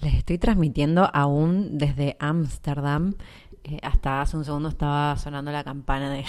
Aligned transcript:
Les 0.00 0.14
estoy 0.14 0.38
transmitiendo 0.38 1.10
aún 1.12 1.76
desde 1.76 2.16
Ámsterdam. 2.20 3.14
Eh, 3.64 3.78
hasta 3.82 4.20
hace 4.20 4.36
un 4.36 4.44
segundo 4.44 4.68
estaba 4.68 5.16
sonando 5.16 5.50
la 5.50 5.64
campana 5.64 6.10
de, 6.10 6.24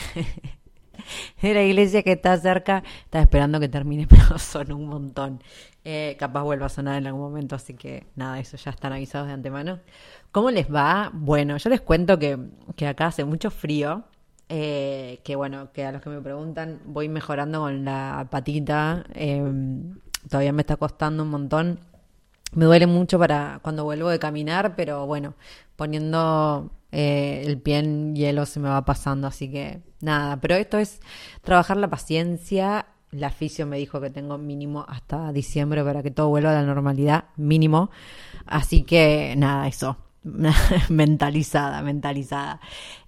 de, 1.42 1.54
la 1.54 1.64
iglesia 1.64 2.02
que 2.02 2.14
está 2.14 2.36
cerca. 2.38 2.84
Estaba 3.04 3.22
esperando 3.22 3.60
que 3.60 3.70
termine, 3.70 4.08
pero 4.10 4.40
sonó 4.40 4.76
un 4.76 4.88
montón. 4.88 5.44
Eh, 5.86 6.16
capaz 6.20 6.44
vuelva 6.44 6.66
a 6.66 6.70
sonar 6.70 6.98
en 6.98 7.06
algún 7.08 7.22
momento, 7.22 7.56
así 7.56 7.76
que 7.76 8.08
nada, 8.16 8.40
eso 8.40 8.58
ya 8.58 8.72
están 8.72 8.92
avisados 8.92 9.28
de 9.28 9.34
antemano. 9.34 9.80
¿Cómo 10.32 10.50
les 10.50 10.74
va? 10.74 11.12
Bueno, 11.14 11.58
yo 11.58 11.70
les 11.70 11.82
cuento 11.82 12.18
que, 12.18 12.40
que 12.76 12.88
acá 12.88 13.08
hace 13.08 13.24
mucho 13.24 13.52
frío. 13.52 14.04
Eh, 14.52 15.20
que 15.24 15.36
bueno, 15.36 15.72
que 15.74 15.86
a 15.86 15.92
los 15.92 16.02
que 16.02 16.10
me 16.10 16.22
preguntan 16.22 16.80
voy 16.86 17.08
mejorando 17.08 17.60
con 17.60 17.86
la 17.86 18.28
patita. 18.32 19.06
Em, 19.14 20.00
todavía 20.28 20.54
me 20.54 20.62
está 20.62 20.76
costando 20.76 21.22
un 21.22 21.30
montón 21.30 21.80
me 22.52 22.66
duele 22.66 22.88
mucho 22.88 23.20
para 23.20 23.60
cuando 23.62 23.84
vuelvo 23.84 24.10
de 24.10 24.20
caminar, 24.20 24.76
pero 24.76 25.06
bueno, 25.06 25.36
poniendo 25.76 26.72
eh, 26.92 27.44
el 27.46 27.60
pie 27.60 27.80
en 27.80 28.16
hielo 28.16 28.46
se 28.46 28.60
me 28.60 28.70
va 28.70 28.84
pasando, 28.86 29.28
así 29.28 29.50
que 29.50 29.82
nada, 30.02 30.40
pero 30.42 30.56
esto 30.56 30.78
es 30.78 31.00
trabajar 31.42 31.78
la 31.78 31.90
paciencia. 31.90 32.88
La 33.12 33.32
fisio 33.32 33.66
me 33.66 33.78
dijo 33.78 34.00
que 34.02 34.12
tengo 34.12 34.38
mínimo 34.38 34.86
hasta 34.88 35.32
diciembre 35.32 35.84
para 35.84 36.04
que 36.04 36.12
todo 36.12 36.30
vuelva 36.30 36.52
a 36.52 36.62
la 36.62 36.64
normalidad, 36.64 37.26
mínimo. 37.38 37.90
Así 38.46 38.84
que 38.84 39.34
nada, 39.38 39.68
eso. 39.68 39.98
mentalizada, 40.90 41.82
mentalizada. 41.82 42.60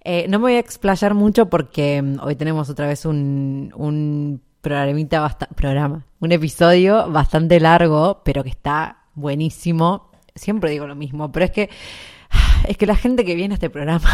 Eh, 0.02 0.26
no 0.28 0.38
me 0.38 0.44
voy 0.44 0.52
a 0.54 0.58
explayar 0.58 1.14
mucho 1.14 1.48
porque 1.48 2.02
mm, 2.02 2.18
hoy 2.20 2.36
tenemos 2.36 2.70
otra 2.70 2.86
vez 2.86 3.04
un, 3.04 3.72
un 3.76 4.40
programita 4.60 5.38
programa, 5.54 6.06
un 6.20 6.32
episodio 6.32 7.10
bastante 7.10 7.60
largo, 7.60 8.22
pero 8.24 8.42
que 8.42 8.50
está 8.50 9.01
buenísimo. 9.14 10.10
Siempre 10.34 10.70
digo 10.70 10.86
lo 10.86 10.94
mismo, 10.94 11.30
pero 11.30 11.44
es 11.44 11.50
que 11.50 11.70
es 12.68 12.76
que 12.76 12.86
la 12.86 12.96
gente 12.96 13.24
que 13.24 13.34
viene 13.34 13.54
a 13.54 13.56
este 13.56 13.70
programa, 13.70 14.08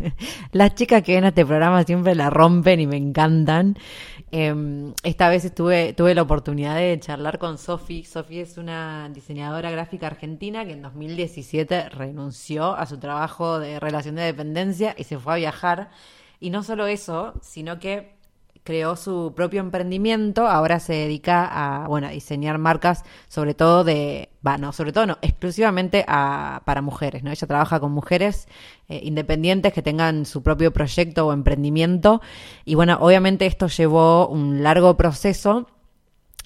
las 0.52 0.74
chicas 0.74 1.02
que 1.02 1.12
vienen 1.12 1.26
a 1.26 1.28
este 1.28 1.44
programa 1.44 1.82
siempre 1.84 2.14
la 2.14 2.30
rompen 2.30 2.80
y 2.80 2.86
me 2.86 2.96
encantan. 2.96 3.76
Em, 4.30 4.92
esta 5.02 5.28
vez 5.28 5.44
estuve, 5.44 5.94
tuve 5.94 6.14
la 6.14 6.22
oportunidad 6.22 6.76
de 6.76 6.98
charlar 7.00 7.38
con 7.38 7.58
Sofi. 7.58 8.04
Sofi 8.04 8.40
es 8.40 8.58
una 8.58 9.08
diseñadora 9.12 9.70
gráfica 9.70 10.06
argentina 10.06 10.64
que 10.64 10.72
en 10.72 10.82
2017 10.82 11.88
renunció 11.90 12.74
a 12.76 12.86
su 12.86 12.98
trabajo 12.98 13.58
de 13.58 13.80
relación 13.80 14.16
de 14.16 14.22
dependencia 14.22 14.94
y 14.96 15.04
se 15.04 15.18
fue 15.18 15.34
a 15.34 15.36
viajar. 15.36 15.90
Y 16.40 16.50
no 16.50 16.62
solo 16.62 16.86
eso, 16.86 17.34
sino 17.42 17.78
que 17.78 18.18
creó 18.62 18.96
su 18.96 19.32
propio 19.34 19.60
emprendimiento, 19.60 20.46
ahora 20.46 20.78
se 20.78 20.92
dedica 20.92 21.46
a, 21.46 21.88
bueno, 21.88 22.08
a 22.08 22.10
diseñar 22.10 22.58
marcas, 22.58 23.02
sobre 23.26 23.54
todo 23.54 23.82
de, 23.82 24.28
bueno, 24.56 24.72
sobre 24.72 24.92
todo 24.92 25.06
no, 25.06 25.18
exclusivamente 25.22 26.04
para 26.06 26.82
mujeres, 26.82 27.22
¿no? 27.22 27.30
Ella 27.30 27.46
trabaja 27.46 27.80
con 27.80 27.92
mujeres 27.92 28.48
eh, 28.88 29.00
independientes 29.02 29.72
que 29.72 29.82
tengan 29.82 30.26
su 30.26 30.42
propio 30.42 30.72
proyecto 30.72 31.26
o 31.26 31.32
emprendimiento 31.32 32.20
y 32.64 32.74
bueno, 32.74 32.98
obviamente 33.00 33.46
esto 33.46 33.66
llevó 33.66 34.28
un 34.28 34.62
largo 34.62 34.96
proceso 34.96 35.66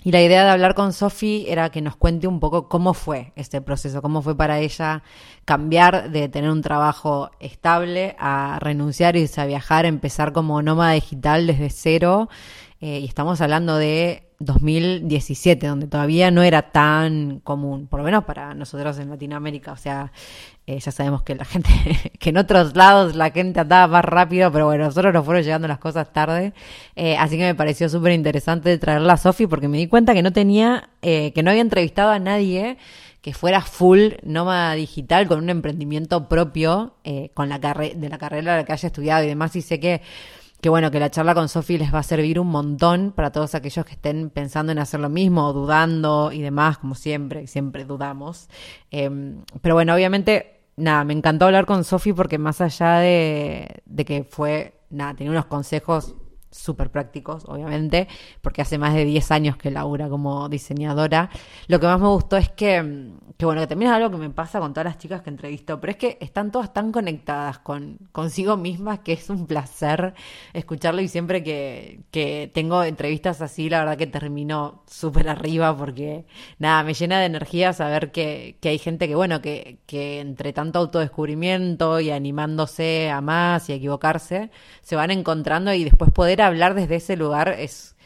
y 0.04 0.10
la 0.10 0.20
idea 0.20 0.44
de 0.44 0.50
hablar 0.50 0.74
con 0.74 0.92
Sofi 0.92 1.44
era 1.48 1.70
que 1.70 1.80
nos 1.80 1.94
cuente 1.94 2.26
un 2.26 2.40
poco 2.40 2.68
cómo 2.68 2.92
fue 2.92 3.32
este 3.36 3.60
proceso, 3.60 4.02
cómo 4.02 4.20
fue 4.20 4.36
para 4.36 4.58
ella 4.58 5.04
cambiar 5.44 6.10
de 6.10 6.28
tener 6.28 6.50
un 6.50 6.60
trabajo 6.60 7.30
estable 7.38 8.16
a 8.18 8.58
renunciar, 8.60 9.16
y 9.16 9.28
a 9.36 9.46
viajar, 9.46 9.86
empezar 9.86 10.32
como 10.32 10.60
nómada 10.60 10.92
digital 10.92 11.46
desde 11.46 11.70
cero. 11.70 12.28
Eh, 12.80 12.98
y 12.98 13.04
estamos 13.04 13.40
hablando 13.40 13.76
de 13.76 14.31
2017, 14.44 15.66
donde 15.66 15.86
todavía 15.86 16.30
no 16.30 16.42
era 16.42 16.70
tan 16.70 17.40
común, 17.40 17.86
por 17.86 18.00
lo 18.00 18.04
menos 18.04 18.24
para 18.24 18.54
nosotros 18.54 18.98
en 18.98 19.10
Latinoamérica. 19.10 19.72
O 19.72 19.76
sea, 19.76 20.12
eh, 20.66 20.78
ya 20.78 20.92
sabemos 20.92 21.22
que 21.22 21.34
la 21.34 21.44
gente, 21.44 21.70
que 22.18 22.30
en 22.30 22.36
otros 22.36 22.76
lados 22.76 23.14
la 23.14 23.30
gente 23.30 23.60
andaba 23.60 23.86
más 23.86 24.04
rápido, 24.04 24.50
pero 24.52 24.66
bueno, 24.66 24.84
nosotros 24.84 25.12
nos 25.12 25.24
fueron 25.24 25.42
llegando 25.42 25.68
las 25.68 25.78
cosas 25.78 26.12
tarde. 26.12 26.52
Eh, 26.96 27.16
así 27.16 27.36
que 27.36 27.44
me 27.44 27.54
pareció 27.54 27.88
súper 27.88 28.12
interesante 28.12 28.76
traerla 28.78 29.14
a 29.14 29.16
Sofi 29.16 29.46
porque 29.46 29.68
me 29.68 29.78
di 29.78 29.86
cuenta 29.86 30.14
que 30.14 30.22
no 30.22 30.32
tenía, 30.32 30.90
que 31.00 31.40
no 31.42 31.50
había 31.50 31.62
entrevistado 31.62 32.10
a 32.10 32.18
nadie 32.18 32.78
que 33.20 33.34
fuera 33.34 33.60
full 33.60 34.14
nómada 34.24 34.74
digital 34.74 35.28
con 35.28 35.38
un 35.38 35.50
emprendimiento 35.50 36.28
propio, 36.28 36.96
con 37.34 37.48
la 37.48 37.60
carrera 37.60 37.94
de 37.96 38.08
la 38.08 38.18
carrera 38.18 38.64
que 38.64 38.72
haya 38.72 38.86
estudiado 38.88 39.24
y 39.24 39.28
demás. 39.28 39.54
Y 39.54 39.62
sé 39.62 39.78
que 39.78 40.02
que 40.62 40.68
bueno, 40.68 40.92
que 40.92 41.00
la 41.00 41.10
charla 41.10 41.34
con 41.34 41.48
Sofi 41.48 41.76
les 41.76 41.92
va 41.92 41.98
a 41.98 42.02
servir 42.04 42.38
un 42.38 42.46
montón 42.46 43.10
para 43.10 43.32
todos 43.32 43.56
aquellos 43.56 43.84
que 43.84 43.94
estén 43.94 44.30
pensando 44.30 44.70
en 44.70 44.78
hacer 44.78 45.00
lo 45.00 45.08
mismo, 45.08 45.52
dudando 45.52 46.30
y 46.30 46.40
demás, 46.40 46.78
como 46.78 46.94
siempre, 46.94 47.48
siempre 47.48 47.84
dudamos. 47.84 48.48
Em, 48.92 49.42
pero 49.60 49.74
bueno, 49.74 49.92
obviamente, 49.92 50.60
nada, 50.76 51.02
me 51.02 51.14
encantó 51.14 51.46
hablar 51.46 51.66
con 51.66 51.82
Sofi 51.82 52.12
porque 52.12 52.38
más 52.38 52.60
allá 52.60 52.98
de, 52.98 53.82
de 53.86 54.04
que 54.04 54.22
fue, 54.22 54.74
nada, 54.88 55.14
tenía 55.14 55.32
unos 55.32 55.46
consejos 55.46 56.14
súper 56.52 56.90
prácticos, 56.90 57.44
obviamente, 57.46 58.06
porque 58.40 58.62
hace 58.62 58.78
más 58.78 58.94
de 58.94 59.04
10 59.04 59.30
años 59.32 59.56
que 59.56 59.70
labura 59.70 60.08
como 60.08 60.48
diseñadora. 60.48 61.30
Lo 61.66 61.80
que 61.80 61.86
más 61.86 61.98
me 61.98 62.08
gustó 62.08 62.36
es 62.36 62.50
que, 62.50 63.10
que, 63.36 63.46
bueno, 63.46 63.62
que 63.62 63.66
también 63.66 63.90
es 63.90 63.96
algo 63.96 64.10
que 64.10 64.18
me 64.18 64.30
pasa 64.30 64.60
con 64.60 64.72
todas 64.72 64.84
las 64.84 64.98
chicas 64.98 65.22
que 65.22 65.30
entrevisto, 65.30 65.80
pero 65.80 65.92
es 65.92 65.96
que 65.96 66.18
están 66.20 66.52
todas 66.52 66.72
tan 66.72 66.92
conectadas 66.92 67.58
con 67.58 67.98
consigo 68.12 68.56
mismas 68.56 69.00
que 69.00 69.14
es 69.14 69.30
un 69.30 69.46
placer 69.46 70.14
escucharlo 70.52 71.00
y 71.00 71.08
siempre 71.08 71.42
que, 71.42 72.00
que 72.10 72.50
tengo 72.52 72.84
entrevistas 72.84 73.40
así, 73.40 73.68
la 73.70 73.80
verdad 73.80 73.96
que 73.96 74.06
termino 74.06 74.82
súper 74.86 75.28
arriba 75.28 75.76
porque, 75.76 76.26
nada, 76.58 76.82
me 76.84 76.94
llena 76.94 77.18
de 77.18 77.26
energía 77.26 77.72
saber 77.72 78.12
que, 78.12 78.58
que 78.60 78.68
hay 78.68 78.78
gente 78.78 79.08
que, 79.08 79.14
bueno, 79.14 79.40
que, 79.40 79.78
que 79.86 80.20
entre 80.20 80.52
tanto 80.52 80.78
autodescubrimiento 80.78 82.00
y 82.00 82.10
animándose 82.10 83.10
a 83.10 83.20
más 83.20 83.68
y 83.68 83.72
a 83.72 83.76
equivocarse, 83.76 84.50
se 84.82 84.96
van 84.96 85.10
encontrando 85.10 85.72
y 85.72 85.84
después 85.84 86.10
poder 86.10 86.41
hablar 86.42 86.74
desde 86.74 86.96
ese 86.96 87.16
lugar 87.16 87.48
es, 87.58 87.96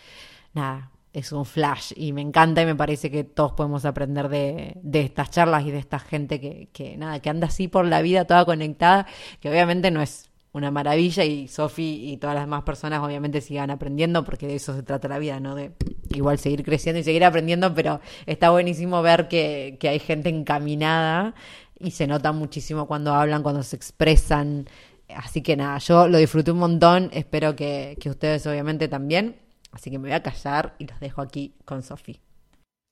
nada, 0.54 0.90
es 1.12 1.32
un 1.32 1.46
flash 1.46 1.92
y 1.96 2.12
me 2.12 2.20
encanta 2.20 2.62
y 2.62 2.66
me 2.66 2.74
parece 2.74 3.10
que 3.10 3.24
todos 3.24 3.52
podemos 3.52 3.84
aprender 3.84 4.28
de, 4.28 4.74
de 4.82 5.00
estas 5.00 5.30
charlas 5.30 5.64
y 5.64 5.70
de 5.70 5.78
esta 5.78 5.98
gente 5.98 6.40
que, 6.40 6.68
que, 6.72 6.96
nada, 6.96 7.20
que 7.20 7.30
anda 7.30 7.46
así 7.46 7.68
por 7.68 7.86
la 7.86 8.02
vida 8.02 8.26
toda 8.26 8.44
conectada, 8.44 9.06
que 9.40 9.48
obviamente 9.48 9.90
no 9.90 10.02
es 10.02 10.30
una 10.52 10.70
maravilla 10.70 11.24
y 11.24 11.48
Sofi 11.48 12.10
y 12.10 12.16
todas 12.16 12.34
las 12.34 12.44
demás 12.44 12.62
personas 12.62 13.02
obviamente 13.02 13.40
sigan 13.40 13.70
aprendiendo 13.70 14.24
porque 14.24 14.46
de 14.46 14.56
eso 14.56 14.74
se 14.74 14.82
trata 14.82 15.06
la 15.06 15.18
vida, 15.18 15.38
¿no? 15.38 15.54
De 15.54 15.72
igual 16.14 16.38
seguir 16.38 16.62
creciendo 16.64 16.98
y 16.98 17.04
seguir 17.04 17.24
aprendiendo, 17.24 17.74
pero 17.74 18.00
está 18.24 18.50
buenísimo 18.50 19.02
ver 19.02 19.28
que, 19.28 19.76
que 19.78 19.90
hay 19.90 19.98
gente 19.98 20.30
encaminada 20.30 21.34
y 21.78 21.90
se 21.90 22.06
nota 22.06 22.32
muchísimo 22.32 22.86
cuando 22.86 23.12
hablan, 23.12 23.42
cuando 23.42 23.62
se 23.62 23.76
expresan, 23.76 24.66
Así 25.14 25.42
que 25.42 25.56
nada, 25.56 25.78
yo 25.78 26.08
lo 26.08 26.18
disfruté 26.18 26.50
un 26.50 26.58
montón, 26.58 27.10
espero 27.12 27.54
que, 27.54 27.96
ustedes 28.06 28.46
obviamente 28.46 28.88
también. 28.88 29.40
Así 29.72 29.90
que 29.90 29.98
me 29.98 30.08
voy 30.08 30.12
a 30.12 30.22
callar 30.22 30.74
y 30.78 30.86
los 30.86 30.98
dejo 31.00 31.20
aquí 31.20 31.54
con 31.64 31.82
Sofi. 31.82 32.20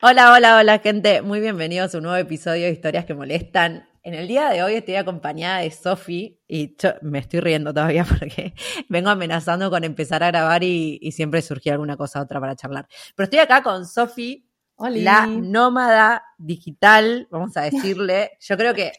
Hola, 0.03 0.33
hola, 0.33 0.59
hola 0.59 0.79
gente, 0.81 1.23
muy 1.23 1.41
bienvenidos 1.41 1.95
a 1.95 1.99
un 1.99 2.05
nuevo 2.05 2.19
episodio 2.19 2.67
de 2.67 2.73
Historias 2.73 3.05
que 3.05 3.15
Molestan. 3.15 3.89
En 4.03 4.13
el 4.13 4.29
día 4.29 4.51
de 4.51 4.63
hoy 4.63 4.75
estoy 4.75 4.97
acompañada 4.97 5.61
de 5.61 5.71
Sofi 5.71 6.39
y 6.47 6.77
yo 6.77 6.91
me 7.01 7.21
estoy 7.21 7.41
riendo 7.41 7.73
todavía 7.73 8.05
porque 8.09 8.55
vengo 8.89 9.09
amenazando 9.09 9.71
con 9.71 9.83
empezar 9.83 10.23
a 10.23 10.29
grabar 10.29 10.63
y, 10.63 10.99
y 11.01 11.13
siempre 11.13 11.41
surgía 11.41 11.73
alguna 11.73 11.97
cosa 11.97 12.21
otra 12.21 12.39
para 12.39 12.55
charlar. 12.55 12.87
Pero 13.17 13.25
estoy 13.25 13.39
acá 13.39 13.63
con 13.63 13.87
Sofi, 13.87 14.47
la 14.79 15.27
nómada 15.27 16.25
digital, 16.39 17.29
vamos 17.31 17.57
a 17.57 17.63
decirle. 17.63 18.33
Yo 18.41 18.57
creo 18.57 18.75
que 18.75 18.93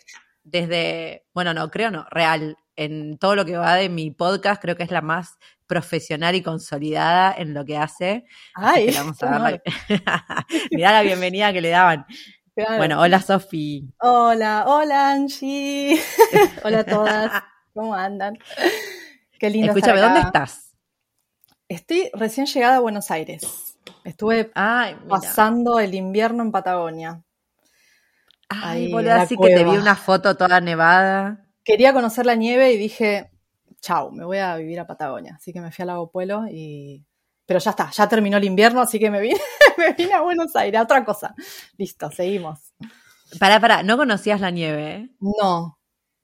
desde, 0.44 1.26
bueno, 1.34 1.54
no, 1.54 1.70
creo 1.70 1.92
no, 1.92 2.06
real, 2.10 2.58
en 2.76 3.18
todo 3.18 3.36
lo 3.36 3.46
que 3.46 3.58
va 3.58 3.76
de 3.76 3.90
mi 3.90 4.12
podcast, 4.12 4.62
creo 4.62 4.76
que 4.76 4.84
es 4.84 4.92
la 4.92 5.02
más 5.02 5.38
profesional 5.68 6.36
y 6.36 6.42
consolidada 6.42 7.34
en 7.38 7.54
lo 7.54 7.66
que 7.66 7.78
hace. 7.78 8.26
Ay, 8.54 8.88
que 8.88 8.98
vamos 8.98 9.22
a 9.24 9.26
darle... 9.40 9.62
Mirá 10.72 10.92
la 10.92 11.02
bienvenida 11.02 11.54
que 11.54 11.62
le 11.62 11.70
daban. 11.70 12.06
Claro. 12.56 12.78
Bueno, 12.78 13.02
hola 13.02 13.22
Sofi. 13.22 13.94
Hola, 14.00 14.64
hola 14.68 15.12
Angie. 15.12 16.00
hola 16.64 16.80
a 16.80 16.84
todas. 16.86 17.44
¿Cómo 17.74 17.94
andan? 17.94 18.38
Qué 19.38 19.50
lindo. 19.50 19.68
Escúchame, 19.68 19.96
estar 19.96 20.12
acá. 20.12 20.14
¿dónde 20.14 20.28
estás? 20.28 20.74
Estoy 21.68 22.10
recién 22.14 22.46
llegada 22.46 22.78
a 22.78 22.80
Buenos 22.80 23.12
Aires. 23.12 23.78
Estuve 24.04 24.52
Ay, 24.54 24.96
pasando 25.10 25.80
el 25.80 25.96
invierno 25.96 26.44
en 26.44 26.52
Patagonia. 26.52 27.24
Ay, 28.48 28.92
boludo, 28.92 29.10
la 29.10 29.22
así 29.24 29.36
que 29.36 29.50
te 29.50 29.64
vi 29.64 29.64
cueva. 29.66 29.82
una 29.82 29.96
foto 29.96 30.38
toda 30.38 30.62
nevada. 30.62 31.45
Quería 31.66 31.92
conocer 31.94 32.26
la 32.26 32.36
nieve 32.36 32.72
y 32.72 32.78
dije, 32.78 33.30
chau, 33.82 34.12
me 34.12 34.24
voy 34.24 34.38
a 34.38 34.56
vivir 34.56 34.80
a 34.80 34.88
Patagonia. 34.88 35.36
Así 35.36 35.52
que 35.52 35.60
me 35.60 35.72
fui 35.72 35.84
a 35.84 35.88
Lago 35.88 36.10
Puelo 36.12 36.46
y... 36.50 37.06
Pero 37.48 37.60
ya 37.60 37.72
está, 37.72 37.92
ya 37.92 38.08
terminó 38.08 38.38
el 38.38 38.44
invierno, 38.46 38.82
así 38.82 38.98
que 38.98 39.12
me 39.12 39.20
vine, 39.20 39.40
me 39.78 39.94
vine 39.94 40.14
a 40.14 40.22
Buenos 40.22 40.56
Aires, 40.56 40.80
a 40.80 40.84
otra 40.84 41.04
cosa. 41.04 41.36
Listo, 41.78 42.10
seguimos. 42.12 42.74
Pará, 43.40 43.60
pará, 43.60 43.84
no 43.84 43.98
conocías 43.98 44.40
la 44.42 44.50
nieve, 44.52 44.92
¿eh? 44.94 45.10
No, 45.20 45.78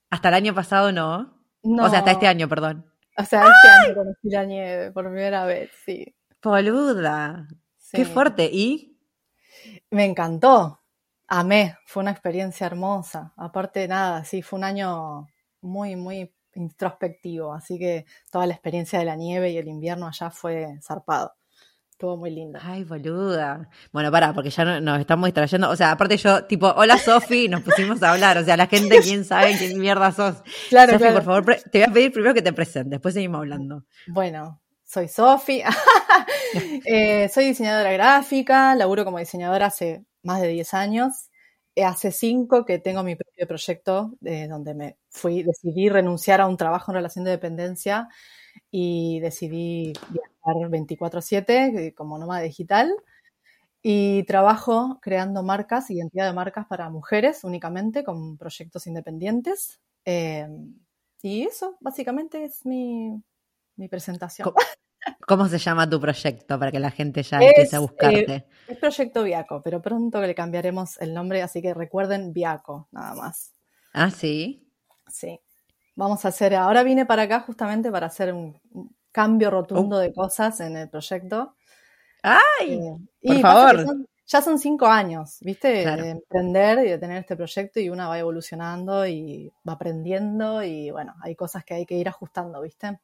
Hasta 0.10 0.30
el 0.30 0.36
año 0.36 0.56
pasado 0.56 0.92
no. 0.92 1.44
no. 1.64 1.86
O 1.86 1.90
sea, 1.90 2.00
hasta 2.00 2.12
este 2.12 2.28
año, 2.28 2.48
perdón. 2.48 2.86
O 3.18 3.24
sea, 3.24 3.42
este 3.44 3.68
año 3.68 3.96
conocí 3.96 4.30
la 4.30 4.46
nieve 4.46 4.92
por 4.92 5.06
primera 5.06 5.46
vez, 5.46 5.70
sí. 5.86 6.16
Boluda. 6.42 7.48
Qué 7.92 8.06
Sí. 8.06 8.12
fuerte. 8.12 8.50
¿Y? 8.52 8.98
Me 9.92 10.06
encantó. 10.06 10.80
Amé. 11.28 11.78
Fue 11.86 12.02
una 12.02 12.12
experiencia 12.12 12.66
hermosa. 12.66 13.34
Aparte, 13.38 13.88
nada, 13.88 14.24
sí, 14.24 14.42
fue 14.42 14.58
un 14.58 14.64
año 14.66 15.28
muy, 15.62 15.96
muy 15.96 16.34
introspectivo. 16.54 17.54
Así 17.54 17.78
que 17.80 18.06
toda 18.32 18.46
la 18.48 18.54
experiencia 18.54 19.00
de 19.00 19.06
la 19.06 19.16
nieve 19.16 19.52
y 19.52 19.58
el 19.58 19.68
invierno 19.68 20.08
allá 20.08 20.30
fue 20.32 20.78
zarpado. 20.82 21.34
Estuvo 21.92 22.18
muy 22.18 22.32
linda. 22.32 22.60
Ay, 22.64 22.84
boluda. 22.84 23.70
Bueno, 23.94 24.12
pará, 24.12 24.34
porque 24.34 24.50
ya 24.50 24.66
no- 24.66 24.82
nos 24.82 25.00
estamos 25.00 25.28
distrayendo. 25.28 25.70
O 25.70 25.76
sea, 25.76 25.92
aparte 25.92 26.18
yo, 26.18 26.46
tipo, 26.46 26.68
hola 26.76 26.98
Sofi, 26.98 27.48
nos 27.48 27.62
pusimos 27.62 28.02
a 28.02 28.12
hablar. 28.12 28.40
O 28.40 28.44
sea, 28.44 28.58
la 28.58 28.66
gente, 28.66 29.00
¿quién 29.02 29.24
sabe 29.24 29.56
quién 29.56 29.80
mierda 29.80 30.12
sos? 30.12 30.42
Claro, 30.70 30.94
Sofi, 30.94 31.04
claro. 31.04 31.16
por 31.16 31.24
favor, 31.46 31.56
te 31.72 31.78
voy 31.78 31.88
a 31.90 31.94
pedir 31.94 32.12
primero 32.12 32.34
que 32.34 32.42
te 32.42 32.54
presentes, 32.54 32.90
después 32.90 33.14
seguimos 33.14 33.38
hablando. 33.40 33.84
Bueno, 34.08 34.60
soy 34.84 35.08
Sofi. 35.08 35.62
Eh, 36.86 37.30
soy 37.30 37.46
diseñadora 37.46 37.92
gráfica. 37.94 38.76
Laburo 38.76 39.06
como 39.06 39.20
diseñadora 39.20 39.68
hace 39.68 40.04
más 40.24 40.42
de 40.42 40.50
10 40.50 40.74
años. 40.74 41.30
Eh, 41.78 41.86
Hace 41.86 42.12
5 42.12 42.66
que 42.66 42.80
tengo 42.80 43.02
mi 43.04 43.16
propio 43.16 43.48
proyecto 43.48 44.12
eh, 44.26 44.48
donde 44.50 44.74
me 44.74 44.98
fui, 45.10 45.42
decidí 45.44 45.88
renunciar 45.90 46.42
a 46.42 46.48
un 46.48 46.58
trabajo 46.58 46.92
en 46.92 46.96
relación 46.98 47.24
de 47.24 47.32
dependencia 47.32 48.10
y 48.72 49.20
decidí 49.22 49.94
viajar 50.10 50.70
24/7 50.72 51.88
eh, 51.90 51.94
como 51.96 52.18
nómada 52.20 52.42
digital 52.42 52.94
y 53.84 54.24
trabajo 54.26 55.00
creando 55.02 55.44
marcas, 55.44 55.92
identidad 55.92 56.28
de 56.28 56.34
marcas 56.34 56.68
para 56.68 56.90
mujeres 56.90 57.44
únicamente 57.46 58.04
con 58.04 58.38
proyectos 58.38 58.88
independientes. 58.88 59.82
Eh, 60.06 60.48
y 61.24 61.44
eso 61.44 61.78
básicamente 61.82 62.44
es 62.46 62.66
mi, 62.66 63.22
mi 63.78 63.88
presentación. 63.90 64.54
¿Cómo 65.28 65.48
se 65.48 65.58
llama 65.58 65.90
tu 65.90 66.00
proyecto 66.00 66.60
para 66.60 66.72
que 66.72 66.80
la 66.80 66.92
gente 66.92 67.24
ya 67.24 67.40
Es, 67.40 67.50
empiece 67.50 67.76
a 67.76 67.80
eh, 67.80 67.82
buscarte? 67.82 68.46
Es 68.68 68.78
Proyecto 68.78 69.24
Viaco, 69.24 69.62
pero 69.64 69.82
pronto 69.82 70.20
que 70.22 70.28
le 70.28 70.36
cambiaremos 70.36 71.00
el 71.00 71.14
nombre, 71.14 71.42
así 71.42 71.62
que 71.62 71.74
recuerden 71.74 72.34
Viaco, 72.34 72.88
nada 72.92 73.16
más. 73.16 73.54
ah, 73.94 74.12
sí. 74.12 74.68
Sí. 75.08 75.40
Vamos 75.96 76.24
a 76.26 76.30
hacer, 76.30 76.56
ahora 76.56 76.84
vine 76.84 77.06
para 77.06 77.24
acá 77.24 77.42
justamente 77.42 77.92
para 77.92 78.08
hacer 78.08 78.34
un, 78.34 78.60
cambio 79.12 79.52
rotundo 79.52 79.98
de 80.00 80.14
cosas 80.14 80.60
en 80.62 80.78
el 80.78 80.90
proyecto. 80.90 81.56
¡Ay! 82.24 82.74
Eh, 82.74 82.98
por 83.22 83.36
y 83.36 83.42
favor. 83.42 83.86
son- 83.86 84.08
ya 84.26 84.42
son 84.42 84.60
cinco 84.60 84.86
años, 84.86 85.40
¿viste? 85.42 85.82
Claro. 85.82 86.04
De 86.04 86.10
emprender 86.12 86.86
y 86.86 86.90
de 86.92 86.98
tener 86.98 87.18
este 87.18 87.36
proyecto 87.36 87.82
y 87.82 87.90
una 87.90 88.08
va 88.08 88.18
evolucionando 88.18 89.06
y 89.06 89.52
va 89.68 89.74
aprendiendo 89.74 90.64
y 90.64 90.90
bueno, 90.90 91.16
hay 91.22 91.36
cosas 91.36 91.66
que 91.66 91.74
hay 91.74 91.86
que 91.86 91.96
ir 91.96 92.08
ajustando, 92.08 92.62
¿viste? 92.62 92.98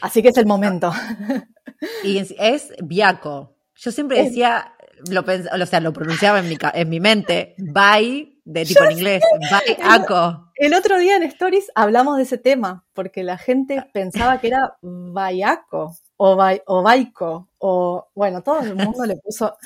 Así 0.00 0.22
que 0.22 0.28
es 0.28 0.36
el 0.36 0.46
momento. 0.46 0.92
Y 2.02 2.18
es, 2.18 2.34
es 2.38 2.72
Viaco. 2.82 3.54
Yo 3.76 3.92
siempre 3.92 4.20
decía, 4.24 4.72
lo 5.10 5.24
pens- 5.24 5.48
o 5.52 5.66
sea, 5.66 5.78
lo 5.80 5.92
pronunciaba 5.92 6.40
en 6.40 6.48
mi, 6.48 6.56
en 6.74 6.88
mi 6.88 6.98
mente, 6.98 7.54
bye, 7.58 8.36
de 8.44 8.64
tipo 8.64 8.82
en 8.84 8.92
inglés, 8.92 9.22
bye, 9.38 9.76
Aco. 9.80 10.50
El 10.56 10.74
otro 10.74 10.98
día 10.98 11.14
en 11.16 11.22
Stories 11.24 11.70
hablamos 11.76 12.16
de 12.16 12.24
ese 12.24 12.36
tema, 12.38 12.84
porque 12.94 13.22
la 13.22 13.38
gente 13.38 13.84
pensaba 13.92 14.40
que 14.40 14.48
era 14.48 14.76
Bayaco 14.82 15.96
o, 16.16 16.34
Bai- 16.34 16.62
o 16.66 16.82
Baico, 16.82 17.50
o 17.58 18.08
bueno, 18.12 18.42
todo 18.42 18.60
el 18.60 18.74
mundo 18.74 19.04
le 19.06 19.16
puso. 19.18 19.56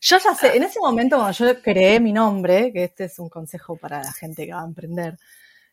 Yo 0.00 0.18
ya 0.18 0.34
sé, 0.34 0.56
en 0.56 0.64
ese 0.64 0.80
momento 0.80 1.16
cuando 1.18 1.32
yo 1.38 1.62
creé 1.62 2.00
mi 2.00 2.12
nombre, 2.12 2.72
que 2.72 2.84
este 2.84 3.04
es 3.04 3.18
un 3.20 3.28
consejo 3.28 3.76
para 3.76 4.02
la 4.02 4.12
gente 4.12 4.44
que 4.44 4.52
va 4.52 4.62
a 4.62 4.66
emprender, 4.66 5.16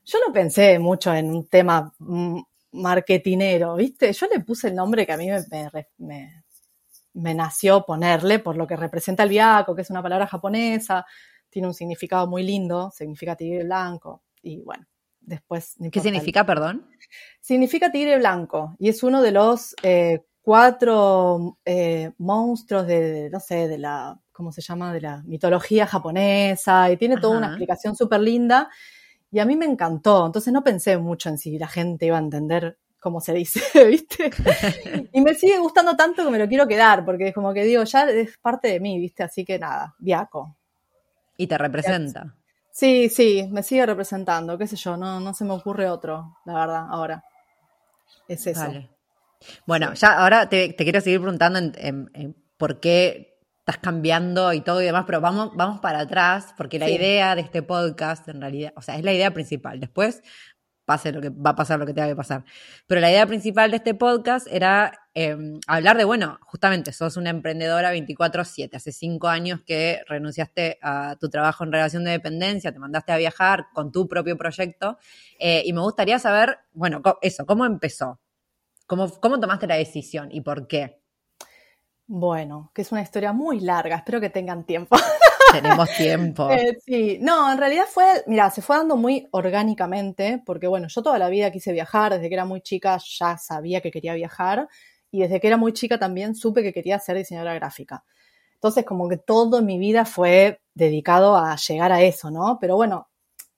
yo 0.05 0.19
no 0.27 0.31
pensé 0.31 0.77
mucho 0.77 1.11
en 1.13 1.31
un 1.31 1.47
tema 1.47 1.91
mm, 1.97 2.39
marketinero, 2.71 3.75
¿viste? 3.75 4.11
Yo 4.13 4.27
le 4.33 4.39
puse 4.41 4.67
el 4.69 4.75
nombre 4.75 5.05
que 5.05 5.13
a 5.13 5.17
mí 5.17 5.27
me, 5.29 5.39
me 5.51 5.87
me- 5.97 6.43
me 7.13 7.33
nació 7.33 7.83
ponerle 7.83 8.37
por 8.37 8.55
lo 8.57 8.67
que 8.67 8.75
representa 8.75 9.23
el 9.23 9.29
viaco, 9.29 9.73
que 9.75 9.81
es 9.81 9.89
una 9.89 10.03
palabra 10.03 10.27
japonesa, 10.27 11.03
tiene 11.49 11.67
un 11.67 11.73
significado 11.73 12.27
muy 12.27 12.43
lindo, 12.43 12.91
significa 12.95 13.35
tigre 13.35 13.63
blanco, 13.63 14.21
y 14.43 14.61
bueno, 14.61 14.85
después... 15.19 15.79
no 15.79 15.89
¿Qué 15.89 15.99
significa, 15.99 16.45
perdón? 16.45 16.87
Significa 17.41 17.91
tigre 17.91 18.19
blanco, 18.19 18.75
y 18.77 18.89
es 18.89 19.01
uno 19.01 19.23
de 19.23 19.31
los 19.31 19.75
eh, 19.81 20.25
cuatro 20.43 21.57
eh, 21.65 22.11
monstruos 22.19 22.85
de, 22.85 23.29
no 23.31 23.39
sé, 23.39 23.67
de 23.67 23.79
la, 23.79 24.19
¿cómo 24.31 24.51
se 24.51 24.61
llama? 24.61 24.93
De 24.93 25.01
la 25.01 25.23
mitología 25.23 25.87
japonesa, 25.87 26.91
y 26.91 26.97
tiene 26.97 27.17
toda 27.17 27.37
una 27.39 27.47
explicación 27.47 27.95
súper 27.95 28.19
linda, 28.21 28.69
y 29.31 29.39
a 29.39 29.45
mí 29.45 29.55
me 29.55 29.65
encantó, 29.65 30.25
entonces 30.25 30.53
no 30.53 30.63
pensé 30.63 30.97
mucho 30.97 31.29
en 31.29 31.37
si 31.37 31.57
la 31.57 31.67
gente 31.67 32.05
iba 32.05 32.17
a 32.17 32.21
entender 32.21 32.77
cómo 32.99 33.21
se 33.21 33.33
dice, 33.33 33.61
¿viste? 33.87 34.31
y 35.13 35.21
me 35.21 35.33
sigue 35.35 35.57
gustando 35.59 35.95
tanto 35.95 36.23
que 36.25 36.31
me 36.31 36.39
lo 36.39 36.47
quiero 36.47 36.67
quedar, 36.67 37.05
porque 37.05 37.29
es 37.29 37.33
como 37.33 37.53
que 37.53 37.63
digo, 37.63 37.83
ya 37.83 38.09
es 38.09 38.37
parte 38.37 38.69
de 38.69 38.79
mí, 38.79 38.99
¿viste? 38.99 39.23
Así 39.23 39.45
que 39.45 39.59
nada, 39.59 39.95
Viaco. 39.99 40.57
Y 41.37 41.47
te 41.47 41.57
representa. 41.57 42.35
Sí, 42.71 43.09
sí, 43.09 43.47
me 43.51 43.63
sigue 43.63 43.85
representando, 43.85 44.57
qué 44.57 44.67
sé 44.67 44.75
yo, 44.75 44.97
no, 44.97 45.19
no 45.19 45.33
se 45.33 45.45
me 45.45 45.53
ocurre 45.53 45.89
otro, 45.89 46.35
la 46.45 46.53
verdad, 46.53 46.85
ahora. 46.89 47.23
Es 48.27 48.45
eso. 48.47 48.61
Vale. 48.61 48.89
Bueno, 49.65 49.93
ya 49.93 50.13
ahora 50.19 50.49
te, 50.49 50.73
te 50.73 50.83
quiero 50.83 50.99
seguir 51.01 51.21
preguntando 51.21 51.59
en, 51.59 51.73
en- 51.77 52.09
en 52.13 52.35
por 52.57 52.79
qué 52.79 53.36
estás 53.67 53.77
cambiando 53.81 54.53
y 54.53 54.61
todo 54.61 54.81
y 54.81 54.85
demás, 54.85 55.03
pero 55.05 55.19
vamos, 55.19 55.51
vamos 55.55 55.81
para 55.81 55.99
atrás, 55.99 56.53
porque 56.57 56.79
la 56.79 56.85
Sí. 56.87 56.93
idea 56.93 57.35
de 57.35 57.41
este 57.41 57.61
podcast, 57.63 58.25
en 58.29 58.39
realidad, 58.39 58.71
o 58.77 58.81
sea, 58.81 58.95
es 58.95 59.03
la 59.03 59.11
idea 59.11 59.31
principal. 59.31 59.79
Después 59.81 60.21
pase 60.85 61.11
lo 61.11 61.19
que 61.19 61.29
va 61.31 61.49
a 61.49 61.55
pasar 61.57 61.77
lo 61.77 61.85
que 61.85 61.93
tenga 61.93 62.07
que 62.07 62.15
pasar. 62.15 62.45
Pero 62.87 63.01
la 63.01 63.11
idea 63.11 63.27
principal 63.27 63.69
de 63.71 63.75
este 63.75 63.93
podcast 63.93 64.47
era 64.49 64.93
eh, 65.13 65.35
hablar 65.67 65.97
de, 65.97 66.05
bueno, 66.05 66.39
justamente 66.43 66.93
sos 66.93 67.17
una 67.17 67.29
emprendedora 67.29 67.91
24/7. 67.91 68.77
Hace 68.77 68.93
cinco 68.93 69.27
años 69.27 69.59
que 69.65 69.99
renunciaste 70.07 70.79
a 70.81 71.17
tu 71.19 71.29
trabajo 71.29 71.65
en 71.65 71.73
relación 71.73 72.05
de 72.05 72.11
dependencia, 72.11 72.71
te 72.71 72.79
mandaste 72.79 73.11
a 73.11 73.17
viajar 73.17 73.65
con 73.73 73.91
tu 73.91 74.07
propio 74.07 74.37
proyecto. 74.37 74.97
eh, 75.39 75.61
y 75.65 75.73
me 75.73 75.81
gustaría 75.81 76.19
saber, 76.19 76.57
bueno, 76.71 77.01
eso, 77.21 77.45
¿cómo 77.45 77.65
empezó? 77.65 78.21
¿Cómo, 78.85 79.09
¿Cómo 79.19 79.39
tomaste 79.41 79.67
la 79.67 79.75
decisión 79.75 80.29
y 80.31 80.39
por 80.39 80.67
qué? 80.67 81.01
Bueno, 82.07 82.71
que 82.73 82.83
es 82.83 82.91
una 82.93 83.01
historia 83.01 83.33
muy 83.33 83.59
larga, 83.59 83.97
espero 83.97 84.21
que 84.21 84.29
tengan 84.29 84.63
tiempo. 84.63 84.95
Tenemos 85.51 85.89
tiempo. 85.95 86.49
Eh, 86.51 86.77
sí, 86.85 87.17
no, 87.21 87.51
en 87.51 87.57
realidad 87.57 87.85
fue, 87.89 88.23
mira, 88.27 88.49
se 88.49 88.61
fue 88.61 88.77
dando 88.77 88.95
muy 88.95 89.27
orgánicamente, 89.31 90.41
porque 90.45 90.67
bueno, 90.67 90.87
yo 90.87 91.03
toda 91.03 91.19
la 91.19 91.29
vida 91.29 91.51
quise 91.51 91.73
viajar, 91.73 92.13
desde 92.13 92.29
que 92.29 92.35
era 92.35 92.45
muy 92.45 92.61
chica 92.61 92.97
ya 93.19 93.37
sabía 93.37 93.81
que 93.81 93.91
quería 93.91 94.13
viajar, 94.13 94.67
y 95.11 95.21
desde 95.21 95.39
que 95.41 95.47
era 95.47 95.57
muy 95.57 95.73
chica 95.73 95.99
también 95.99 96.35
supe 96.35 96.63
que 96.63 96.73
quería 96.73 96.97
ser 96.99 97.17
diseñadora 97.17 97.53
gráfica. 97.55 98.03
Entonces, 98.53 98.85
como 98.85 99.07
que 99.09 99.17
todo 99.17 99.61
mi 99.61 99.77
vida 99.77 100.05
fue 100.05 100.61
dedicado 100.73 101.37
a 101.37 101.55
llegar 101.57 101.91
a 101.91 102.01
eso, 102.01 102.31
¿no? 102.31 102.57
Pero 102.59 102.75
bueno, 102.75 103.09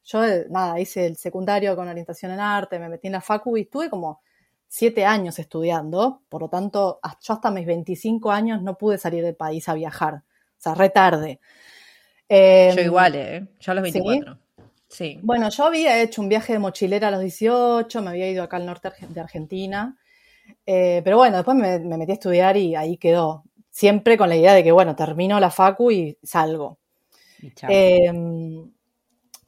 yo 0.03 0.25
eh, 0.25 0.47
nada, 0.49 0.79
hice 0.79 1.05
el 1.05 1.17
secundario 1.17 1.75
con 1.75 1.87
orientación 1.87 2.31
en 2.31 2.39
arte, 2.39 2.79
me 2.79 2.89
metí 2.89 3.07
en 3.07 3.13
la 3.13 3.21
facu 3.21 3.57
y 3.57 3.61
estuve 3.61 3.89
como 3.89 4.21
siete 4.69 5.03
años 5.03 5.39
estudiando, 5.39 6.21
por 6.29 6.41
lo 6.43 6.47
tanto, 6.49 6.99
hasta- 7.01 7.19
yo 7.21 7.33
hasta 7.33 7.51
mis 7.51 7.65
25 7.65 8.31
años 8.31 8.61
no 8.61 8.77
pude 8.77 8.97
salir 8.97 9.23
del 9.23 9.35
país 9.35 9.67
a 9.67 9.73
viajar, 9.73 10.13
o 10.23 10.61
sea, 10.61 10.75
re 10.75 10.89
tarde. 10.91 11.39
Yo 12.29 12.35
Em, 12.37 12.79
igual, 12.85 13.15
¿eh? 13.15 13.47
Yo 13.59 13.71
a 13.71 13.75
los 13.75 13.91
¿sí? 13.91 13.99
24. 13.99 14.37
Sí. 14.87 15.19
Bueno, 15.23 15.49
yo 15.49 15.65
había 15.65 15.99
hecho 16.01 16.21
un 16.21 16.29
viaje 16.29 16.53
de 16.53 16.59
mochilera 16.59 17.07
a 17.09 17.11
los 17.11 17.21
18, 17.21 18.01
me 18.01 18.11
había 18.11 18.29
ido 18.29 18.43
acá 18.43 18.57
al 18.57 18.65
norte 18.67 18.91
de 19.09 19.19
Argentina, 19.19 19.97
eh, 20.65 21.01
pero 21.03 21.17
bueno, 21.17 21.37
después 21.37 21.57
me, 21.57 21.79
metí 21.79 22.11
a 22.11 22.15
estudiar 22.15 22.55
y 22.57 22.75
ahí 22.75 22.97
quedó. 22.97 23.43
Siempre 23.71 24.17
con 24.17 24.29
la 24.29 24.35
idea 24.35 24.53
de 24.53 24.63
que, 24.63 24.71
bueno, 24.71 24.95
termino 24.95 25.39
la 25.39 25.49
facu 25.51 25.91
y 25.91 26.17
salgo. 26.23 26.79
Em, 27.67 28.71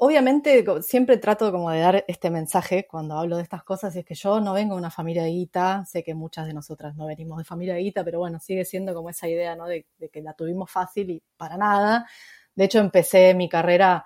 obviamente, 0.04 0.66
siempre 0.82 1.18
trato 1.18 1.52
como 1.52 1.70
de 1.70 1.80
dar 1.80 2.06
este 2.08 2.32
mensaje 2.32 2.88
cuando 2.90 3.20
hablo 3.20 3.38
de 3.38 3.44
estas 3.44 3.64
cosas, 3.64 3.96
y 3.96 4.00
es 4.00 4.06
que 4.06 4.16
yo 4.16 4.42
no 4.42 4.54
vengo 4.54 4.74
de 4.74 4.80
una 4.80 4.90
familia 4.90 5.24
de 5.24 5.30
guita, 5.30 5.86
sé 5.86 6.04
que 6.04 6.16
muchas 6.16 6.48
de 6.48 6.56
nosotras 6.56 6.96
no 6.96 7.06
venimos 7.06 7.38
de 7.38 7.44
familia 7.44 7.76
de 7.76 7.82
guita, 7.82 8.04
pero 8.04 8.18
bueno, 8.18 8.40
sigue 8.40 8.66
siendo 8.66 8.96
como 8.96 9.12
esa 9.12 9.28
idea, 9.28 9.56
¿no? 9.56 9.68
De, 9.68 9.86
de 10.00 10.10
que 10.10 10.24
la 10.24 10.34
tuvimos 10.34 10.72
fácil 10.72 11.12
y 11.12 11.22
para 11.38 11.56
nada. 11.56 12.08
De 12.56 12.64
hecho, 12.64 12.80
empecé 12.80 13.36
mi 13.36 13.48
carrera 13.48 14.04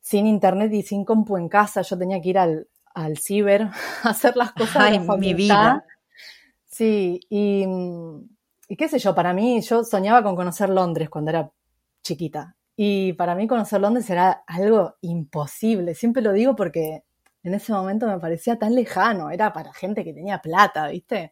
sin 0.00 0.26
internet 0.26 0.72
y 0.72 0.82
sin 0.82 1.04
compu 1.04 1.36
en 1.36 1.48
casa. 1.48 1.82
Yo 1.82 1.96
tenía 1.96 2.20
que 2.20 2.30
ir 2.30 2.38
al, 2.38 2.66
al 2.92 3.16
ciber 3.18 3.62
a 4.02 4.08
hacer 4.08 4.36
las 4.36 4.50
cosas 4.50 4.82
Ay, 4.82 4.98
mi 4.98 5.32
vida. 5.32 5.84
Sí, 6.66 7.20
y, 7.30 7.66
y 8.66 8.76
qué 8.76 8.88
sé 8.88 8.98
yo, 8.98 9.14
para 9.14 9.32
mí, 9.32 9.60
yo 9.60 9.84
soñaba 9.84 10.24
con 10.24 10.34
conocer 10.34 10.70
Londres 10.70 11.08
cuando 11.08 11.30
era 11.30 11.52
chiquita. 12.02 12.56
Y 12.82 13.12
para 13.12 13.34
mí 13.34 13.46
conocer 13.46 13.78
Londres 13.78 14.08
era 14.08 14.42
algo 14.46 14.96
imposible. 15.02 15.94
Siempre 15.94 16.22
lo 16.22 16.32
digo 16.32 16.56
porque 16.56 17.02
en 17.42 17.52
ese 17.52 17.74
momento 17.74 18.06
me 18.06 18.18
parecía 18.18 18.58
tan 18.58 18.74
lejano. 18.74 19.30
Era 19.30 19.52
para 19.52 19.74
gente 19.74 20.02
que 20.02 20.14
tenía 20.14 20.40
plata, 20.40 20.88
¿viste? 20.88 21.30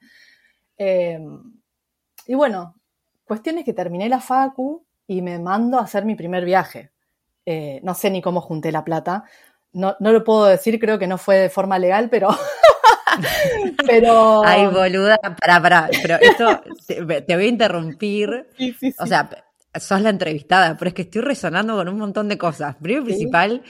Em, 0.76 1.40
y 2.26 2.35
bueno, 2.35 2.75
cuestión 3.25 3.57
es 3.57 3.64
que 3.64 3.73
terminé 3.73 4.11
la 4.11 4.21
facu 4.21 4.85
y 5.07 5.23
me 5.23 5.38
mando 5.38 5.78
a 5.78 5.85
hacer 5.85 6.05
mi 6.05 6.17
primer 6.17 6.45
viaje. 6.45 6.93
Eh, 7.47 7.81
no 7.83 7.95
sé 7.95 8.11
ni 8.11 8.21
cómo 8.21 8.43
junté 8.43 8.71
la 8.71 8.85
plata. 8.85 9.25
No, 9.73 9.97
no 10.00 10.12
lo 10.12 10.25
puedo 10.25 10.45
decir, 10.45 10.78
creo 10.78 10.99
que 10.99 11.07
no 11.07 11.17
fue 11.17 11.38
de 11.38 11.49
forma 11.49 11.78
legal, 11.78 12.11
pero. 12.11 12.28
pero. 13.87 14.45
Ay, 14.45 14.67
boluda, 14.67 15.17
pará, 15.40 15.62
pará. 15.62 15.88
Pero 16.02 16.17
esto, 16.17 16.61
te, 16.87 17.02
voy 17.02 17.45
a 17.45 17.49
interrumpir. 17.49 18.49
O 18.99 19.07
sea, 19.07 19.48
sos 19.80 20.00
la 20.00 20.11
entrevistada, 20.11 20.76
pero 20.76 20.88
es 20.88 20.94
que 20.94 21.02
estoy 21.02 21.23
resonando 21.23 21.76
con 21.76 21.88
un 21.88 21.99
montón 21.99 22.28
de 22.28 22.38
cosas. 22.38 22.76
Primero 22.76 23.04
principal, 23.04 23.62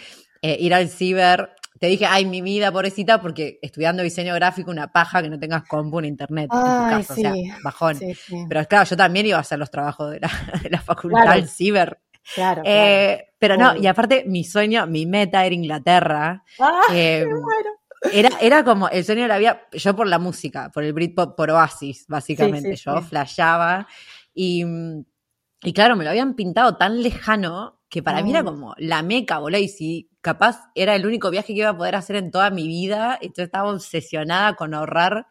eh, 0.42 0.56
ir 0.60 0.74
al 0.74 0.88
ciber. 0.88 1.50
Te 1.78 1.86
dije, 1.86 2.06
ay, 2.06 2.24
mi 2.24 2.42
vida, 2.42 2.72
pobrecita, 2.72 3.20
porque 3.20 3.60
estudiando 3.62 4.02
diseño 4.02 4.34
gráfico, 4.34 4.70
una 4.70 4.90
paja 4.90 5.22
que 5.22 5.30
no 5.30 5.38
tengas 5.38 5.62
compu 5.68 6.00
en 6.00 6.06
internet. 6.06 6.48
en 6.52 6.58
tu 6.58 6.64
casa, 6.64 7.12
o 7.12 7.16
sea, 7.16 7.32
bajón. 7.62 7.98
Pero 8.48 8.64
claro, 8.66 8.84
yo 8.84 8.96
también 8.96 9.26
iba 9.26 9.38
a 9.38 9.42
hacer 9.42 9.58
los 9.58 9.70
trabajos 9.70 10.10
de 10.10 10.20
la, 10.20 10.28
de 10.62 10.70
la 10.70 10.80
facultad 10.80 11.28
al 11.28 11.48
ciber. 11.48 12.00
Claro. 12.34 12.62
Eh, 12.64 13.28
pero 13.38 13.56
no, 13.56 13.76
y 13.76 13.86
aparte 13.86 14.24
mi 14.26 14.44
sueño, 14.44 14.86
mi 14.86 15.06
meta 15.06 15.46
era 15.46 15.54
Inglaterra. 15.54 16.42
Ah, 16.58 16.82
eh, 16.92 17.26
era, 18.12 18.30
era 18.40 18.64
como 18.64 18.88
el 18.88 19.04
sueño 19.04 19.22
de 19.22 19.28
la 19.28 19.38
vida, 19.38 19.62
yo 19.72 19.94
por 19.94 20.06
la 20.06 20.18
música, 20.18 20.70
por 20.72 20.84
el 20.84 20.92
Britpop, 20.92 21.36
por 21.36 21.50
Oasis, 21.50 22.06
básicamente. 22.08 22.76
yo 22.76 23.00
flasheaba 23.02 23.86
y, 24.34 24.64
y 25.62 25.72
claro, 25.72 25.96
me 25.96 26.04
lo 26.04 26.10
habían 26.10 26.34
pintado 26.34 26.76
tan 26.76 27.02
lejano 27.02 27.80
que 27.88 28.02
para 28.02 28.22
mí 28.22 28.30
era 28.30 28.44
como 28.44 28.74
la 28.76 29.02
meca, 29.02 29.38
boludo, 29.38 29.60
y 29.60 29.68
si 29.68 30.10
capaz 30.20 30.70
era 30.74 30.94
el 30.94 31.06
único 31.06 31.30
viaje 31.30 31.54
que 31.54 31.60
iba 31.60 31.70
a 31.70 31.76
poder 31.76 31.96
hacer 31.96 32.16
en 32.16 32.30
toda 32.30 32.50
mi 32.50 32.68
vida, 32.68 33.18
entonces 33.20 33.46
estaba 33.46 33.72
obsesionada 33.72 34.54
con 34.56 34.74
ahorrar 34.74 35.26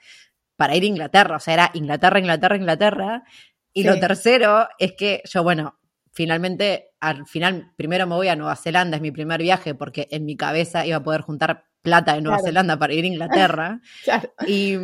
para 0.55 0.75
ir 0.75 0.83
a 0.83 0.87
Inglaterra, 0.87 1.35
o 1.35 1.39
sea, 1.39 1.53
era 1.53 1.71
Inglaterra, 1.75 2.19
Inglaterra, 2.19 2.55
Inglaterra. 2.55 3.23
Y 3.73 3.83
lo 3.83 3.99
tercero 3.99 4.67
es 4.79 4.93
que 4.93 5.21
yo, 5.25 5.43
bueno, 5.43 5.77
finalmente, 6.11 6.95
al 6.99 7.27
final, 7.27 7.73
primero 7.75 8.07
me 8.07 8.15
voy 8.15 8.27
a 8.27 8.35
Nueva 8.35 8.55
Zelanda, 8.55 8.97
es 8.97 9.03
mi 9.03 9.11
primer 9.11 9.39
viaje, 9.39 9.75
porque 9.75 10.07
en 10.09 10.25
mi 10.25 10.35
cabeza 10.35 10.83
iba 10.83 10.97
a 10.97 11.03
poder 11.03 11.21
juntar 11.21 11.67
plata 11.87 12.15
de 12.15 12.21
Nueva 12.21 12.39
Zelanda 12.39 12.77
para 12.77 12.93
ir 12.93 13.05
a 13.05 13.07
Inglaterra. 13.07 13.81
y, 14.47 14.75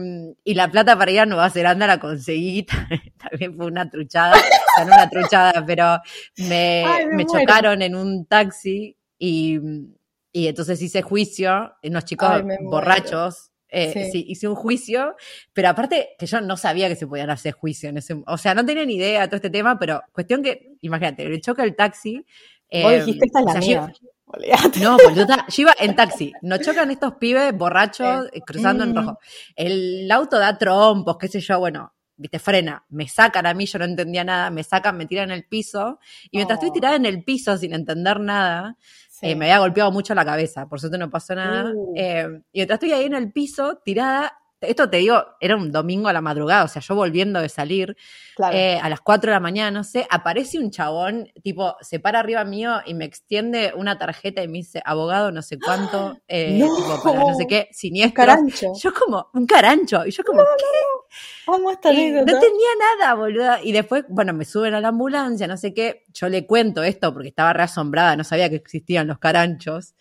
la 0.46 0.72
plata 0.72 0.98
para 0.98 1.12
ir 1.12 1.20
a 1.20 1.26
Nueva 1.26 1.50
Zelanda 1.50 1.86
la 1.86 2.00
conseguí, 2.00 2.66
también 3.18 3.58
fue 3.58 3.66
una 3.66 3.90
truchada, 3.90 4.36
no 4.80 4.86
una 4.86 5.10
truchada, 5.10 5.66
pero 5.66 6.00
me, 6.38 6.86
chocaron 7.32 7.82
en 7.82 7.96
un 7.96 8.26
taxi 8.26 8.96
y, 9.20 9.60
y 10.32 10.48
entonces 10.48 10.82
hice 10.82 11.02
juicio, 11.02 11.74
unos 11.84 12.06
chicos 12.06 12.42
borrachos 12.62 13.52
eh, 13.68 14.10
sí. 14.12 14.24
hice 14.28 14.48
un 14.48 14.56
juicio, 14.56 15.16
pero 15.52 15.70
aparte 15.70 16.10
que 16.18 16.28
yo 16.28 16.40
no 16.40 16.56
sabía 16.58 16.88
que 16.88 16.96
se 16.96 17.08
podían 17.08 17.32
hacer 17.32 17.54
juicio 17.54 17.90
en 17.90 17.98
ese, 17.98 18.16
o 18.26 18.38
sea, 18.38 18.54
no 18.54 18.66
tenía 18.66 18.86
ni 18.86 18.96
idea 18.96 19.22
de 19.22 19.28
todo 19.28 19.38
este 19.38 19.50
tema, 19.50 19.78
pero 19.78 20.02
cuestión 20.14 20.44
que, 20.44 20.76
imagínate, 20.82 21.28
le 21.28 21.42
choca 21.42 21.64
el 21.64 21.76
taxi. 21.76 22.26
Eh, 22.70 23.00
dijiste 23.00 23.26
esta 23.26 23.40
es 23.40 23.46
la 23.46 23.94
no, 24.82 24.98
boluda, 24.98 25.46
yo 25.48 25.62
iba 25.62 25.76
en 25.80 25.96
taxi, 25.96 26.34
nos 26.42 26.62
chocan 26.62 26.92
estos 26.92 27.16
pibes 27.16 27.56
borrachos 27.56 28.28
eh, 28.34 28.42
cruzando 28.42 28.84
en 28.84 28.96
rojo. 28.96 29.20
El 29.56 30.12
auto 30.12 30.40
da 30.40 30.58
trompos, 30.58 31.18
qué 31.18 31.28
sé 31.28 31.40
yo, 31.40 31.60
bueno, 31.60 31.94
viste, 32.16 32.40
frena, 32.40 32.86
me 32.90 33.08
sacan 33.08 33.46
a 33.46 33.54
mí, 33.54 33.66
yo 33.66 33.80
no 33.80 33.86
entendía 33.86 34.24
nada, 34.24 34.50
me 34.50 34.64
sacan, 34.64 34.98
me 34.98 35.06
tiran 35.06 35.32
en 35.32 35.38
el 35.38 35.46
piso, 35.46 36.00
y 36.32 36.38
mientras 36.38 36.58
estoy 36.58 36.70
oh. 36.70 36.74
tirada 36.74 36.96
en 36.96 37.06
el 37.06 37.24
piso 37.24 37.58
sin 37.58 37.74
entender 37.74 38.20
nada, 38.20 38.78
eh, 39.22 39.36
me 39.36 39.46
había 39.46 39.60
golpeado 39.60 39.92
mucho 39.92 40.14
la 40.14 40.26
cabeza, 40.26 40.68
por 40.68 40.82
suerte 40.82 40.98
no 40.98 41.10
pasó 41.10 41.34
nada. 41.34 41.72
Uh. 41.74 41.94
Eh, 41.96 42.42
y 42.52 42.60
mientras 42.60 42.76
estoy 42.76 42.92
ahí 42.92 43.06
en 43.06 43.14
el 43.14 43.32
piso, 43.32 43.80
tirada, 43.86 44.34
esto 44.68 44.90
te 44.90 44.98
digo, 44.98 45.24
era 45.40 45.56
un 45.56 45.72
domingo 45.72 46.08
a 46.08 46.14
la 46.14 46.22
madrugada, 46.22 46.64
o 46.64 46.68
sea, 46.68 46.82
yo 46.82 46.96
volviendo 46.96 47.40
de 47.42 47.50
salir 47.50 47.96
eh, 48.52 48.80
a 48.82 48.90
las 48.90 49.02
4 49.02 49.30
de 49.30 49.36
la 49.36 49.40
mañana, 49.40 49.72
no 49.72 49.84
sé, 49.84 50.08
aparece 50.10 50.60
un 50.60 50.72
chabón, 50.72 51.30
tipo, 51.44 51.76
se 51.82 52.00
para 52.00 52.20
arriba 52.20 52.44
mío 52.44 52.82
y 52.86 52.94
me 52.94 53.06
extiende 53.06 53.74
una 53.76 53.98
tarjeta 53.98 54.44
y 54.44 54.48
me 54.48 54.60
dice, 54.60 54.82
abogado, 54.84 55.32
no 55.32 55.42
sé 55.42 55.60
cuánto, 55.60 56.10
no. 56.10 56.18
tipo, 56.28 57.02
para 57.04 57.20
no 57.20 57.36
sé 57.36 57.48
qué, 57.48 57.70
siniestro. 57.72 58.26
Carancho. 58.26 58.74
Yo 58.82 58.94
como, 58.94 59.30
un 59.34 59.46
carancho, 59.46 60.06
y 60.06 60.12
yo 60.12 60.24
como, 60.24 60.42
¿qué? 60.42 60.66
Vamos 61.46 61.74
a 61.74 61.92
No 61.92 62.40
tenía 62.40 62.70
nada, 63.00 63.14
boluda. 63.16 63.60
Y 63.62 63.72
después, 63.72 64.06
bueno, 64.10 64.34
me 64.34 64.46
suben 64.46 64.74
a 64.74 64.82
la 64.82 64.90
ambulancia, 64.90 65.48
no 65.48 65.58
sé 65.58 65.74
qué. 65.74 66.04
Yo 66.14 66.30
le 66.30 66.46
cuento 66.46 66.84
esto 66.84 67.14
porque 67.14 67.30
estaba 67.30 67.54
reasombrada, 67.54 68.16
no 68.16 68.24
sabía 68.24 68.50
que 68.50 68.56
existían 68.56 69.08
los 69.08 69.20
caranchos. 69.20 69.96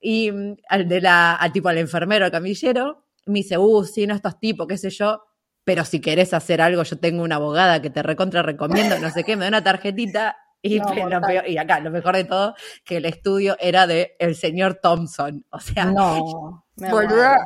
Y 0.00 0.30
mm, 0.30 0.56
al 0.68 0.88
de 0.88 1.00
la, 1.00 1.34
al 1.34 1.52
tipo 1.52 1.68
al 1.68 1.78
enfermero, 1.78 2.24
al 2.24 2.30
camillero, 2.30 3.03
me 3.26 3.40
dice, 3.40 3.58
uh, 3.58 3.84
sí, 3.84 4.06
no 4.06 4.14
estos 4.14 4.38
tipos, 4.38 4.66
qué 4.66 4.78
sé 4.78 4.90
yo. 4.90 5.22
Pero 5.64 5.84
si 5.84 6.00
querés 6.00 6.34
hacer 6.34 6.60
algo, 6.60 6.82
yo 6.82 6.98
tengo 6.98 7.22
una 7.22 7.36
abogada 7.36 7.80
que 7.80 7.88
te 7.88 8.02
recontra 8.02 8.42
recomiendo, 8.42 8.98
no 8.98 9.10
sé 9.10 9.24
qué, 9.24 9.34
me 9.34 9.44
da 9.44 9.48
una 9.48 9.64
tarjetita 9.64 10.36
y, 10.64 10.76
y, 11.48 11.58
acá, 11.58 11.80
lo 11.80 11.90
mejor 11.90 12.16
de 12.16 12.24
todo, 12.24 12.54
que 12.84 12.96
el 12.96 13.04
estudio 13.04 13.56
era 13.60 13.86
de 13.86 14.16
el 14.18 14.34
señor 14.34 14.80
Thompson. 14.82 15.44
O 15.50 15.60
sea, 15.60 15.84
no, 15.84 16.64
boluda, 16.76 17.38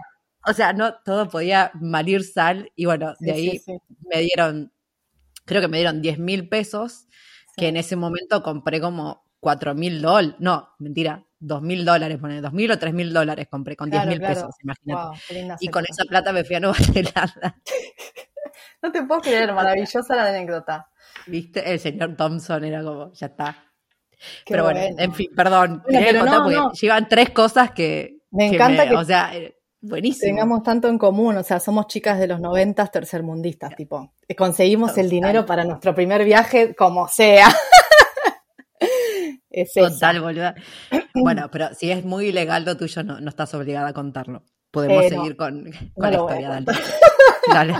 o 0.46 0.52
sea, 0.52 0.72
no 0.72 0.94
todo 1.04 1.28
podía 1.28 1.72
malir 1.74 2.24
sal 2.24 2.72
y 2.76 2.86
bueno, 2.86 3.14
de 3.18 3.32
ahí 3.32 3.60
me 4.08 4.20
dieron, 4.20 4.72
creo 5.44 5.60
que 5.60 5.68
me 5.68 5.78
dieron 5.78 6.00
10 6.00 6.18
mil 6.18 6.48
pesos, 6.48 7.06
que 7.56 7.68
en 7.68 7.76
ese 7.76 7.96
momento 7.96 8.42
compré 8.42 8.80
como 8.80 9.24
4 9.40 9.74
mil 9.74 10.00
dólares, 10.00 10.36
no, 10.38 10.70
mentira, 10.78 11.26
2 11.40 11.62
mil 11.62 11.84
dólares, 11.84 12.18
pone 12.18 12.40
2 12.40 12.52
mil 12.52 12.70
o 12.70 12.78
3 12.78 12.94
mil 12.94 13.12
dólares 13.12 13.48
compré 13.50 13.76
con 13.76 13.90
10 13.90 14.06
mil 14.06 14.20
pesos, 14.20 14.54
imagínate. 14.62 15.18
y 15.60 15.68
con 15.68 15.84
esa 15.88 16.04
plata 16.04 16.32
me 16.32 16.44
fui 16.44 16.56
a 16.56 16.60
Nueva 16.60 16.76
Zelanda. 16.92 17.56
no 18.82 18.92
te 18.92 19.02
puedo 19.02 19.20
creer, 19.20 19.52
maravillosa 19.52 20.16
la 20.16 20.26
anécdota. 20.26 20.88
Viste, 21.26 21.72
el 21.72 21.78
señor 21.78 22.16
Thompson 22.16 22.64
era 22.64 22.82
como, 22.82 23.12
ya 23.12 23.26
está. 23.26 23.64
pero 24.46 24.64
bueno, 24.64 24.80
en 24.80 25.12
fin, 25.12 25.30
perdón. 25.34 25.82
llevan 26.80 27.08
tres 27.08 27.30
cosas 27.30 27.70
que. 27.72 28.18
Me 28.30 28.48
encanta 28.48 28.88
que. 28.88 28.94
O 28.94 29.04
sea, 29.04 29.34
eh, 29.34 29.58
Buenísimo. 29.80 30.34
Tengamos 30.34 30.62
tanto 30.64 30.88
en 30.88 30.98
común, 30.98 31.36
o 31.36 31.42
sea, 31.44 31.60
somos 31.60 31.86
chicas 31.86 32.18
de 32.18 32.26
los 32.26 32.40
noventas 32.40 32.90
tercermundistas, 32.90 33.76
tipo, 33.76 34.12
conseguimos 34.36 34.98
el 34.98 35.08
dinero 35.08 35.46
para 35.46 35.64
nuestro 35.64 35.94
primer 35.94 36.24
viaje 36.24 36.74
como 36.74 37.06
sea. 37.06 37.46
es 39.60 39.72
Total, 39.72 40.20
boluda. 40.20 40.54
Bueno, 41.20 41.48
pero 41.50 41.74
si 41.74 41.90
es 41.90 42.04
muy 42.04 42.26
ilegal 42.26 42.64
lo 42.64 42.76
tuyo, 42.76 43.02
no, 43.02 43.20
no 43.20 43.28
estás 43.28 43.52
obligada 43.54 43.88
a 43.88 43.92
contarlo. 43.92 44.44
Podemos 44.70 45.04
eh, 45.04 45.08
seguir 45.08 45.36
con, 45.36 45.64
con 45.94 46.10
la 46.10 46.16
historia, 46.16 46.48
dale. 46.48 46.66
dale, 47.52 47.74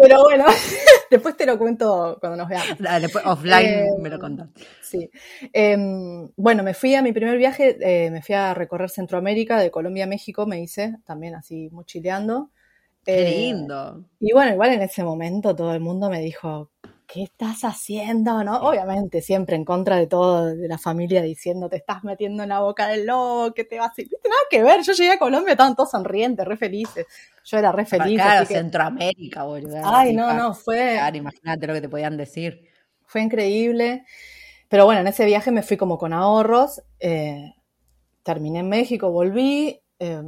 Pero 0.00 0.22
bueno, 0.24 0.44
después 1.10 1.36
te 1.36 1.46
lo 1.46 1.56
cuento 1.58 2.18
cuando 2.20 2.38
nos 2.38 2.48
veamos. 2.48 2.78
después 3.00 3.24
offline 3.24 3.66
eh, 3.66 3.88
me 4.00 4.10
lo 4.10 4.18
contás. 4.18 4.48
Sí. 4.82 5.08
Em, 5.52 6.28
bueno, 6.36 6.62
me 6.62 6.74
fui 6.74 6.94
a 6.94 7.02
mi 7.02 7.12
primer 7.12 7.38
viaje, 7.38 7.76
eh, 7.80 8.10
me 8.10 8.20
fui 8.20 8.34
a 8.34 8.52
recorrer 8.52 8.90
Centroamérica, 8.90 9.58
de 9.58 9.70
Colombia 9.70 10.04
a 10.04 10.08
México, 10.08 10.44
me 10.46 10.60
hice, 10.60 10.96
también 11.06 11.34
así 11.36 11.68
mochileando. 11.70 12.50
Qué 13.04 13.24
lindo. 13.24 14.04
Y 14.20 14.32
bueno, 14.32 14.52
igual 14.52 14.72
en 14.72 14.82
ese 14.82 15.02
momento 15.02 15.56
todo 15.56 15.72
el 15.72 15.80
mundo 15.80 16.08
me 16.08 16.20
dijo, 16.20 16.70
¿qué 17.12 17.24
estás 17.24 17.62
haciendo? 17.62 18.42
¿No? 18.42 18.56
Obviamente, 18.56 19.20
siempre 19.20 19.54
en 19.56 19.64
contra 19.64 19.96
de 19.96 20.06
todo, 20.06 20.46
de 20.46 20.66
la 20.66 20.78
familia 20.78 21.20
diciendo, 21.20 21.68
te 21.68 21.76
estás 21.76 22.04
metiendo 22.04 22.42
en 22.42 22.48
la 22.48 22.60
boca 22.60 22.88
del 22.88 23.06
lobo, 23.06 23.52
que 23.52 23.64
te 23.64 23.78
vas 23.78 23.92
a 23.96 24.00
ir. 24.00 24.08
Nada 24.24 24.42
que 24.48 24.62
ver, 24.62 24.82
yo 24.82 24.92
llegué 24.94 25.12
a 25.12 25.18
Colombia, 25.18 25.52
estaban 25.52 25.76
todos 25.76 25.90
sonrientes, 25.90 26.46
re 26.46 26.56
felices. 26.56 27.06
Yo 27.44 27.58
era 27.58 27.70
re 27.70 27.84
feliz. 27.84 28.14
Claro, 28.14 28.46
Centroamérica, 28.46 29.44
boludo. 29.44 29.80
Ay, 29.84 30.14
no, 30.14 30.32
no, 30.32 30.54
fue. 30.54 30.98
imagínate 31.12 31.66
lo 31.66 31.74
que 31.74 31.82
te 31.82 31.88
podían 31.88 32.16
decir. 32.16 32.62
Fue 33.04 33.20
increíble. 33.20 34.04
Pero 34.68 34.86
bueno, 34.86 35.02
en 35.02 35.08
ese 35.08 35.26
viaje 35.26 35.50
me 35.50 35.62
fui 35.62 35.76
como 35.76 35.98
con 35.98 36.14
ahorros. 36.14 36.82
Eh, 36.98 37.52
terminé 38.22 38.60
en 38.60 38.68
México, 38.70 39.10
volví, 39.10 39.78
eh, 39.98 40.22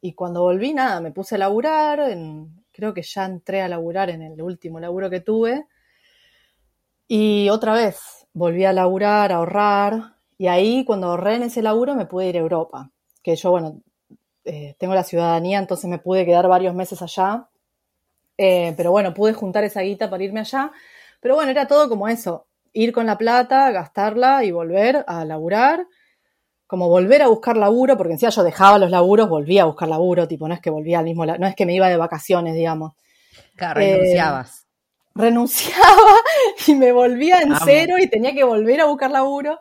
y 0.00 0.14
cuando 0.14 0.42
volví, 0.42 0.74
nada, 0.74 1.00
me 1.00 1.12
puse 1.12 1.36
a 1.36 1.38
laburar, 1.38 2.00
en, 2.00 2.64
creo 2.72 2.92
que 2.92 3.02
ya 3.02 3.24
entré 3.24 3.62
a 3.62 3.68
laburar 3.68 4.10
en 4.10 4.22
el 4.22 4.42
último 4.42 4.80
laburo 4.80 5.08
que 5.10 5.20
tuve, 5.20 5.66
y 7.06 7.48
otra 7.50 7.74
vez 7.74 8.26
volví 8.32 8.64
a 8.64 8.72
laburar, 8.72 9.32
a 9.32 9.36
ahorrar, 9.36 10.14
y 10.38 10.48
ahí 10.48 10.84
cuando 10.84 11.08
ahorré 11.08 11.36
en 11.36 11.44
ese 11.44 11.62
laburo 11.62 11.94
me 11.94 12.06
pude 12.06 12.28
ir 12.28 12.36
a 12.36 12.40
Europa, 12.40 12.90
que 13.22 13.36
yo, 13.36 13.50
bueno, 13.50 13.80
eh, 14.44 14.74
tengo 14.78 14.94
la 14.94 15.04
ciudadanía, 15.04 15.58
entonces 15.58 15.88
me 15.88 15.98
pude 15.98 16.26
quedar 16.26 16.48
varios 16.48 16.74
meses 16.74 17.00
allá, 17.00 17.48
eh, 18.36 18.74
pero 18.76 18.90
bueno, 18.90 19.14
pude 19.14 19.32
juntar 19.32 19.64
esa 19.64 19.82
guita 19.82 20.10
para 20.10 20.24
irme 20.24 20.40
allá, 20.40 20.72
pero 21.20 21.36
bueno, 21.36 21.50
era 21.50 21.66
todo 21.66 21.88
como 21.88 22.08
eso, 22.08 22.46
ir 22.72 22.92
con 22.92 23.06
la 23.06 23.16
plata, 23.16 23.70
gastarla 23.70 24.44
y 24.44 24.50
volver 24.50 25.04
a 25.06 25.24
laburar, 25.24 25.86
como 26.66 26.88
volver 26.88 27.22
a 27.22 27.28
buscar 27.28 27.56
laburo, 27.56 27.96
porque 27.96 28.14
encima 28.14 28.30
yo 28.30 28.42
dejaba 28.42 28.78
los 28.78 28.90
laburos, 28.90 29.28
volvía 29.28 29.62
a 29.62 29.66
buscar 29.66 29.88
laburo, 29.88 30.26
tipo, 30.26 30.48
no 30.48 30.54
es 30.54 30.60
que 30.60 30.70
volvía 30.70 30.98
al 30.98 31.04
mismo, 31.04 31.24
no 31.24 31.46
es 31.46 31.54
que 31.54 31.66
me 31.66 31.74
iba 31.74 31.88
de 31.88 31.96
vacaciones, 31.96 32.54
digamos. 32.54 32.94
Claro, 33.54 33.80
renunciabas. 33.80 34.63
Renunciaba 35.14 36.12
y 36.66 36.74
me 36.74 36.92
volvía 36.92 37.40
en 37.40 37.54
cero 37.64 37.96
y 38.00 38.08
tenía 38.08 38.34
que 38.34 38.44
volver 38.44 38.80
a 38.80 38.86
buscar 38.86 39.10
laburo. 39.10 39.58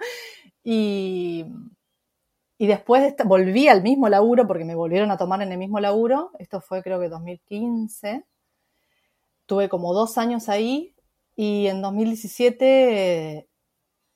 Y, 0.64 1.46
y 2.58 2.68
después 2.68 3.14
volví 3.26 3.68
al 3.68 3.84
mismo 3.84 4.10
laburo 4.10 4.48
porque 4.48 4.66
me 4.66 4.76
volvieron 4.76 5.12
a 5.12 5.18
tomar 5.18 5.42
en 5.42 5.52
el 5.52 5.58
mismo 5.58 5.80
laburo. 5.80 6.32
Esto 6.40 6.62
fue 6.62 6.82
creo 6.82 7.00
que 7.00 7.10
2015. 7.10 8.26
Tuve 9.46 9.70
como 9.70 9.94
dos 9.94 10.18
años 10.18 10.50
ahí 10.50 10.96
y 11.36 11.68
en 11.68 11.82
2017 11.82 13.48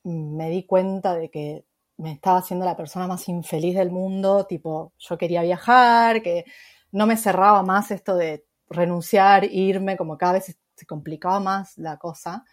me 0.04 0.50
di 0.50 0.64
cuenta 0.64 1.14
de 1.14 1.30
que 1.30 1.64
me 1.98 2.12
estaba 2.12 2.38
haciendo 2.38 2.64
la 2.64 2.76
persona 2.76 3.06
más 3.06 3.28
infeliz 3.28 3.76
del 3.76 3.90
mundo. 3.90 4.46
Tipo, 4.46 4.92
yo 4.98 5.18
quería 5.18 5.42
viajar, 5.42 6.22
que 6.22 6.44
no 6.92 7.06
me 7.06 7.16
cerraba 7.16 7.62
más 7.62 7.90
esto 7.90 8.14
de 8.16 8.46
renunciar, 8.70 9.44
irme, 9.44 9.96
como 9.96 10.16
cada 10.16 10.34
vez 10.34 10.56
se 10.78 10.86
complicaba 10.86 11.40
más 11.40 11.76
la 11.76 11.98
cosa. 11.98 12.44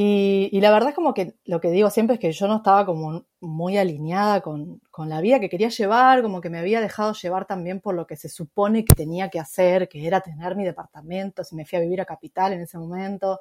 Y, 0.00 0.60
la 0.60 0.70
verdad 0.70 0.90
es 0.90 0.94
como 0.94 1.12
que 1.12 1.34
lo 1.44 1.60
que 1.60 1.72
digo 1.72 1.90
siempre 1.90 2.14
es 2.14 2.20
que 2.20 2.30
yo 2.30 2.46
no 2.46 2.58
estaba 2.58 2.86
como 2.86 3.26
muy 3.40 3.78
alineada 3.78 4.42
con, 4.42 4.80
la 4.96 5.20
vida 5.20 5.40
que 5.40 5.48
quería 5.48 5.70
llevar, 5.70 6.22
como 6.22 6.40
que 6.40 6.50
me 6.50 6.58
había 6.58 6.80
dejado 6.80 7.14
llevar 7.14 7.46
también 7.46 7.80
por 7.80 7.96
lo 7.96 8.06
que 8.06 8.14
se 8.14 8.28
supone 8.28 8.84
que 8.84 8.94
tenía 8.94 9.28
que 9.28 9.40
hacer, 9.40 9.88
que 9.88 10.06
era 10.06 10.20
tener 10.20 10.54
mi 10.54 10.64
departamento, 10.64 11.42
si 11.42 11.56
me 11.56 11.66
fui 11.66 11.78
a 11.78 11.80
vivir 11.80 12.00
a 12.00 12.04
Capital 12.04 12.52
en 12.52 12.60
ese 12.60 12.78
momento, 12.78 13.40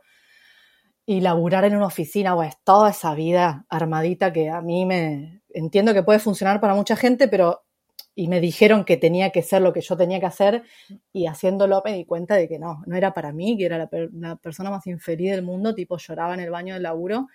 y 1.05 1.21
laburar 1.21 1.63
en 1.65 1.75
una 1.75 1.86
oficina, 1.86 2.36
pues 2.36 2.55
toda 2.63 2.89
esa 2.89 3.13
vida 3.13 3.65
armadita 3.69 4.33
que 4.33 4.50
a 4.50 4.62
mí 4.62 4.86
me 4.86 5.43
entiendo 5.53 5.93
que 5.93 6.01
puede 6.01 6.17
funcionar 6.17 6.59
para 6.59 6.74
mucha 6.74 6.95
gente, 6.95 7.27
pero 7.27 7.66
y 8.19 8.29
me 8.29 8.41
dijeron 8.41 8.83
que 8.83 8.97
tenía 8.97 9.29
que 9.29 9.43
ser 9.43 9.62
lo 9.62 9.71
que 9.71 9.81
yo 9.81 9.95
tenía 9.95 10.19
que 10.19 10.25
hacer 10.25 10.63
y 11.13 11.27
haciéndolo 11.27 11.83
me 11.86 11.93
di 11.93 12.03
cuenta 12.03 12.33
de 12.33 12.47
que 12.47 12.57
no, 12.57 12.81
no 12.88 12.95
era 12.95 13.13
para 13.13 13.31
mí, 13.31 13.55
que 13.55 13.67
era 13.67 13.88
la, 14.12 14.36
persona 14.38 14.71
más 14.71 14.88
infeliz 14.88 15.29
del 15.29 15.43
mundo, 15.43 15.75
tipo 15.75 15.97
lloraba 16.00 16.33
en 16.33 16.39
el 16.39 16.50
baño 16.50 16.74
del 16.74 16.81
laburo. 16.81 17.27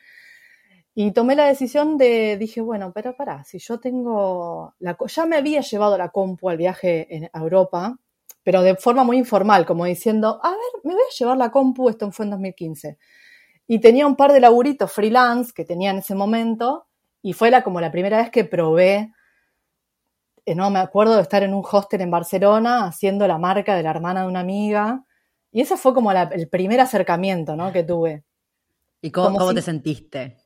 Y 0.92 1.12
tomé 1.12 1.36
la 1.36 1.46
decisión 1.46 1.96
de, 1.98 2.36
dije, 2.36 2.60
bueno, 2.60 2.90
pero 2.92 3.14
pará, 3.14 3.44
si 3.44 3.60
yo 3.60 3.78
tengo, 3.78 4.74
la, 4.80 4.98
ya 5.06 5.24
me 5.24 5.36
había 5.36 5.60
llevado 5.60 5.96
la 5.96 6.08
compu 6.08 6.48
al 6.48 6.56
viaje 6.56 7.06
en, 7.14 7.30
a 7.32 7.38
Europa, 7.38 7.96
pero 8.42 8.62
de 8.62 8.74
forma 8.74 9.04
muy 9.04 9.18
informal, 9.18 9.64
como 9.64 9.84
diciendo, 9.84 10.40
a 10.42 10.50
ver, 10.50 10.58
me 10.82 10.94
voy 10.94 11.02
a 11.02 11.14
llevar 11.16 11.36
la 11.36 11.52
compu, 11.52 11.90
esto 11.90 12.10
fue 12.10 12.24
en 12.24 12.32
2015. 12.32 12.98
Y 13.68 13.78
tenía 13.78 14.04
un 14.04 14.16
par 14.16 14.32
de 14.32 14.40
laburitos 14.40 14.90
freelance 14.90 15.52
que 15.54 15.64
tenía 15.64 15.92
en 15.92 15.98
ese 15.98 16.16
momento, 16.16 16.88
y 17.22 17.34
fue 17.34 17.52
la, 17.52 17.62
como 17.62 17.80
la 17.80 17.92
primera 17.92 18.18
vez 18.18 18.30
que 18.30 18.44
probé 18.44 19.12
no 20.46 20.70
me 20.70 20.78
acuerdo 20.78 21.16
de 21.16 21.22
estar 21.22 21.42
en 21.42 21.54
un 21.54 21.64
hostel 21.70 22.00
en 22.00 22.10
Barcelona 22.10 22.86
haciendo 22.86 23.26
la 23.26 23.38
marca 23.38 23.74
de 23.74 23.82
la 23.82 23.90
hermana 23.90 24.22
de 24.22 24.28
una 24.28 24.40
amiga. 24.40 25.04
Y 25.50 25.60
ese 25.60 25.76
fue 25.76 25.94
como 25.94 26.10
el 26.12 26.48
primer 26.48 26.80
acercamiento 26.80 27.56
¿no? 27.56 27.72
que 27.72 27.84
tuve. 27.84 28.24
¿Y 29.00 29.10
cómo, 29.10 29.38
cómo 29.38 29.54
te 29.54 29.62
sentiste? 29.62 30.38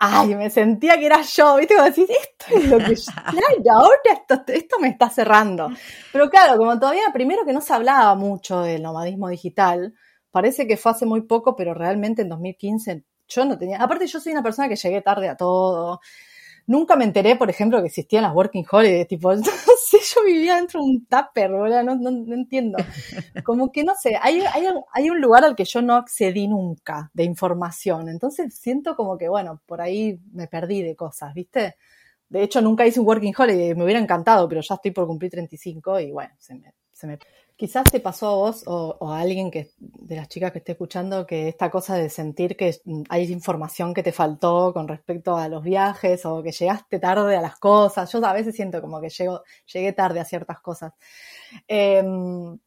Ay, 0.00 0.36
me 0.36 0.48
sentía 0.48 0.96
que 0.96 1.06
era 1.06 1.22
yo, 1.22 1.56
¿viste? 1.56 1.74
Como 1.74 1.88
decís, 1.88 2.08
esto 2.08 2.56
es 2.56 2.68
lo 2.68 2.78
que 2.78 2.94
yo, 2.94 3.12
claro, 3.30 3.82
ahora 3.82 3.98
esto, 4.04 4.52
esto 4.52 4.78
me 4.78 4.88
está 4.88 5.10
cerrando. 5.10 5.70
Pero 6.12 6.30
claro, 6.30 6.56
como 6.56 6.78
todavía, 6.78 7.02
primero 7.12 7.44
que 7.44 7.52
no 7.52 7.60
se 7.60 7.72
hablaba 7.72 8.14
mucho 8.14 8.60
del 8.60 8.82
nomadismo 8.82 9.28
digital, 9.28 9.92
parece 10.30 10.68
que 10.68 10.76
fue 10.76 10.92
hace 10.92 11.04
muy 11.04 11.22
poco, 11.22 11.56
pero 11.56 11.74
realmente 11.74 12.22
en 12.22 12.28
2015 12.28 13.04
yo 13.26 13.44
no 13.44 13.58
tenía, 13.58 13.82
aparte 13.82 14.06
yo 14.06 14.20
soy 14.20 14.32
una 14.32 14.42
persona 14.42 14.68
que 14.68 14.76
llegué 14.76 15.02
tarde 15.02 15.28
a 15.28 15.36
todo, 15.36 16.00
Nunca 16.68 16.96
me 16.96 17.04
enteré, 17.04 17.34
por 17.34 17.48
ejemplo, 17.48 17.80
que 17.80 17.86
existían 17.86 18.24
las 18.24 18.34
working 18.34 18.66
holidays, 18.70 19.08
tipo, 19.08 19.34
no 19.34 19.42
sé, 19.42 19.98
yo 20.14 20.22
vivía 20.22 20.56
dentro 20.56 20.80
de 20.80 20.86
un 20.86 21.06
tupper, 21.06 21.50
¿verdad? 21.50 21.82
No, 21.82 21.96
no, 21.96 22.10
no, 22.10 22.34
entiendo. 22.34 22.76
Como 23.44 23.72
que 23.72 23.84
no 23.84 23.94
sé, 23.94 24.18
hay, 24.20 24.42
hay, 24.42 24.66
hay, 24.92 25.08
un 25.08 25.18
lugar 25.18 25.46
al 25.46 25.56
que 25.56 25.64
yo 25.64 25.80
no 25.80 25.96
accedí 25.96 26.46
nunca 26.46 27.10
de 27.14 27.24
información, 27.24 28.10
entonces 28.10 28.54
siento 28.54 28.96
como 28.96 29.16
que, 29.16 29.30
bueno, 29.30 29.62
por 29.64 29.80
ahí 29.80 30.20
me 30.32 30.46
perdí 30.46 30.82
de 30.82 30.94
cosas, 30.94 31.32
¿viste? 31.32 31.76
De 32.28 32.42
hecho, 32.42 32.60
nunca 32.60 32.86
hice 32.86 33.00
un 33.00 33.06
working 33.06 33.34
holiday, 33.36 33.74
me 33.74 33.84
hubiera 33.84 34.00
encantado, 34.00 34.46
pero 34.46 34.60
ya 34.60 34.74
estoy 34.74 34.90
por 34.90 35.06
cumplir 35.06 35.30
35 35.30 36.00
y 36.00 36.12
bueno, 36.12 36.34
se 36.38 36.54
me, 36.54 36.74
se 36.92 37.06
me 37.06 37.18
Quizás 37.58 37.90
te 37.90 37.98
pasó 37.98 38.28
a 38.28 38.34
vos 38.36 38.62
o, 38.66 38.96
a 39.12 39.18
alguien 39.18 39.50
que, 39.50 39.72
de 39.78 40.14
las 40.14 40.28
chicas 40.28 40.52
que 40.52 40.58
esté 40.58 40.72
escuchando 40.72 41.26
que 41.26 41.48
esta 41.48 41.72
cosa 41.72 41.96
de 41.96 42.08
sentir 42.08 42.56
que 42.56 42.72
hay 43.08 43.32
información 43.32 43.94
que 43.94 44.04
te 44.04 44.12
faltó 44.12 44.72
con 44.72 44.86
respecto 44.86 45.36
a 45.36 45.48
los 45.48 45.64
viajes 45.64 46.24
o 46.24 46.40
que 46.40 46.52
llegaste 46.52 47.00
tarde 47.00 47.36
a 47.36 47.40
las 47.40 47.58
cosas. 47.58 48.12
Yo 48.12 48.24
a 48.24 48.32
veces 48.32 48.54
siento 48.54 48.80
como 48.80 49.00
que 49.00 49.08
llegué 49.08 49.92
tarde 49.92 50.20
a 50.20 50.24
ciertas 50.24 50.60
cosas. 50.60 50.92
Em, 51.66 52.58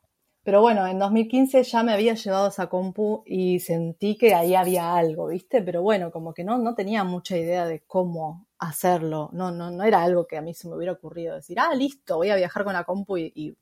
pero 0.43 0.59
bueno, 0.61 0.85
en 0.85 0.99
2015 0.99 1.63
ya 1.63 1.83
me 1.83 1.93
había 1.93 2.15
llevado 2.15 2.49
esa 2.49 2.67
compu 2.67 3.23
y 3.25 3.61
sentí 3.61 4.17
que 4.17 4.33
ahí 4.35 4.55
había 4.55 4.93
algo, 4.93 5.27
¿viste? 5.27 5.61
Pero 5.61 5.81
bueno, 5.83 6.11
como 6.11 6.33
que 6.33 6.43
no, 6.43 6.57
no 6.57 6.75
tenía 6.75 7.05
mucha 7.05 7.37
idea 7.37 7.65
de 7.65 7.81
cómo 7.87 8.47
hacerlo. 8.59 9.29
No, 9.31 9.51
no, 9.51 9.71
no 9.71 9.83
era 9.85 10.03
algo 10.03 10.27
que 10.27 10.37
a 10.37 10.41
mí 10.41 10.53
se 10.53 10.67
me 10.67 10.75
hubiera 10.75 10.93
ocurrido 10.93 11.35
decir, 11.35 11.59
ah, 11.61 11.73
listo, 11.75 12.17
voy 12.17 12.29
a 12.29 12.35
viajar 12.35 12.65
con 12.65 12.73
la 12.73 12.83
compu 12.83 13.17
y 13.17 13.57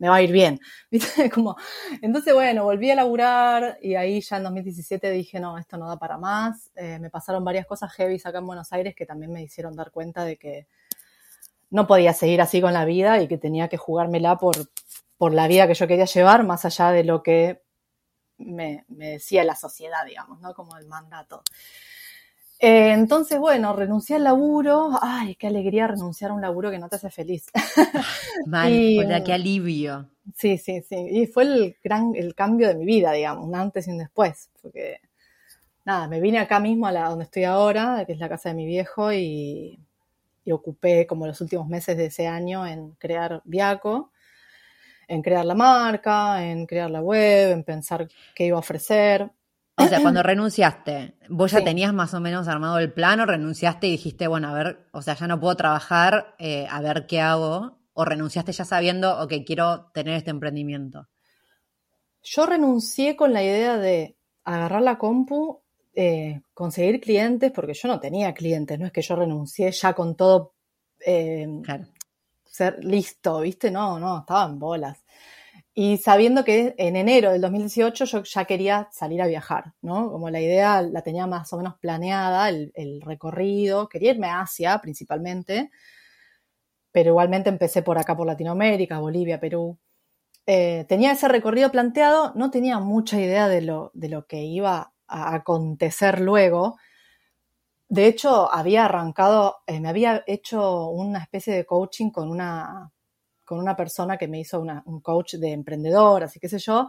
me 0.00 0.08
va 0.08 0.16
a 0.16 0.22
ir 0.22 0.32
bien. 0.32 0.58
Como, 1.32 1.56
entonces, 2.02 2.34
bueno, 2.34 2.64
volví 2.64 2.90
a 2.90 2.94
laburar 2.94 3.78
y 3.82 3.94
ahí 3.94 4.20
ya 4.22 4.38
en 4.38 4.44
2017 4.44 5.10
dije, 5.10 5.38
no, 5.38 5.58
esto 5.58 5.76
no 5.76 5.86
da 5.86 5.98
para 5.98 6.16
más. 6.16 6.70
Eh, 6.74 6.98
me 6.98 7.10
pasaron 7.10 7.44
varias 7.44 7.66
cosas 7.66 7.92
heavy 7.92 8.20
acá 8.24 8.38
en 8.38 8.46
Buenos 8.46 8.72
Aires 8.72 8.94
que 8.96 9.06
también 9.06 9.30
me 9.30 9.42
hicieron 9.42 9.76
dar 9.76 9.90
cuenta 9.92 10.24
de 10.24 10.38
que 10.38 10.66
no 11.68 11.86
podía 11.86 12.14
seguir 12.14 12.40
así 12.40 12.60
con 12.62 12.72
la 12.72 12.86
vida 12.86 13.20
y 13.20 13.28
que 13.28 13.36
tenía 13.36 13.68
que 13.68 13.76
jugármela 13.76 14.38
por, 14.38 14.56
por 15.18 15.34
la 15.34 15.46
vida 15.46 15.68
que 15.68 15.74
yo 15.74 15.86
quería 15.86 16.06
llevar, 16.06 16.44
más 16.44 16.64
allá 16.64 16.90
de 16.90 17.04
lo 17.04 17.22
que 17.22 17.62
me, 18.38 18.86
me 18.88 19.10
decía 19.10 19.44
la 19.44 19.54
sociedad, 19.54 20.06
digamos, 20.06 20.40
¿no? 20.40 20.54
Como 20.54 20.78
el 20.78 20.86
mandato. 20.86 21.42
Eh, 22.62 22.92
entonces, 22.92 23.38
bueno, 23.38 23.74
renuncié 23.74 24.16
al 24.16 24.24
laburo. 24.24 24.90
Ay, 25.00 25.34
qué 25.36 25.46
alegría 25.46 25.86
renunciar 25.86 26.30
a 26.30 26.34
un 26.34 26.42
laburo 26.42 26.70
que 26.70 26.78
no 26.78 26.90
te 26.90 26.96
hace 26.96 27.10
feliz. 27.10 27.46
Mal, 28.46 28.70
y, 28.70 29.00
qué 29.24 29.32
alivio. 29.32 30.10
Sí, 30.36 30.58
sí, 30.58 30.82
sí. 30.82 30.96
Y 31.10 31.26
fue 31.26 31.44
el 31.44 31.76
gran, 31.82 32.12
el 32.14 32.34
cambio 32.34 32.68
de 32.68 32.74
mi 32.74 32.84
vida, 32.84 33.12
digamos, 33.12 33.46
un 33.46 33.54
antes 33.54 33.88
y 33.88 33.90
un 33.92 33.98
después. 33.98 34.50
Porque, 34.60 35.00
nada, 35.86 36.06
me 36.06 36.20
vine 36.20 36.38
acá 36.38 36.60
mismo 36.60 36.86
a 36.86 36.92
la 36.92 37.08
donde 37.08 37.24
estoy 37.24 37.44
ahora, 37.44 38.04
que 38.06 38.12
es 38.12 38.18
la 38.18 38.28
casa 38.28 38.50
de 38.50 38.56
mi 38.56 38.66
viejo, 38.66 39.10
y, 39.10 39.80
y 40.44 40.52
ocupé 40.52 41.06
como 41.06 41.26
los 41.26 41.40
últimos 41.40 41.66
meses 41.66 41.96
de 41.96 42.06
ese 42.06 42.26
año 42.26 42.66
en 42.66 42.90
crear 42.96 43.40
Viaco, 43.44 44.12
en 45.08 45.22
crear 45.22 45.46
la 45.46 45.54
marca, 45.54 46.46
en 46.46 46.66
crear 46.66 46.90
la 46.90 47.00
web, 47.00 47.52
en 47.52 47.64
pensar 47.64 48.06
qué 48.34 48.44
iba 48.44 48.58
a 48.58 48.60
ofrecer. 48.60 49.30
O 49.80 49.88
sea, 49.88 50.00
cuando 50.00 50.22
renunciaste, 50.22 51.14
¿vos 51.28 51.52
ya 51.52 51.64
tenías 51.64 51.92
más 51.92 52.14
o 52.14 52.20
menos 52.20 52.48
armado 52.48 52.78
el 52.78 52.92
plan 52.92 53.20
o 53.20 53.26
renunciaste 53.26 53.86
y 53.86 53.92
dijiste, 53.92 54.26
bueno, 54.26 54.48
a 54.48 54.54
ver, 54.54 54.88
o 54.92 55.02
sea, 55.02 55.14
ya 55.14 55.26
no 55.26 55.40
puedo 55.40 55.56
trabajar, 55.56 56.34
eh, 56.38 56.66
a 56.70 56.80
ver 56.80 57.06
qué 57.06 57.20
hago? 57.20 57.78
¿O 57.92 58.04
renunciaste 58.04 58.52
ya 58.52 58.64
sabiendo, 58.64 59.20
ok, 59.20 59.32
quiero 59.44 59.90
tener 59.92 60.14
este 60.14 60.30
emprendimiento? 60.30 61.08
Yo 62.22 62.46
renuncié 62.46 63.16
con 63.16 63.32
la 63.32 63.42
idea 63.42 63.78
de 63.78 64.16
agarrar 64.44 64.82
la 64.82 64.98
compu, 64.98 65.62
eh, 65.94 66.42
conseguir 66.54 67.00
clientes, 67.00 67.50
porque 67.50 67.74
yo 67.74 67.88
no 67.88 67.98
tenía 67.98 68.32
clientes, 68.34 68.78
no 68.78 68.86
es 68.86 68.92
que 68.92 69.02
yo 69.02 69.16
renuncié 69.16 69.72
ya 69.72 69.92
con 69.94 70.16
todo 70.16 70.54
eh, 71.04 71.46
ser 72.44 72.84
listo, 72.84 73.40
¿viste? 73.40 73.70
No, 73.70 73.98
no, 73.98 74.18
estaba 74.20 74.44
en 74.44 74.58
bolas. 74.58 75.04
Y 75.74 75.98
sabiendo 75.98 76.44
que 76.44 76.74
en 76.78 76.96
enero 76.96 77.32
del 77.32 77.40
2018 77.40 78.04
yo 78.04 78.22
ya 78.24 78.44
quería 78.44 78.88
salir 78.92 79.22
a 79.22 79.26
viajar, 79.26 79.72
¿no? 79.82 80.10
Como 80.10 80.28
la 80.30 80.40
idea 80.40 80.82
la 80.82 81.02
tenía 81.02 81.26
más 81.26 81.52
o 81.52 81.58
menos 81.58 81.78
planeada, 81.78 82.48
el, 82.48 83.00
recorrido, 83.02 83.88
quería 83.88 84.10
irme 84.12 84.28
a 84.28 84.40
Asia 84.40 84.78
principalmente, 84.80 85.70
pero 86.92 87.10
igualmente 87.10 87.50
empecé 87.50 87.82
por 87.82 87.98
acá, 87.98 88.16
por 88.16 88.26
Latinoamérica, 88.26 88.98
Bolivia, 88.98 89.40
Perú. 89.40 89.78
Eh, 90.46 90.86
tenía 90.88 91.12
ese 91.12 91.28
recorrido 91.28 91.70
planteado, 91.70 92.32
no 92.34 92.50
tenía 92.50 92.80
mucha 92.80 93.20
idea 93.20 93.48
de 93.48 93.62
lo, 93.62 93.92
de 93.94 94.08
lo 94.08 94.26
que 94.26 94.42
iba 94.42 94.92
a 95.06 95.34
acontecer 95.34 96.20
luego, 96.20 96.76
de 97.90 98.06
hecho, 98.06 98.52
había 98.52 98.84
arrancado, 98.84 99.62
eh, 99.66 99.80
me 99.80 99.88
había 99.88 100.22
hecho 100.28 100.86
una 100.90 101.18
especie 101.18 101.52
de 101.52 101.66
coaching 101.66 102.10
con 102.10 102.30
una, 102.30 102.92
con 103.50 103.58
una 103.58 103.74
persona 103.74 104.16
que 104.16 104.28
me 104.28 104.38
hizo 104.38 104.60
un 104.60 105.00
coach 105.00 105.34
de 105.34 105.50
emprendedor, 105.50 106.22
así 106.22 106.38
que 106.38 106.48
sé 106.48 106.60
yo, 106.60 106.86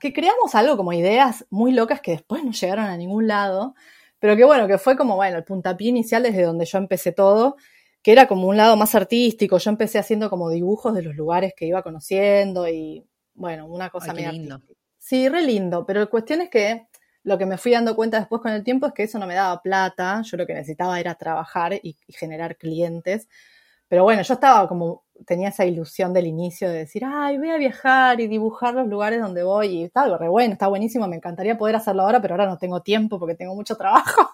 que 0.00 0.14
creamos 0.14 0.54
algo 0.54 0.74
como 0.74 0.94
ideas 0.94 1.44
muy 1.50 1.70
locas 1.70 2.00
que 2.00 2.12
después 2.12 2.42
no 2.42 2.52
llegaron 2.52 2.86
a 2.86 2.96
ningún 2.96 3.28
lado, 3.28 3.74
pero 4.18 4.34
que 4.34 4.42
bueno, 4.42 4.66
que 4.66 4.78
fue 4.78 4.96
como, 4.96 5.16
bueno, 5.16 5.36
el 5.36 5.44
puntapié 5.44 5.90
inicial 5.90 6.22
desde 6.22 6.44
donde 6.44 6.64
yo 6.64 6.78
empecé 6.78 7.12
todo, 7.12 7.56
que 8.02 8.10
era 8.10 8.26
como 8.26 8.46
un 8.46 8.56
lado 8.56 8.74
más 8.78 8.94
artístico, 8.94 9.58
yo 9.58 9.68
empecé 9.68 9.98
haciendo 9.98 10.30
como 10.30 10.48
dibujos 10.48 10.94
de 10.94 11.02
los 11.02 11.14
lugares 11.14 11.52
que 11.54 11.66
iba 11.66 11.82
conociendo 11.82 12.66
y, 12.66 13.04
bueno, 13.34 13.66
una 13.66 13.90
cosa 13.90 14.14
Ay, 14.16 14.32
lindo. 14.32 14.62
Sí, 14.96 15.28
re 15.28 15.42
lindo, 15.42 15.84
pero 15.84 16.00
la 16.00 16.06
cuestión 16.06 16.40
es 16.40 16.48
que 16.48 16.86
lo 17.22 17.36
que 17.36 17.44
me 17.44 17.58
fui 17.58 17.72
dando 17.72 17.94
cuenta 17.94 18.18
después 18.18 18.40
con 18.40 18.52
el 18.52 18.64
tiempo 18.64 18.86
es 18.86 18.94
que 18.94 19.02
eso 19.02 19.18
no 19.18 19.26
me 19.26 19.34
daba 19.34 19.60
plata, 19.60 20.22
yo 20.22 20.38
lo 20.38 20.46
que 20.46 20.54
necesitaba 20.54 20.98
era 20.98 21.16
trabajar 21.16 21.74
y, 21.74 21.98
y 22.06 22.12
generar 22.14 22.56
clientes. 22.56 23.28
Pero 23.92 24.04
bueno, 24.04 24.22
yo 24.22 24.32
estaba 24.32 24.66
como, 24.68 25.04
tenía 25.26 25.50
esa 25.50 25.66
ilusión 25.66 26.14
del 26.14 26.26
inicio 26.26 26.70
de 26.70 26.78
decir, 26.78 27.02
ay, 27.04 27.36
voy 27.36 27.50
a 27.50 27.58
viajar 27.58 28.22
y 28.22 28.26
dibujar 28.26 28.72
los 28.72 28.88
lugares 28.88 29.20
donde 29.20 29.42
voy. 29.42 29.66
Y 29.66 29.84
está 29.84 30.16
re 30.16 30.30
bueno, 30.30 30.54
está 30.54 30.68
buenísimo, 30.68 31.06
me 31.06 31.16
encantaría 31.16 31.58
poder 31.58 31.76
hacerlo 31.76 32.04
ahora, 32.04 32.22
pero 32.22 32.32
ahora 32.32 32.46
no 32.46 32.56
tengo 32.56 32.80
tiempo 32.80 33.18
porque 33.18 33.34
tengo 33.34 33.54
mucho 33.54 33.76
trabajo. 33.76 34.30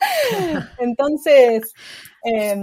Entonces, 0.78 1.74
eh, 2.24 2.56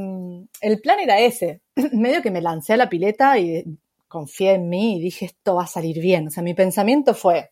el 0.61 0.81
plan 0.81 0.99
era 0.99 1.19
ese. 1.19 1.61
Medio 1.93 2.23
que 2.23 2.31
me 2.31 2.41
lancé 2.41 2.73
a 2.73 2.77
la 2.77 2.89
pileta 2.89 3.37
y 3.37 3.63
confié 4.07 4.53
en 4.53 4.69
mí 4.69 4.97
y 4.97 5.01
dije, 5.01 5.25
esto 5.25 5.53
va 5.53 5.65
a 5.65 5.67
salir 5.67 6.01
bien. 6.01 6.29
O 6.29 6.31
sea, 6.31 6.41
mi 6.41 6.55
pensamiento 6.55 7.13
fue, 7.13 7.51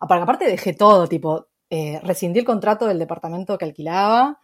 aparte 0.00 0.46
dejé 0.46 0.72
todo, 0.72 1.06
tipo, 1.06 1.48
eh, 1.68 2.00
rescindí 2.02 2.38
el 2.38 2.46
contrato 2.46 2.86
del 2.86 2.98
departamento 2.98 3.58
que 3.58 3.66
alquilaba, 3.66 4.38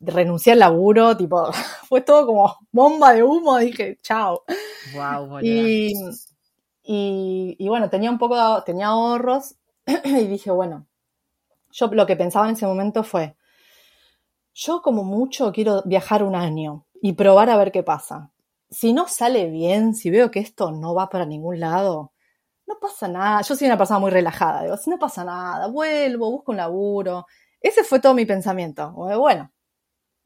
renuncié 0.00 0.52
al 0.52 0.60
laburo, 0.60 1.16
tipo, 1.16 1.50
fue 1.88 2.00
todo 2.00 2.26
como 2.26 2.56
bomba 2.72 3.12
de 3.12 3.22
humo, 3.22 3.58
dije, 3.58 3.98
chao. 4.02 4.44
Wow, 4.94 5.40
y, 5.40 5.92
y, 6.82 7.56
y, 7.58 7.68
bueno, 7.68 7.90
tenía 7.90 8.10
un 8.10 8.18
poco, 8.18 8.62
tenía 8.64 8.88
ahorros 8.88 9.54
y 10.04 10.26
dije, 10.26 10.50
bueno, 10.50 10.86
yo 11.70 11.86
lo 11.88 12.06
que 12.06 12.16
pensaba 12.16 12.46
en 12.46 12.54
ese 12.54 12.66
momento 12.66 13.04
fue, 13.04 13.36
yo 14.54 14.82
como 14.82 15.04
mucho 15.04 15.52
quiero 15.52 15.82
viajar 15.84 16.22
un 16.22 16.34
año 16.34 16.86
y 17.00 17.12
probar 17.12 17.50
a 17.50 17.56
ver 17.56 17.72
qué 17.72 17.82
pasa. 17.82 18.30
Si 18.68 18.92
no 18.92 19.08
sale 19.08 19.48
bien, 19.48 19.94
si 19.94 20.10
veo 20.10 20.30
que 20.30 20.40
esto 20.40 20.70
no 20.70 20.94
va 20.94 21.08
para 21.08 21.26
ningún 21.26 21.60
lado, 21.60 22.12
no 22.66 22.78
pasa 22.80 23.08
nada. 23.08 23.42
Yo 23.42 23.56
soy 23.56 23.66
una 23.66 23.78
persona 23.78 23.98
muy 23.98 24.10
relajada, 24.10 24.62
digo, 24.62 24.76
si 24.76 24.90
no 24.90 24.98
pasa 24.98 25.24
nada, 25.24 25.66
vuelvo, 25.68 26.30
busco 26.30 26.52
un 26.52 26.58
laburo. 26.58 27.26
Ese 27.60 27.84
fue 27.84 28.00
todo 28.00 28.14
mi 28.14 28.26
pensamiento. 28.26 28.92
Bueno, 28.92 29.50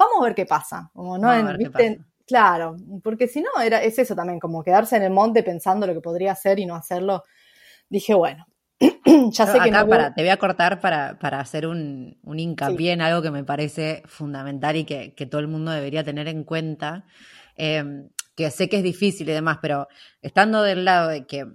vamos 0.05 0.21
a 0.21 0.25
ver 0.25 0.35
qué 0.35 0.47
pasa. 0.47 0.91
Como 0.93 1.19
no 1.19 1.33
en, 1.33 1.57
¿viste? 1.57 1.97
Pasa. 1.97 2.09
Claro, 2.27 2.77
porque 3.03 3.29
si 3.29 3.43
no, 3.43 3.61
era, 3.63 3.83
es 3.83 3.99
eso 3.99 4.15
también, 4.15 4.41
como 4.41 4.63
quedarse 4.63 4.97
en 4.97 5.03
el 5.03 5.11
monte 5.11 5.43
pensando 5.43 5.87
lo 5.87 5.93
que 5.93 6.01
podría 6.01 6.33
hacer 6.33 6.59
y 6.59 6.67
no 6.67 6.75
hacerlo. 6.75 7.23
Dije, 7.89 8.15
bueno, 8.15 8.47
ya 8.81 9.47
sé 9.47 9.53
Acá 9.53 9.65
que 9.65 9.71
no. 9.71 9.87
Para, 9.87 10.15
te 10.15 10.23
voy 10.23 10.31
a 10.31 10.39
cortar 10.39 10.81
para, 10.81 11.19
para 11.19 11.41
hacer 11.41 11.67
un, 11.67 12.19
un 12.23 12.39
hincapié 12.39 12.89
sí. 12.89 12.91
en 12.91 13.03
algo 13.03 13.21
que 13.21 13.31
me 13.31 13.45
parece 13.45 14.03
fundamental 14.07 14.77
y 14.77 14.85
que, 14.85 15.15
que, 15.15 15.27
todo 15.27 15.41
el 15.41 15.49
mundo 15.49 15.71
debería 15.71 16.03
tener 16.03 16.29
en 16.29 16.45
cuenta. 16.45 17.05
Eh, 17.57 18.09
que 18.35 18.51
sé 18.51 18.69
que 18.69 18.79
es 18.79 18.83
difícil 18.83 19.29
y 19.29 19.33
demás, 19.33 19.59
pero 19.63 19.87
estando 20.21 20.63
del 20.63 20.85
lado 20.85 21.09
de 21.09 21.27
que 21.27 21.47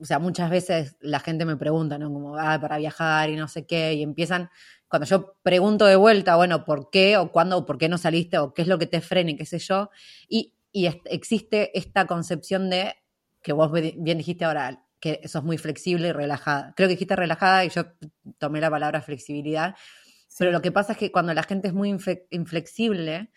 o 0.00 0.04
sea, 0.04 0.18
muchas 0.18 0.50
veces 0.50 0.96
la 1.00 1.20
gente 1.20 1.44
me 1.44 1.56
pregunta, 1.56 1.98
¿no? 1.98 2.12
Como, 2.12 2.36
ah, 2.36 2.58
para 2.60 2.78
viajar 2.78 3.30
y 3.30 3.36
no 3.36 3.48
sé 3.48 3.66
qué, 3.66 3.94
y 3.94 4.02
empiezan, 4.02 4.50
cuando 4.88 5.06
yo 5.06 5.36
pregunto 5.42 5.86
de 5.86 5.96
vuelta, 5.96 6.36
bueno, 6.36 6.64
¿por 6.64 6.90
qué 6.90 7.16
o 7.16 7.32
cuándo 7.32 7.58
o 7.58 7.66
por 7.66 7.78
qué 7.78 7.88
no 7.88 7.98
saliste 7.98 8.38
o 8.38 8.54
qué 8.54 8.62
es 8.62 8.68
lo 8.68 8.78
que 8.78 8.86
te 8.86 9.00
frena 9.00 9.32
y 9.32 9.36
qué 9.36 9.44
sé 9.44 9.58
yo? 9.58 9.90
Y, 10.28 10.54
y 10.72 10.86
existe 11.06 11.76
esta 11.76 12.06
concepción 12.06 12.70
de, 12.70 12.94
que 13.42 13.52
vos 13.52 13.72
bien 13.72 14.18
dijiste 14.18 14.44
ahora, 14.44 14.84
que 15.00 15.20
sos 15.28 15.44
muy 15.44 15.58
flexible 15.58 16.08
y 16.08 16.12
relajada. 16.12 16.72
Creo 16.76 16.88
que 16.88 16.94
dijiste 16.94 17.16
relajada 17.16 17.64
y 17.64 17.70
yo 17.70 17.84
tomé 18.38 18.60
la 18.60 18.70
palabra 18.70 19.00
flexibilidad, 19.00 19.76
sí. 20.28 20.36
pero 20.38 20.52
lo 20.52 20.62
que 20.62 20.72
pasa 20.72 20.92
es 20.92 20.98
que 20.98 21.12
cuando 21.12 21.34
la 21.34 21.42
gente 21.42 21.68
es 21.68 21.74
muy 21.74 21.96
inflexible, 22.30 23.30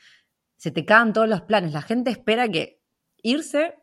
se 0.58 0.72
te 0.72 0.86
caen 0.86 1.14
todos 1.14 1.28
los 1.28 1.42
planes. 1.42 1.74
La 1.74 1.82
gente 1.82 2.12
espera 2.12 2.48
que 2.50 2.82
irse 3.24 3.76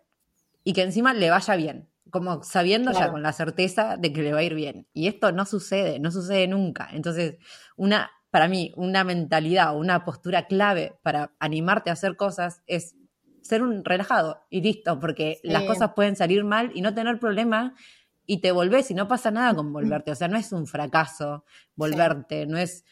y 0.64 0.72
que 0.72 0.82
encima 0.82 1.14
le 1.14 1.30
vaya 1.30 1.56
bien 1.56 1.88
como 2.10 2.42
sabiendo 2.42 2.90
claro. 2.90 3.06
ya 3.06 3.12
con 3.12 3.22
la 3.22 3.32
certeza 3.32 3.96
de 3.96 4.12
que 4.12 4.22
le 4.22 4.32
va 4.32 4.40
a 4.40 4.42
ir 4.42 4.54
bien. 4.54 4.86
Y 4.92 5.08
esto 5.08 5.32
no 5.32 5.44
sucede, 5.44 5.98
no 5.98 6.10
sucede 6.10 6.46
nunca. 6.48 6.88
Entonces, 6.92 7.36
una, 7.76 8.10
para 8.30 8.48
mí, 8.48 8.72
una 8.76 9.04
mentalidad 9.04 9.74
o 9.74 9.78
una 9.78 10.04
postura 10.04 10.46
clave 10.46 10.98
para 11.02 11.34
animarte 11.38 11.90
a 11.90 11.94
hacer 11.94 12.16
cosas 12.16 12.62
es 12.66 12.96
ser 13.42 13.62
un 13.62 13.84
relajado 13.84 14.42
y 14.50 14.60
listo, 14.60 14.98
porque 15.00 15.38
sí. 15.42 15.48
las 15.48 15.64
cosas 15.64 15.92
pueden 15.94 16.16
salir 16.16 16.44
mal 16.44 16.70
y 16.74 16.82
no 16.82 16.94
tener 16.94 17.18
problema 17.18 17.74
y 18.26 18.40
te 18.40 18.52
volvés 18.52 18.90
y 18.90 18.94
no 18.94 19.08
pasa 19.08 19.30
nada 19.30 19.54
con 19.54 19.72
volverte. 19.72 20.10
O 20.10 20.14
sea, 20.14 20.28
no 20.28 20.36
es 20.36 20.52
un 20.52 20.66
fracaso 20.66 21.44
volverte, 21.74 22.42
sí. 22.42 22.48
no 22.48 22.58
es 22.58 22.84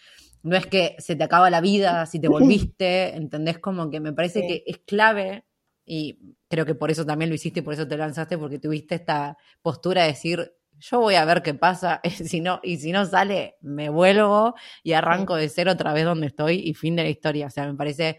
no 0.42 0.56
es 0.56 0.66
que 0.68 0.94
se 0.98 1.16
te 1.16 1.24
acaba 1.24 1.50
la 1.50 1.60
vida 1.60 2.06
si 2.06 2.20
te 2.20 2.28
volviste, 2.28 3.16
¿entendés? 3.16 3.58
Como 3.58 3.90
que 3.90 4.00
me 4.00 4.12
parece 4.12 4.40
sí. 4.40 4.46
que 4.46 4.64
es 4.66 4.78
clave 4.78 5.44
y 5.84 6.35
creo 6.48 6.64
que 6.64 6.74
por 6.74 6.90
eso 6.90 7.04
también 7.04 7.30
lo 7.30 7.34
hiciste 7.34 7.60
y 7.60 7.62
por 7.62 7.74
eso 7.74 7.86
te 7.86 7.96
lanzaste, 7.96 8.38
porque 8.38 8.58
tuviste 8.58 8.94
esta 8.94 9.36
postura 9.62 10.02
de 10.02 10.08
decir, 10.08 10.52
yo 10.78 11.00
voy 11.00 11.14
a 11.14 11.24
ver 11.24 11.42
qué 11.42 11.54
pasa, 11.54 12.00
si 12.24 12.40
no, 12.40 12.60
y 12.62 12.78
si 12.78 12.92
no 12.92 13.04
sale, 13.06 13.56
me 13.60 13.88
vuelvo 13.88 14.54
y 14.82 14.92
arranco 14.92 15.36
de 15.36 15.48
cero 15.48 15.72
otra 15.72 15.92
vez 15.92 16.04
donde 16.04 16.28
estoy 16.28 16.56
y 16.56 16.74
fin 16.74 16.96
de 16.96 17.04
la 17.04 17.10
historia. 17.10 17.46
O 17.46 17.50
sea, 17.50 17.66
me 17.66 17.74
parece 17.74 18.18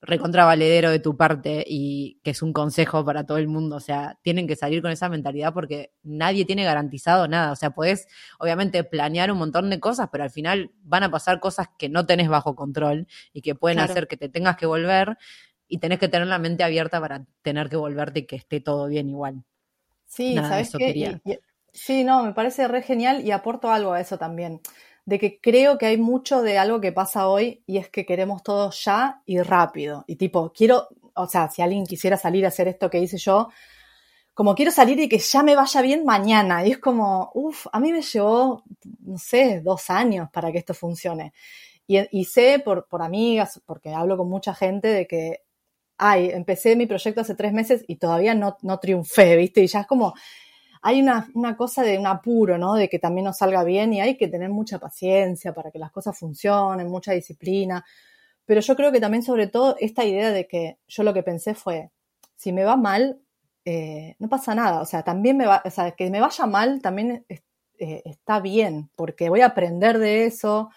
recontra 0.00 0.44
valedero 0.44 0.90
de 0.90 1.00
tu 1.00 1.16
parte 1.16 1.64
y 1.66 2.20
que 2.22 2.30
es 2.30 2.42
un 2.42 2.52
consejo 2.52 3.04
para 3.04 3.26
todo 3.26 3.38
el 3.38 3.48
mundo. 3.48 3.76
O 3.76 3.80
sea, 3.80 4.18
tienen 4.22 4.46
que 4.46 4.54
salir 4.54 4.80
con 4.80 4.90
esa 4.92 5.08
mentalidad 5.08 5.52
porque 5.52 5.92
nadie 6.02 6.44
tiene 6.44 6.64
garantizado 6.64 7.26
nada. 7.26 7.52
O 7.52 7.56
sea, 7.56 7.70
puedes 7.70 8.06
obviamente 8.38 8.84
planear 8.84 9.32
un 9.32 9.38
montón 9.38 9.70
de 9.70 9.80
cosas, 9.80 10.08
pero 10.12 10.24
al 10.24 10.30
final 10.30 10.70
van 10.82 11.02
a 11.02 11.10
pasar 11.10 11.40
cosas 11.40 11.68
que 11.78 11.88
no 11.88 12.06
tenés 12.06 12.28
bajo 12.28 12.54
control 12.54 13.08
y 13.32 13.42
que 13.42 13.54
pueden 13.54 13.78
claro. 13.78 13.92
hacer 13.92 14.08
que 14.08 14.16
te 14.16 14.28
tengas 14.28 14.56
que 14.56 14.66
volver 14.66 15.18
y 15.68 15.78
tenés 15.78 15.98
que 15.98 16.08
tener 16.08 16.26
la 16.26 16.38
mente 16.38 16.64
abierta 16.64 17.00
para 17.00 17.24
tener 17.42 17.68
que 17.68 17.76
volverte 17.76 18.20
y 18.20 18.26
que 18.26 18.36
esté 18.36 18.60
todo 18.60 18.88
bien 18.88 19.08
igual. 19.08 19.44
Sí, 20.06 20.34
Nada, 20.34 20.48
¿sabes 20.48 20.68
eso 20.68 20.78
qué? 20.78 20.86
Quería. 20.86 21.20
Y, 21.24 21.32
y, 21.32 21.38
sí, 21.72 22.04
no, 22.04 22.24
me 22.24 22.32
parece 22.32 22.66
re 22.66 22.82
genial 22.82 23.24
y 23.24 23.30
aporto 23.30 23.70
algo 23.70 23.92
a 23.92 24.00
eso 24.00 24.18
también, 24.18 24.60
de 25.04 25.18
que 25.18 25.40
creo 25.40 25.78
que 25.78 25.86
hay 25.86 25.98
mucho 25.98 26.42
de 26.42 26.58
algo 26.58 26.80
que 26.80 26.92
pasa 26.92 27.28
hoy 27.28 27.62
y 27.66 27.76
es 27.78 27.88
que 27.90 28.06
queremos 28.06 28.42
todo 28.42 28.70
ya 28.70 29.22
y 29.26 29.40
rápido. 29.40 30.04
Y 30.06 30.16
tipo, 30.16 30.52
quiero, 30.52 30.88
o 31.14 31.26
sea, 31.26 31.48
si 31.50 31.62
alguien 31.62 31.86
quisiera 31.86 32.16
salir 32.16 32.44
a 32.44 32.48
hacer 32.48 32.68
esto 32.68 32.88
que 32.88 32.98
hice 32.98 33.18
yo, 33.18 33.48
como 34.38 34.54
quiero 34.54 34.70
salir 34.70 34.98
y 35.00 35.08
que 35.08 35.18
ya 35.18 35.42
me 35.42 35.56
vaya 35.56 35.82
bien 35.82 36.04
mañana. 36.04 36.64
Y 36.64 36.70
es 36.70 36.78
como, 36.78 37.30
uff, 37.34 37.66
a 37.72 37.80
mí 37.80 37.92
me 37.92 38.02
llevó, 38.02 38.62
no 39.00 39.18
sé, 39.18 39.60
dos 39.60 39.90
años 39.90 40.28
para 40.32 40.52
que 40.52 40.58
esto 40.58 40.74
funcione. 40.74 41.32
Y, 41.86 41.98
y 42.16 42.24
sé 42.24 42.60
por, 42.64 42.86
por 42.86 43.02
amigas, 43.02 43.60
porque 43.66 43.92
hablo 43.92 44.16
con 44.16 44.28
mucha 44.28 44.54
gente, 44.54 44.88
de 44.88 45.06
que 45.06 45.40
ay, 45.98 46.30
empecé 46.30 46.76
mi 46.76 46.86
proyecto 46.86 47.20
hace 47.20 47.34
tres 47.34 47.52
meses 47.52 47.84
y 47.86 47.96
todavía 47.96 48.34
no, 48.34 48.56
no 48.62 48.78
triunfé, 48.78 49.36
¿viste? 49.36 49.62
Y 49.62 49.66
ya 49.66 49.80
es 49.80 49.86
como, 49.86 50.14
hay 50.82 51.00
una, 51.02 51.28
una, 51.34 51.56
cosa 51.56 51.82
de 51.82 51.98
un 51.98 52.06
apuro, 52.06 52.56
¿no? 52.56 52.74
De 52.74 52.88
que 52.88 52.98
también 52.98 53.24
nos 53.24 53.38
salga 53.38 53.64
bien 53.64 53.92
y 53.92 54.00
hay 54.00 54.16
que 54.16 54.28
tener 54.28 54.50
mucha 54.50 54.78
paciencia 54.78 55.52
para 55.52 55.70
que 55.70 55.78
las 55.78 55.90
cosas 55.90 56.18
funcionen, 56.18 56.88
mucha 56.88 57.12
disciplina. 57.12 57.84
Pero 58.46 58.60
yo 58.60 58.76
creo 58.76 58.92
que 58.92 59.00
también, 59.00 59.22
sobre 59.22 59.48
todo, 59.48 59.76
esta 59.80 60.04
idea 60.04 60.30
de 60.30 60.46
que 60.46 60.78
yo 60.86 61.02
lo 61.02 61.12
que 61.12 61.22
pensé 61.22 61.54
fue, 61.54 61.90
si 62.36 62.52
me 62.52 62.64
va 62.64 62.76
mal, 62.76 63.20
eh, 63.64 64.16
no 64.18 64.28
pasa 64.28 64.54
nada. 64.54 64.80
O 64.80 64.86
sea, 64.86 65.02
también 65.02 65.36
me 65.36 65.46
va, 65.46 65.62
o 65.64 65.70
sea, 65.70 65.90
que 65.92 66.08
me 66.10 66.20
vaya 66.20 66.46
mal 66.46 66.80
también 66.80 67.26
eh, 67.28 68.02
está 68.04 68.40
bien, 68.40 68.90
porque 68.96 69.28
voy 69.28 69.40
a 69.42 69.46
aprender 69.46 69.98
de 69.98 70.26
eso, 70.26 70.70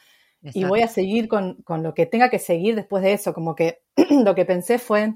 Exacto. 0.43 0.59
y 0.59 0.63
voy 0.63 0.81
a 0.81 0.87
seguir 0.87 1.27
con, 1.27 1.61
con, 1.63 1.83
lo 1.83 1.93
que 1.93 2.07
tenga 2.07 2.29
que 2.29 2.39
seguir 2.39 2.75
después 2.75 3.03
de 3.03 3.13
eso. 3.13 3.33
Como 3.33 3.55
que 3.55 3.83
lo 4.09 4.33
que 4.33 4.45
pensé 4.45 4.79
fue, 4.79 5.13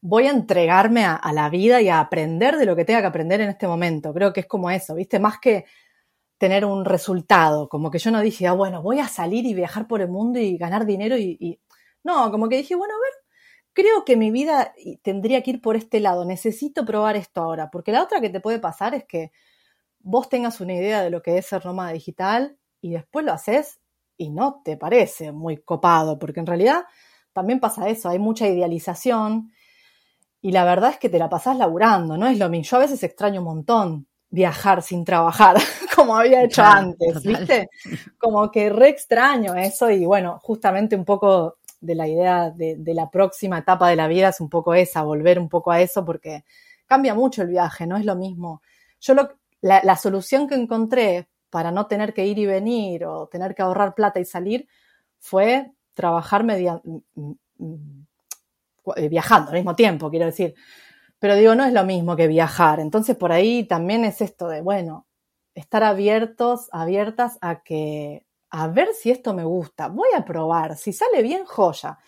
voy 0.00 0.26
a 0.26 0.30
entregarme 0.30 1.04
a, 1.04 1.14
a, 1.14 1.32
la 1.32 1.48
vida 1.48 1.80
y 1.80 1.88
a 1.88 2.00
aprender 2.00 2.56
de 2.56 2.66
lo 2.66 2.74
que 2.74 2.84
tenga 2.84 3.00
que 3.00 3.06
aprender 3.06 3.40
en 3.40 3.50
este 3.50 3.68
momento. 3.68 4.12
Creo 4.12 4.32
que 4.32 4.40
es 4.40 4.46
como 4.46 4.70
eso, 4.70 4.94
¿viste? 4.94 5.18
Más 5.18 5.38
que 5.38 5.64
tener 6.38 6.64
un 6.64 6.86
resultado, 6.86 7.68
como 7.68 7.90
que 7.90 7.98
yo 7.98 8.10
no 8.10 8.20
dije, 8.20 8.46
ah, 8.46 8.54
bueno, 8.54 8.80
voy 8.80 8.98
a 8.98 9.08
salir 9.08 9.44
y 9.44 9.52
viajar 9.52 9.86
por 9.86 10.00
el 10.00 10.08
mundo 10.08 10.38
y 10.38 10.56
ganar 10.56 10.86
dinero 10.86 11.16
y, 11.18 11.36
y... 11.38 11.60
No, 12.02 12.30
como 12.30 12.48
que 12.48 12.56
dije, 12.56 12.74
bueno, 12.74 12.94
a 12.94 12.98
ver, 12.98 13.12
creo 13.74 14.06
que 14.06 14.16
mi 14.16 14.30
vida 14.30 14.72
tendría 15.02 15.42
que 15.42 15.50
ir 15.50 15.60
por 15.60 15.76
este 15.76 16.00
lado, 16.00 16.24
necesito 16.24 16.86
probar 16.86 17.16
esto 17.16 17.42
ahora, 17.42 17.70
porque 17.70 17.92
la 17.92 18.02
otra 18.02 18.22
que 18.22 18.30
te 18.30 18.40
puede 18.40 18.58
pasar 18.58 18.94
es 18.94 19.04
que 19.04 19.32
vos 19.98 20.30
tengas 20.30 20.62
una 20.62 20.74
idea 20.74 21.02
de 21.02 21.10
lo 21.10 21.20
que 21.20 21.36
es 21.36 21.46
ser 21.46 21.66
nómada 21.66 21.92
digital 21.92 22.56
y 22.80 22.92
después 22.92 23.24
lo 23.26 23.32
haces 23.32 23.79
y 24.20 24.28
no 24.28 24.60
te 24.62 24.76
parece 24.76 25.32
muy 25.32 25.56
copado, 25.56 26.18
porque 26.18 26.40
en 26.40 26.46
realidad 26.46 26.84
también 27.32 27.58
pasa 27.58 27.88
eso, 27.88 28.10
hay 28.10 28.18
mucha 28.18 28.46
idealización 28.46 29.50
y 30.42 30.52
la 30.52 30.62
verdad 30.66 30.90
es 30.90 30.98
que 30.98 31.08
te 31.08 31.18
la 31.18 31.30
pasás 31.30 31.56
laburando, 31.56 32.18
no 32.18 32.26
es 32.26 32.38
lo 32.38 32.50
mismo. 32.50 32.70
Yo 32.70 32.76
a 32.76 32.80
veces 32.80 33.02
extraño 33.02 33.40
un 33.40 33.46
montón 33.46 34.06
viajar 34.28 34.82
sin 34.82 35.06
trabajar, 35.06 35.56
como 35.96 36.18
había 36.18 36.44
hecho 36.44 36.62
antes, 36.62 37.22
¿viste? 37.22 37.70
Como 38.18 38.50
que 38.50 38.68
re 38.68 38.90
extraño 38.90 39.54
eso 39.54 39.90
y 39.90 40.04
bueno, 40.04 40.38
justamente 40.42 40.96
un 40.96 41.06
poco 41.06 41.56
de 41.80 41.94
la 41.94 42.06
idea 42.06 42.50
de, 42.50 42.76
la 42.92 43.08
próxima 43.08 43.60
etapa 43.60 43.88
de 43.88 43.96
la 43.96 44.06
vida 44.06 44.28
es 44.28 44.40
un 44.42 44.50
poco 44.50 44.74
esa, 44.74 45.02
volver 45.02 45.38
un 45.38 45.48
poco 45.48 45.70
a 45.70 45.80
eso 45.80 46.04
porque 46.04 46.44
cambia 46.84 47.14
mucho 47.14 47.40
el 47.40 47.48
viaje, 47.48 47.86
no 47.86 47.96
es 47.96 48.04
lo 48.04 48.16
mismo. 48.16 48.60
Yo 49.00 49.14
lo, 49.14 49.30
la, 49.62 49.96
solución 49.96 50.46
que 50.46 50.56
encontré 50.56 51.29
para 51.50 51.70
no 51.70 51.86
tener 51.86 52.14
que 52.14 52.26
ir 52.26 52.38
y 52.38 52.46
venir 52.46 53.04
o 53.04 53.28
tener 53.28 53.54
que 53.54 53.62
ahorrar 53.62 53.94
plata 53.94 54.20
y 54.20 54.24
salir 54.24 54.68
fue 55.18 55.72
trabajar 55.94 56.44
mediante, 56.44 56.88
mm, 56.88 57.32
mm, 57.58 58.06
eh, 58.96 59.08
viajando 59.08 59.50
al 59.50 59.56
mismo 59.56 59.74
tiempo, 59.74 60.10
quiero 60.10 60.26
decir. 60.26 60.54
Pero 61.18 61.36
digo, 61.36 61.54
no 61.54 61.64
es 61.64 61.72
lo 61.72 61.84
mismo 61.84 62.16
que 62.16 62.28
viajar. 62.28 62.80
Entonces 62.80 63.16
por 63.16 63.32
ahí 63.32 63.64
también 63.64 64.04
es 64.04 64.20
esto 64.20 64.48
de, 64.48 64.62
bueno, 64.62 65.06
estar 65.54 65.84
abiertos, 65.84 66.68
abiertas 66.72 67.38
a 67.42 67.62
que, 67.62 68.24
a 68.50 68.68
ver 68.68 68.88
si 68.94 69.10
esto 69.10 69.34
me 69.34 69.44
gusta. 69.44 69.88
Voy 69.88 70.08
a 70.16 70.24
probar. 70.24 70.76
Si 70.76 70.92
sale 70.92 71.22
bien, 71.22 71.44
joya. 71.44 71.98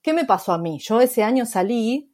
¿Qué 0.00 0.12
me 0.12 0.24
pasó 0.24 0.52
a 0.52 0.58
mí? 0.58 0.78
Yo 0.78 1.00
ese 1.00 1.22
año 1.22 1.46
salí 1.46 2.13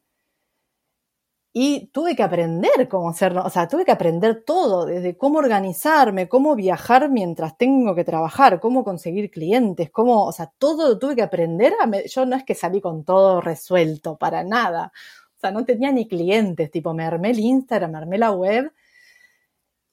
y 1.53 1.87
tuve 1.87 2.15
que 2.15 2.23
aprender 2.23 2.87
cómo 2.89 3.09
hacerlo, 3.09 3.43
o 3.43 3.49
sea, 3.49 3.67
tuve 3.67 3.83
que 3.83 3.91
aprender 3.91 4.43
todo, 4.45 4.85
desde 4.85 5.17
cómo 5.17 5.39
organizarme, 5.39 6.29
cómo 6.29 6.55
viajar 6.55 7.09
mientras 7.09 7.57
tengo 7.57 7.93
que 7.93 8.05
trabajar, 8.05 8.61
cómo 8.61 8.85
conseguir 8.85 9.29
clientes, 9.29 9.89
cómo, 9.91 10.25
o 10.25 10.31
sea, 10.31 10.51
todo 10.57 10.87
lo 10.89 10.99
tuve 10.99 11.15
que 11.15 11.23
aprender. 11.23 11.73
yo 12.09 12.25
no 12.25 12.37
es 12.37 12.45
que 12.45 12.55
salí 12.55 12.79
con 12.79 13.03
todo 13.03 13.41
resuelto, 13.41 14.17
para 14.17 14.43
nada. 14.45 14.93
O 15.37 15.39
sea, 15.41 15.51
no 15.51 15.65
tenía 15.65 15.91
ni 15.91 16.07
clientes, 16.07 16.71
tipo, 16.71 16.93
me 16.93 17.03
armé 17.03 17.31
el 17.31 17.39
Instagram, 17.39 17.91
me 17.91 17.97
armé 17.97 18.17
la 18.17 18.31
web 18.31 18.71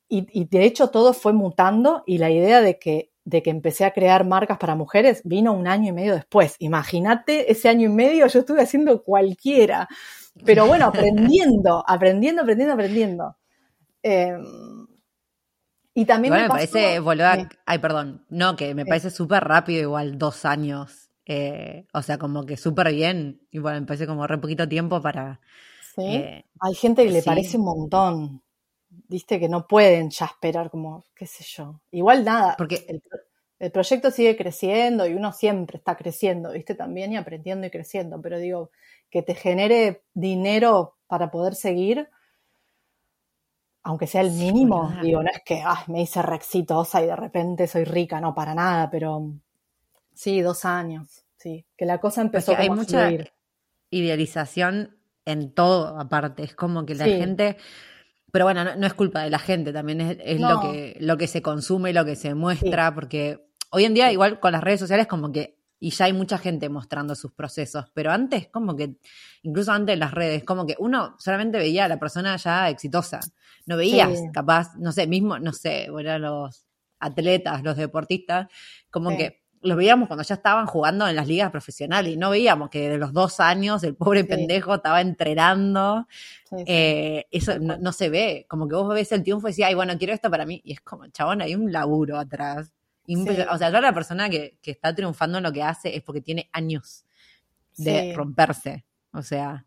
y, 0.09 0.27
y 0.33 0.45
de 0.47 0.65
hecho 0.65 0.91
todo 0.91 1.13
fue 1.13 1.33
mutando 1.33 2.03
y 2.07 2.19
la 2.19 2.31
idea 2.31 2.61
de 2.61 2.79
que 2.79 3.11
de 3.29 3.43
que 3.43 3.51
empecé 3.51 3.85
a 3.85 3.93
crear 3.93 4.25
marcas 4.25 4.57
para 4.57 4.75
mujeres 4.75 5.21
vino 5.23 5.53
un 5.53 5.69
año 5.69 5.91
y 5.91 5.93
medio 5.93 6.15
después. 6.15 6.57
Imagínate, 6.61 7.53
ese 7.53 7.69
año 7.69 7.91
y 7.91 7.93
medio 7.93 8.27
yo 8.27 8.41
estuve 8.41 8.63
haciendo 8.63 9.03
cualquiera. 9.03 9.87
Pero 10.45 10.67
bueno, 10.67 10.87
aprendiendo, 10.87 11.85
aprendiendo, 11.87 12.43
aprendiendo, 12.43 12.75
aprendiendo. 12.75 13.37
Em, 14.03 14.87
y 15.95 16.05
también 16.05 16.35
me, 16.35 16.49
parece, 16.49 17.01
volver 17.01 17.49
ay, 17.67 17.79
perdón, 17.79 18.25
no, 18.29 18.55
que 18.57 18.75
me 18.75 18.87
parece 18.87 19.11
súper 19.11 19.43
rápido, 19.45 19.83
igual 19.83 20.19
dos 20.19 20.45
años. 20.45 21.11
Eh, 21.27 21.87
o 21.93 22.03
sea, 22.03 22.19
como 22.19 22.47
que 22.47 22.57
súper 22.57 22.93
bien. 22.93 23.41
Igual 23.51 23.81
me 23.81 23.87
parece 23.87 24.07
como 24.07 24.27
re 24.27 24.39
poquito 24.39 24.69
tiempo 24.69 25.03
para. 25.03 25.41
Sí. 25.95 26.03
Eh, 26.07 26.45
Hay 26.61 26.75
gente 26.75 27.05
que 27.05 27.11
le 27.11 27.23
parece 27.23 27.59
un 27.59 27.65
montón. 27.65 28.43
Viste 28.89 29.39
que 29.39 29.49
no 29.49 29.67
pueden 29.67 30.11
ya 30.11 30.27
esperar, 30.27 30.71
como, 30.71 31.05
qué 31.15 31.27
sé 31.27 31.45
yo. 31.45 31.81
Igual 31.91 32.25
nada. 32.25 32.55
Porque 32.57 32.87
el, 32.89 33.03
el 33.59 33.73
proyecto 33.73 34.11
sigue 34.11 34.37
creciendo 34.37 35.07
y 35.07 35.15
uno 35.15 35.33
siempre 35.33 35.79
está 35.79 35.97
creciendo, 35.97 36.53
viste, 36.53 36.75
también 36.75 37.13
y 37.13 37.17
aprendiendo 37.17 37.67
y 37.67 37.71
creciendo. 37.71 38.21
Pero 38.23 38.39
digo, 38.39 38.71
que 39.11 39.23
te 39.23 39.35
genere 39.35 40.03
dinero 40.15 40.97
para 41.07 41.31
poder 41.31 41.55
seguir, 41.55 42.09
aunque 43.83 44.07
sea 44.07 44.21
el 44.21 44.31
mínimo, 44.33 44.93
digo, 45.03 45.23
no 45.23 45.31
es 45.31 45.41
que 45.45 45.63
me 45.87 46.03
hice 46.03 46.21
re 46.21 46.37
exitosa 46.37 47.03
y 47.03 47.07
de 47.07 47.17
repente 47.17 47.67
soy 47.67 47.85
rica, 47.85 48.21
no, 48.21 48.35
para 48.35 48.55
nada, 48.55 48.91
pero 48.91 49.33
sí, 50.13 50.41
dos 50.43 50.65
años, 50.65 51.25
sí, 51.37 51.65
que 51.77 51.87
la 51.87 51.99
cosa 51.99 52.21
empezó 52.21 52.53
a 52.53 52.59
hay 52.59 52.71
mucha 52.71 53.11
idealización 53.91 54.99
en 55.25 55.53
todo, 55.53 55.99
aparte, 55.99 56.43
es 56.43 56.55
como 56.55 56.85
que 56.85 56.95
la 56.95 57.07
gente... 57.07 57.57
Pero 58.31 58.45
bueno, 58.45 58.63
no, 58.77 58.87
es 58.87 58.93
culpa 58.93 59.23
de 59.23 59.31
la 59.31 59.39
gente, 59.39 59.73
también 59.73 60.03
es, 60.03 60.39
lo, 60.39 60.61
que, 60.61 60.99
lo 61.01 61.17
que 61.17 61.27
se 61.27 61.41
consume, 61.41 61.95
lo 61.95 62.05
que 62.05 62.15
se 62.15 62.35
muestra, 62.35 62.95
porque 62.95 63.49
hoy 63.71 63.85
en 63.85 63.95
día 63.95 64.13
igual 64.13 64.39
con 64.39 64.53
las 64.53 64.63
redes 64.63 64.81
sociales 64.81 65.07
como 65.07 65.33
que 65.33 65.58
y 65.81 65.91
ya 65.91 66.07
hay 66.07 66.13
mucha 66.13 66.39
gente 66.39 66.69
mostrando 66.69 67.15
sus 67.15 67.33
procesos, 67.33 67.87
pero 67.95 68.11
antes 68.11 68.49
como 68.49 68.75
que, 68.75 68.97
incluso 69.43 69.73
antes 69.73 69.95
en 69.95 70.01
las 70.01 70.13
redes, 70.13 70.45
como 70.45 70.67
que 70.67 70.77
uno 70.79 71.17
solamente 71.19 71.59
veía 71.59 71.85
a 71.85 71.89
la 71.89 71.99
persona 71.99 72.37
ya 72.37 72.69
exitosa, 72.69 73.21
no 73.67 73.77
veías 73.77 74.21
capaz, 74.33 74.75
no 74.77 74.93
sé, 74.93 75.07
mismo, 75.07 75.39
no 75.39 75.53
sé, 75.53 75.89
bueno, 75.91 76.19
los 76.19 76.65
atletas, 76.99 77.63
los 77.63 77.77
deportistas, 77.77 78.49
como 78.91 79.17
que 79.17 79.43
los 79.61 79.77
veíamos 79.77 80.09
cuando 80.09 80.23
ya 80.23 80.35
estaban 80.35 80.67
jugando 80.67 81.09
en 81.09 81.17
las 81.17 81.27
ligas 81.27 81.51
profesionales 81.51 82.13
y 82.13 82.17
no 82.17 82.31
veíamos 82.31 82.71
que 82.71 82.89
de 82.89 82.99
los 82.99 83.13
dos 83.13 83.41
años 83.41 83.83
el 83.83 83.97
pobre 83.97 84.25
pendejo 84.25 84.77
estaba 84.77 85.01
entrenando. 85.01 86.07
Eh, 86.67 87.27
eso 87.31 87.59
no, 87.59 87.93
se 87.93 88.09
ve, 88.09 88.47
como 88.49 88.69
que 88.69 88.77
vos 88.77 88.95
ves 88.95 89.11
el 89.13 89.23
triunfo 89.23 89.49
y 89.49 89.51
decís, 89.53 89.65
ay, 89.65 89.75
bueno, 89.75 89.99
quiero 89.99 90.13
esto 90.15 90.31
para 90.31 90.47
mí. 90.47 90.61
Y 90.65 90.73
es 90.73 90.81
como, 90.81 91.07
chabón, 91.09 91.43
hay 91.43 91.55
un 91.55 91.73
laburo 91.73 92.19
atrás. 92.19 92.73
O 93.51 93.59
sea, 93.59 93.71
yo 93.71 93.81
la 93.81 93.93
persona 93.93 94.29
que, 94.29 94.59
está 94.63 94.95
triunfando 94.95 95.39
en 95.39 95.45
lo 95.45 95.53
que 95.53 95.63
hace 95.63 95.97
es 95.97 96.03
porque 96.03 96.21
tiene 96.21 96.49
años 96.53 97.05
de 97.77 98.13
romperse. 98.15 98.85
O 99.13 99.23
sea. 99.23 99.67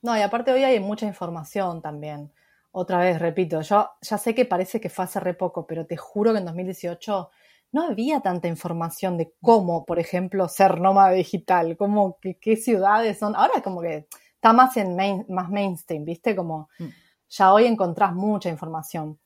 No, 0.00 0.16
y 0.16 0.20
aparte 0.20 0.52
hoy 0.52 0.64
hay 0.64 0.80
mucha 0.80 1.06
información 1.06 1.80
también. 1.80 2.32
Otra 2.72 2.98
vez, 2.98 3.18
repito, 3.18 3.60
yo 3.60 3.90
ya 4.00 4.18
sé 4.18 4.34
que 4.34 4.46
parece 4.46 4.80
que 4.80 4.88
fue 4.88 5.04
hace 5.04 5.20
re 5.20 5.34
poco, 5.34 5.66
pero 5.66 5.86
te 5.86 5.96
juro 5.96 6.32
que 6.32 6.38
en 6.38 6.46
2018 6.46 7.30
no 7.72 7.82
había 7.82 8.20
tanta 8.20 8.48
información 8.48 9.16
de 9.16 9.34
cómo, 9.40 9.84
por 9.84 9.98
ejemplo, 9.98 10.48
ser 10.48 10.80
nómada 10.80 11.10
digital, 11.12 11.76
cómo, 11.76 12.18
qué, 12.20 12.56
ciudades 12.56 13.18
son. 13.18 13.36
Ahora 13.36 13.62
como 13.62 13.80
que 13.80 14.08
está 14.34 14.52
más 14.52 14.76
en 14.76 14.96
más 15.28 15.50
mainstream, 15.50 16.04
¿viste? 16.04 16.34
Como 16.34 16.68
mm. 16.78 16.86
ya 17.28 17.52
hoy 17.52 17.66
encontrás 17.66 18.14
mucha 18.14 18.48
información. 18.48 19.18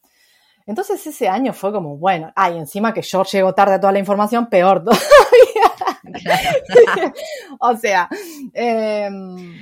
Entonces 0.67 1.07
ese 1.07 1.29
año 1.29 1.53
fue 1.53 1.73
como, 1.73 1.97
bueno, 1.97 2.33
ay, 2.35 2.59
encima 2.59 2.93
que 2.93 3.03
yo 3.03 3.23
llego 3.23 3.55
tarde 3.55 3.75
a 3.75 3.81
toda 3.81 3.93
la 3.93 4.01
información, 4.01 4.49
peor 4.49 4.83
todavía. 4.85 5.13
o 7.61 7.77
sea, 7.77 8.09
em, 8.53 9.57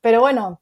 pero 0.00 0.20
bueno, 0.20 0.60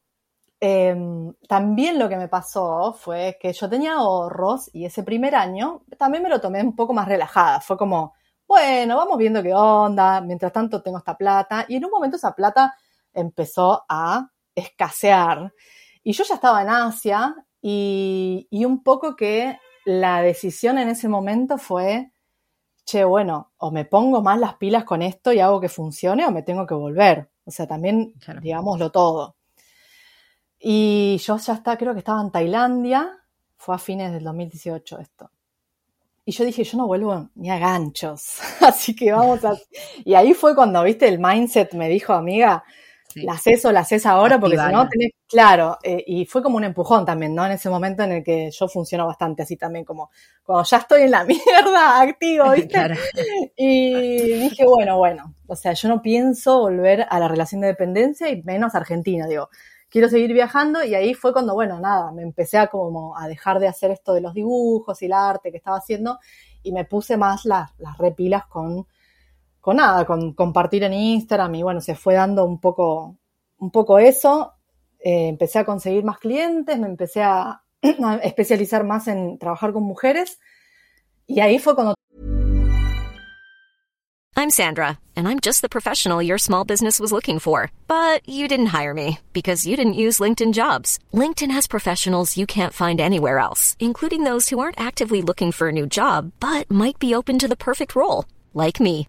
em, 0.61 1.33
también 1.49 1.99
lo 1.99 2.11
que 2.11 2.17
me 2.17 2.29
pasó 2.29 2.93
fue 2.93 3.39
que 3.41 3.55
yo 3.55 3.69
tenía 3.71 3.95
ahorros 3.95 4.71
y 4.75 4.85
ese 4.85 5.03
primer 5.03 5.35
año 5.35 5.83
también 5.99 6.23
me 6.23 6.29
lo 6.29 6.41
tomé 6.41 6.63
un 6.63 6.77
poco 6.77 6.93
más 6.93 7.09
relajada. 7.09 7.61
Fue 7.61 7.79
como, 7.79 8.15
bueno, 8.47 8.97
vamos 8.99 9.17
viendo 9.17 9.43
qué 9.43 9.55
onda, 9.55 10.21
mientras 10.21 10.53
tanto 10.53 10.83
tengo 10.83 10.99
esta 10.99 11.17
plata. 11.17 11.65
Y 11.69 11.77
en 11.77 11.87
un 11.87 11.91
momento 11.91 12.17
esa 12.17 12.35
plata 12.35 12.75
empezó 13.15 13.85
a 13.89 14.29
escasear. 14.55 15.53
Y 16.03 16.13
yo 16.13 16.25
ya 16.25 16.35
estaba 16.35 16.61
en 16.63 16.69
Asia 16.69 17.35
y, 17.67 18.65
un 18.67 18.83
poco 18.83 19.17
que 19.17 19.59
la 19.87 20.21
decisión 20.21 20.77
en 20.77 20.91
ese 20.91 21.09
momento 21.09 21.57
fue, 21.57 22.13
che, 22.85 23.05
bueno, 23.05 23.53
o 23.57 23.71
me 23.71 23.87
pongo 23.87 24.21
más 24.21 24.39
las 24.39 24.57
pilas 24.57 24.85
con 24.85 25.01
esto 25.01 25.33
y 25.33 25.41
hago 25.41 25.63
que 25.63 25.71
funcione 25.71 26.27
o 26.27 26.31
me 26.31 26.43
tengo 26.43 26.67
que 26.67 26.75
volver. 26.75 27.31
O 27.47 27.51
sea, 27.51 27.67
también, 27.67 28.13
digámoslo 28.43 28.91
todo. 28.91 29.37
Y 30.59 31.17
yo 31.25 31.39
ya 31.39 31.55
está, 31.55 31.79
creo 31.79 31.95
que 31.95 32.01
estaba 32.01 32.21
en 32.21 32.31
Tailandia, 32.31 33.11
fue 33.57 33.75
a 33.75 33.79
fines 33.79 34.13
del 34.13 34.25
2018 34.25 34.99
esto. 34.99 35.31
Y 36.27 36.33
yo 36.33 36.45
dije, 36.45 36.65
yo 36.65 36.77
no 36.77 36.87
vuelvo 36.87 37.31
ni 37.35 37.51
a 37.51 37.59
ganchos, 37.59 38.41
así 38.61 38.95
que 38.95 39.11
vamos 39.11 39.43
a... 39.43 39.57
Y 40.05 40.13
ahí 40.13 40.35
fue 40.35 40.55
cuando, 40.55 40.83
viste, 40.83 41.09
el 41.09 41.19
mindset 41.19 41.73
me 41.73 41.89
dijo, 41.89 42.13
amiga, 42.13 42.63
la 43.17 43.35
haces 43.35 43.65
o 43.65 43.73
la 43.73 43.81
haces 43.81 44.07
ahora, 44.07 44.39
porque 44.39 44.59
si 44.59 44.73
no 44.73 44.89
tenés, 44.89 45.13
claro, 45.29 45.79
eh, 45.83 46.03
y 46.07 46.27
fue 46.27 46.43
como 46.43 46.57
un 46.57 46.65
empujón 46.65 47.05
también, 47.05 47.35
¿no? 47.35 47.47
En 47.47 47.53
ese 47.53 47.71
momento 47.71 48.03
en 48.03 48.13
el 48.13 48.25
que 48.25 48.51
yo 48.51 48.69
funciono 48.69 49.07
bastante 49.07 49.43
así 49.43 49.57
también, 49.57 49.85
como 49.85 50.11
cuando 50.43 50.65
ya 50.65 50.79
estoy 50.79 51.03
en 51.03 51.11
la 51.11 51.25
mierda, 51.25 52.01
activo, 52.01 52.51
¿viste? 52.57 52.79
Y 53.57 54.33
dije, 54.35 54.65
bueno, 54.67 54.99
bueno, 54.99 55.35
o 55.47 55.57
sea, 55.57 55.73
yo 55.73 55.89
no 55.89 56.03
pienso 56.03 56.61
volver 56.61 57.07
a 57.09 57.19
la 57.19 57.29
relación 57.29 57.61
de 57.61 57.69
dependencia 57.69 58.29
y 58.29 58.43
menos 58.43 58.75
Argentina, 58.75 59.27
digo, 59.27 59.49
quiero 59.89 60.09
seguir 60.09 60.33
viajando 60.33 60.83
y 60.83 60.95
ahí 60.95 61.15
fue 61.15 61.33
cuando, 61.33 61.55
bueno, 61.55 61.79
nada, 61.79 62.11
me 62.11 62.23
empecé 62.23 62.59
a 62.59 62.67
como 62.67 63.17
a 63.17 63.29
dejar 63.29 63.61
de 63.61 63.69
hacer 63.69 63.93
esto 63.93 64.13
de 64.13 64.21
los 64.21 64.35
dibujos 64.35 65.01
y 65.03 65.07
el 65.07 65.13
arte 65.13 65.53
que 65.53 65.59
estaba 65.59 65.77
haciendo 65.77 66.19
y 66.65 66.73
me 66.73 66.85
puse 66.85 67.17
más 67.17 67.45
las, 67.45 67.71
las 67.79 67.97
repilas 67.99 68.47
con 68.47 68.87
con 69.65 69.79
nada, 69.79 70.05
con 70.05 70.35
compartir 70.35 70.83
en 70.83 70.93
Instagram 70.93 71.55
y 71.55 71.63
bueno, 71.63 71.81
se 71.81 71.95
fue 71.95 72.13
dando 72.13 72.45
un 72.45 72.61
poco, 72.61 73.17
un 73.57 73.71
poco 73.71 73.99
eso. 73.99 74.53
Eh, 74.99 75.29
empecé 75.29 75.59
a 75.59 75.65
conseguir 75.65 76.05
más 76.05 76.19
clientes, 76.19 76.79
me 76.79 76.87
empecé 76.87 77.23
a, 77.23 77.63
a 77.83 78.17
especializar 78.17 78.85
más 78.85 79.09
en 79.09 79.39
trabajar 79.39 79.73
con 79.73 79.83
mujeres 79.85 80.39
y 81.27 81.41
ahí 81.41 81.59
fue 81.59 81.75
cuando 81.75 81.95
I'm 84.37 84.51
Sandra, 84.51 84.99
and 85.17 85.27
I'm 85.27 85.41
just 85.41 85.63
the 85.63 85.71
professional 85.71 86.21
your 86.21 86.37
small 86.37 86.65
business 86.67 87.01
was 87.01 87.13
looking 87.13 87.39
for. 87.39 87.71
But 87.89 88.29
you 88.29 88.47
didn't 88.49 88.75
hire 88.77 88.93
me 88.93 89.21
because 89.33 89.67
you 89.67 89.77
didn't 89.77 89.95
use 89.95 90.21
LinkedIn 90.21 90.53
jobs. 90.53 90.99
LinkedIn 91.15 91.53
has 91.53 91.67
professionals 91.67 92.37
you 92.37 92.45
can't 92.45 92.75
find 92.75 93.01
anywhere 93.01 93.39
else, 93.39 93.77
including 93.81 94.25
those 94.25 94.51
who 94.51 94.59
aren't 94.59 94.79
actively 94.79 95.23
looking 95.23 95.53
for 95.53 95.69
a 95.69 95.73
new 95.73 95.87
job 95.87 96.33
but 96.39 96.71
might 96.71 96.99
be 96.99 97.15
open 97.15 97.39
to 97.39 97.49
the 97.49 97.57
perfect 97.57 97.97
role, 97.97 98.27
like 98.53 98.79
me. 98.79 99.09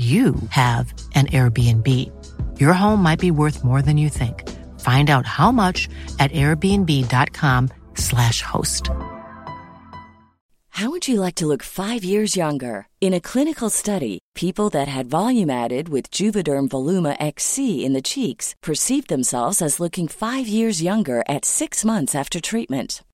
you 0.00 0.34
have 0.48 0.94
an 1.14 1.26
Airbnb. 1.26 1.86
Your 2.58 2.72
home 2.72 3.02
might 3.02 3.18
be 3.18 3.30
worth 3.30 3.62
more 3.62 3.82
than 3.82 3.98
you 3.98 4.08
think. 4.08 4.48
Find 4.80 5.10
out 5.10 5.26
how 5.26 5.52
much 5.52 5.90
at 6.18 6.32
airbnb.com/slash 6.32 8.40
host. 8.40 8.88
How 10.70 10.88
would 10.88 11.06
you 11.08 11.20
like 11.20 11.34
to 11.34 11.46
look 11.46 11.62
five 11.62 12.02
years 12.04 12.36
younger? 12.36 12.86
In 13.02 13.12
a 13.12 13.20
clinical 13.20 13.68
study, 13.68 14.18
people 14.34 14.70
that 14.70 14.88
had 14.88 15.10
volume 15.10 15.50
added 15.50 15.90
with 15.90 16.10
Juvederm 16.10 16.70
Voluma 16.70 17.14
XC 17.20 17.84
in 17.84 17.92
the 17.92 18.00
cheeks 18.00 18.54
perceived 18.62 19.08
themselves 19.08 19.60
as 19.60 19.80
looking 19.80 20.08
five 20.08 20.48
years 20.48 20.80
younger 20.80 21.22
at 21.28 21.44
six 21.44 21.84
months 21.84 22.14
after 22.14 22.40
treatment. 22.40 23.02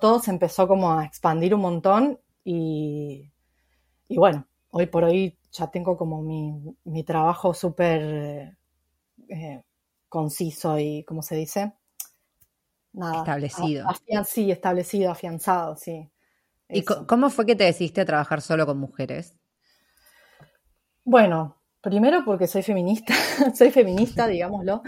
Todo 0.00 0.20
se 0.20 0.30
empezó 0.32 0.68
como 0.68 0.92
a 0.92 1.04
expandir 1.04 1.54
un 1.54 1.62
montón 1.62 2.20
y, 2.44 3.32
y 4.08 4.18
bueno, 4.18 4.46
hoy 4.70 4.86
por 4.86 5.04
hoy 5.04 5.38
ya 5.52 5.70
tengo 5.70 5.96
como 5.98 6.22
mi, 6.22 6.76
mi 6.84 7.04
trabajo 7.04 7.54
súper 7.54 8.56
eh, 9.28 9.62
conciso 10.08 10.78
y, 10.78 11.04
¿cómo 11.04 11.22
se 11.22 11.36
dice? 11.36 11.74
Nada, 12.92 13.34
Establecido. 13.58 13.84
afian- 13.84 14.24
sí, 14.24 14.50
establecido, 14.52 15.10
afianzado, 15.10 15.76
sí. 15.76 16.08
¿Y 16.72 16.82
Eso. 16.82 17.06
cómo 17.06 17.30
fue 17.30 17.46
que 17.46 17.54
te 17.54 17.62
decidiste 17.62 18.00
a 18.00 18.04
trabajar 18.04 18.40
solo 18.42 18.66
con 18.66 18.76
mujeres? 18.78 19.36
Bueno, 21.04 21.56
primero 21.80 22.24
porque 22.24 22.46
soy 22.46 22.62
feminista, 22.62 23.14
soy 23.54 23.70
feminista, 23.70 24.26
digámoslo, 24.26 24.82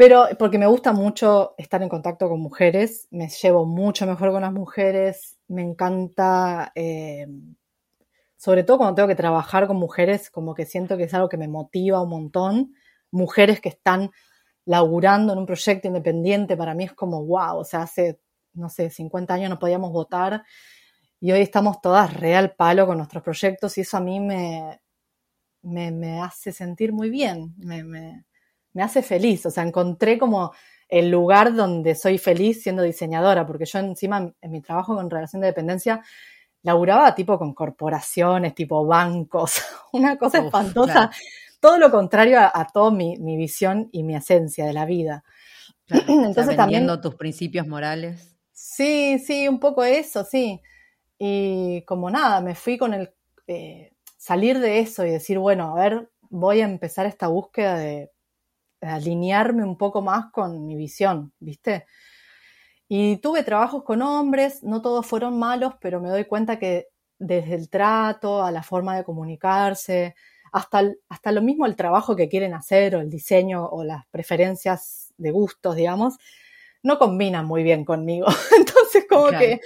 pero 0.00 0.28
porque 0.38 0.56
me 0.56 0.66
gusta 0.66 0.94
mucho 0.94 1.54
estar 1.58 1.82
en 1.82 1.90
contacto 1.90 2.26
con 2.26 2.40
mujeres, 2.40 3.06
me 3.10 3.28
llevo 3.28 3.66
mucho 3.66 4.06
mejor 4.06 4.32
con 4.32 4.40
las 4.40 4.52
mujeres, 4.54 5.36
me 5.46 5.60
encanta, 5.60 6.72
eh, 6.74 7.26
sobre 8.34 8.64
todo 8.64 8.78
cuando 8.78 8.94
tengo 8.94 9.08
que 9.08 9.14
trabajar 9.14 9.66
con 9.66 9.76
mujeres, 9.76 10.30
como 10.30 10.54
que 10.54 10.64
siento 10.64 10.96
que 10.96 11.02
es 11.02 11.12
algo 11.12 11.28
que 11.28 11.36
me 11.36 11.48
motiva 11.48 12.02
un 12.02 12.08
montón, 12.08 12.74
mujeres 13.10 13.60
que 13.60 13.68
están 13.68 14.10
laburando 14.64 15.34
en 15.34 15.40
un 15.40 15.44
proyecto 15.44 15.88
independiente, 15.88 16.56
para 16.56 16.72
mí 16.72 16.84
es 16.84 16.94
como, 16.94 17.22
wow, 17.26 17.58
o 17.58 17.64
sea, 17.64 17.82
hace, 17.82 18.22
no 18.54 18.70
sé, 18.70 18.88
50 18.88 19.34
años 19.34 19.50
no 19.50 19.58
podíamos 19.58 19.92
votar 19.92 20.44
y 21.20 21.30
hoy 21.32 21.42
estamos 21.42 21.82
todas 21.82 22.14
real 22.14 22.54
palo 22.56 22.86
con 22.86 22.96
nuestros 22.96 23.22
proyectos 23.22 23.76
y 23.76 23.82
eso 23.82 23.98
a 23.98 24.00
mí 24.00 24.18
me, 24.18 24.80
me, 25.60 26.22
hace 26.22 26.52
sentir 26.52 26.90
muy 26.90 27.10
bien, 27.10 27.54
me 28.72 28.82
hace 28.82 29.02
feliz. 29.02 29.46
O 29.46 29.50
sea, 29.50 29.62
encontré 29.64 30.18
como 30.18 30.52
el 30.88 31.10
lugar 31.10 31.54
donde 31.54 31.94
soy 31.94 32.18
feliz 32.18 32.62
siendo 32.62 32.82
diseñadora, 32.82 33.46
porque 33.46 33.64
yo 33.64 33.78
encima 33.78 34.32
en, 34.40 34.50
mi 34.50 34.60
trabajo 34.60 34.94
con 34.96 35.08
relación 35.08 35.40
de 35.40 35.48
dependencia 35.48 36.02
laburaba 36.62 37.14
tipo 37.14 37.38
con 37.38 37.54
corporaciones, 37.54 38.54
tipo 38.54 38.84
bancos, 38.84 39.62
una 39.92 40.18
cosa 40.18 40.40
Uf, 40.40 40.46
espantosa. 40.46 40.92
claro. 40.92 41.10
Todo 41.60 41.78
lo 41.78 41.90
contrario 41.90 42.40
a, 42.40 42.50
a 42.54 42.66
toda 42.66 42.90
mi, 42.90 43.16
mi 43.18 43.36
visión 43.36 43.88
y 43.92 44.02
mi 44.02 44.16
esencia 44.16 44.64
de 44.66 44.72
la 44.72 44.84
vida. 44.86 45.24
Claro, 45.86 46.04
Entonces 46.08 46.56
también- 46.56 46.88
tus 47.00 47.14
principios 47.14 47.66
morales. 47.66 48.36
Sí, 48.52 49.18
sí, 49.18 49.48
un 49.48 49.58
poco 49.58 49.84
eso, 49.84 50.24
sí. 50.24 50.60
Y 51.18 51.82
como 51.82 52.10
nada, 52.10 52.40
me 52.40 52.54
fui 52.54 52.78
con 52.78 52.94
el 52.94 53.12
eh, 53.46 53.92
salir 54.16 54.58
de 54.58 54.80
eso 54.80 55.04
y 55.04 55.10
decir, 55.10 55.38
bueno, 55.38 55.70
a 55.76 55.80
ver, 55.80 56.10
voy 56.28 56.60
a 56.60 56.64
empezar 56.64 57.06
esta 57.06 57.28
búsqueda 57.28 57.76
de 57.78 58.10
alinearme 58.80 59.64
un 59.64 59.76
poco 59.76 60.02
más 60.02 60.26
con 60.32 60.66
mi 60.66 60.74
visión, 60.76 61.32
¿viste? 61.38 61.86
Y 62.88 63.18
tuve 63.18 63.44
trabajos 63.44 63.84
con 63.84 64.02
hombres, 64.02 64.62
no 64.64 64.82
todos 64.82 65.06
fueron 65.06 65.38
malos, 65.38 65.74
pero 65.80 66.00
me 66.00 66.08
doy 66.08 66.24
cuenta 66.24 66.58
que 66.58 66.88
desde 67.18 67.54
el 67.54 67.68
trato, 67.70 68.42
a 68.42 68.50
la 68.50 68.62
forma 68.62 68.96
de 68.96 69.04
comunicarse, 69.04 70.14
hasta, 70.52 70.80
el- 70.80 70.98
hasta 71.08 71.30
lo 71.30 71.42
mismo 71.42 71.66
el 71.66 71.76
trabajo 71.76 72.16
que 72.16 72.28
quieren 72.28 72.54
hacer 72.54 72.96
o 72.96 73.00
el 73.00 73.10
diseño 73.10 73.64
o 73.66 73.84
las 73.84 74.06
preferencias 74.10 75.12
de 75.18 75.30
gustos, 75.30 75.76
digamos, 75.76 76.18
no 76.82 76.98
combinan 76.98 77.46
muy 77.46 77.62
bien 77.62 77.84
conmigo. 77.84 78.26
Entonces, 78.58 79.06
como 79.08 79.26
Claro. 79.28 79.38
que 79.38 79.60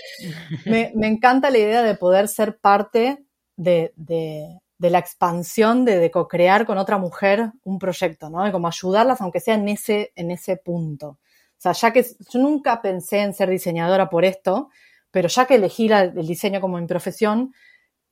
me, 0.66 0.92
me 0.94 1.06
encanta 1.06 1.50
la 1.50 1.58
idea 1.58 1.82
de 1.82 1.94
poder 1.94 2.28
ser 2.28 2.58
parte 2.58 3.24
de, 3.56 3.92
de- 3.96 4.58
de 4.78 4.90
la 4.90 4.98
expansión 4.98 5.84
de, 5.84 5.98
de 5.98 6.10
co-crear 6.10 6.66
con 6.66 6.78
otra 6.78 6.98
mujer 6.98 7.52
un 7.64 7.78
proyecto, 7.78 8.28
¿no? 8.30 8.46
Y 8.46 8.52
como 8.52 8.68
ayudarlas, 8.68 9.20
aunque 9.20 9.40
sea 9.40 9.54
en 9.54 9.68
ese, 9.68 10.12
en 10.16 10.30
ese 10.30 10.56
punto. 10.56 11.08
O 11.08 11.18
sea, 11.58 11.72
ya 11.72 11.92
que 11.92 12.04
yo 12.30 12.38
nunca 12.40 12.82
pensé 12.82 13.20
en 13.20 13.32
ser 13.32 13.48
diseñadora 13.48 14.10
por 14.10 14.24
esto, 14.24 14.70
pero 15.10 15.28
ya 15.28 15.46
que 15.46 15.54
elegí 15.54 15.90
el 15.90 16.26
diseño 16.26 16.60
como 16.60 16.78
mi 16.78 16.86
profesión, 16.86 17.54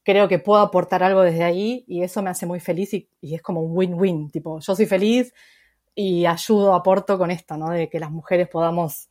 creo 0.05 0.29
que 0.29 0.38
puedo 0.38 0.61
aportar 0.62 1.03
algo 1.03 1.22
desde 1.22 1.44
ahí 1.44 1.85
y 1.87 2.03
eso 2.03 2.22
me 2.22 2.31
hace 2.31 2.46
muy 2.46 2.61
feliz 2.61 2.94
y, 2.94 3.09
y 3.20 3.35
es 3.35 3.42
como 3.42 3.61
un 3.61 3.77
win-win, 3.77 4.31
tipo, 4.31 4.61
yo 4.61 4.74
soy 4.74 4.86
feliz 4.86 5.32
y 5.95 6.26
ayudo, 6.26 6.74
aporto 6.74 7.18
con 7.18 7.30
esto, 7.30 7.57
¿no? 7.57 7.70
De 7.70 7.89
que 7.89 8.01
las 8.01 8.11
mujeres 8.11 8.49
podamos 8.49 9.09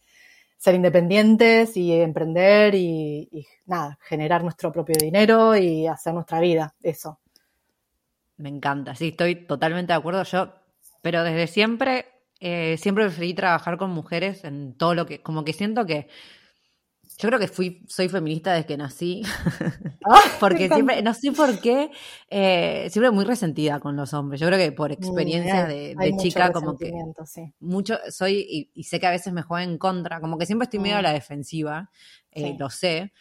ser 0.57 0.75
independientes 0.75 1.75
y 1.77 1.93
emprender 1.93 2.75
y, 2.75 3.27
y 3.31 3.47
nada, 3.65 3.97
generar 4.01 4.43
nuestro 4.43 4.71
propio 4.71 4.95
dinero 4.99 5.55
y 5.55 5.87
hacer 5.87 6.13
nuestra 6.13 6.39
vida, 6.39 6.75
eso. 6.81 7.19
Me 8.41 8.49
encanta, 8.49 8.95
sí, 8.95 9.09
estoy 9.09 9.35
totalmente 9.45 9.93
de 9.93 9.97
acuerdo. 9.99 10.23
Yo, 10.23 10.53
pero 11.01 11.23
desde 11.23 11.47
siempre, 11.47 12.05
eh, 12.39 12.75
siempre 12.79 13.05
preferí 13.05 13.33
trabajar 13.33 13.77
con 13.77 13.91
mujeres 13.91 14.43
en 14.43 14.73
todo 14.77 14.95
lo 14.95 15.05
que, 15.05 15.21
como 15.21 15.45
que 15.45 15.53
siento 15.53 15.85
que 15.85 16.07
yo 17.17 17.27
creo 17.27 17.39
que 17.39 17.47
fui, 17.47 17.83
soy 17.87 18.09
feminista 18.09 18.53
desde 18.53 18.65
que 18.65 18.77
nací, 18.77 19.21
porque 20.39 20.67
siempre, 20.69 21.01
no 21.03 21.13
sé 21.13 21.31
por 21.33 21.59
qué, 21.61 21.91
eh, 22.31 22.87
siempre 22.89 23.11
muy 23.11 23.25
resentida 23.25 23.79
con 23.79 23.95
los 23.95 24.11
hombres. 24.13 24.41
Yo 24.41 24.47
creo 24.47 24.57
que 24.57 24.71
por 24.71 24.91
Mm, 24.91 24.95
hay- 25.67 25.67
de, 25.67 25.95
chica, 26.17 26.51
como 26.51 26.77
que 26.77 26.91
sí. 27.25 27.53
mucho 27.59 27.99
soy, 28.09 28.39
y, 28.49 28.71
y 28.73 28.83
sé 28.85 28.99
que 28.99 29.05
a 29.05 29.11
veces 29.11 29.33
me 29.33 29.43
juega 29.43 29.63
en 29.63 29.77
contra, 29.77 30.19
como 30.19 30.39
que 30.39 30.47
siempre 30.47 30.63
estoy 30.63 30.79
medio 30.79 30.95
a 30.97 31.01
Mm. 31.01 31.03
la 31.03 31.13
defensiva, 31.13 31.91
eh, 32.31 32.41
Sí. 32.41 32.55
lo 32.57 32.71
sé, 32.71 33.13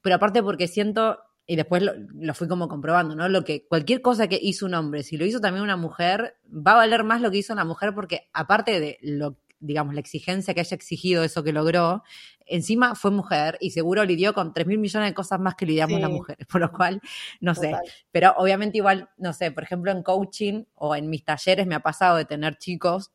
pero 0.00 0.14
aparte 0.16 0.42
porque 0.42 0.66
siento, 0.66 1.18
y 1.46 1.56
después 1.56 1.82
lo, 1.82 1.92
lo 2.14 2.34
fui 2.34 2.48
como 2.48 2.68
comprobando, 2.68 3.14
¿no? 3.14 3.28
Lo 3.28 3.44
que, 3.44 3.66
cualquier 3.66 4.00
cosa 4.00 4.28
que 4.28 4.38
hizo 4.40 4.66
un 4.66 4.74
hombre, 4.74 5.02
si 5.02 5.16
lo 5.16 5.26
hizo 5.26 5.40
también 5.40 5.64
una 5.64 5.76
mujer, 5.76 6.36
va 6.46 6.72
a 6.72 6.76
valer 6.76 7.04
más 7.04 7.20
lo 7.20 7.30
que 7.30 7.38
hizo 7.38 7.52
una 7.52 7.64
mujer 7.64 7.94
porque 7.94 8.28
aparte 8.32 8.80
de 8.80 8.98
lo 9.02 9.36
digamos, 9.62 9.94
la 9.94 10.00
exigencia 10.00 10.54
que 10.54 10.60
haya 10.60 10.74
exigido 10.74 11.22
eso 11.22 11.44
que 11.44 11.52
logró, 11.52 12.02
encima 12.46 12.94
fue 12.94 13.12
mujer 13.12 13.56
y 13.60 13.70
seguro 13.70 14.04
lidió 14.04 14.34
con 14.34 14.52
3 14.52 14.66
mil 14.66 14.78
millones 14.78 15.10
de 15.10 15.14
cosas 15.14 15.38
más 15.38 15.54
que 15.54 15.66
lidiamos 15.66 15.96
Sí. 15.96 16.02
las 16.02 16.10
mujeres, 16.10 16.46
por 16.50 16.60
lo 16.60 16.72
cual, 16.72 17.00
no 17.40 17.54
sé, 17.54 17.74
pero 18.10 18.34
obviamente 18.36 18.78
igual, 18.78 19.08
no 19.16 19.32
sé, 19.32 19.52
por 19.52 19.62
ejemplo 19.62 19.92
en 19.92 20.02
coaching 20.02 20.64
o 20.74 20.96
en 20.96 21.08
mis 21.08 21.24
talleres 21.24 21.66
me 21.66 21.76
ha 21.76 21.80
pasado 21.80 22.16
de 22.16 22.24
tener 22.24 22.58
chicos 22.58 23.12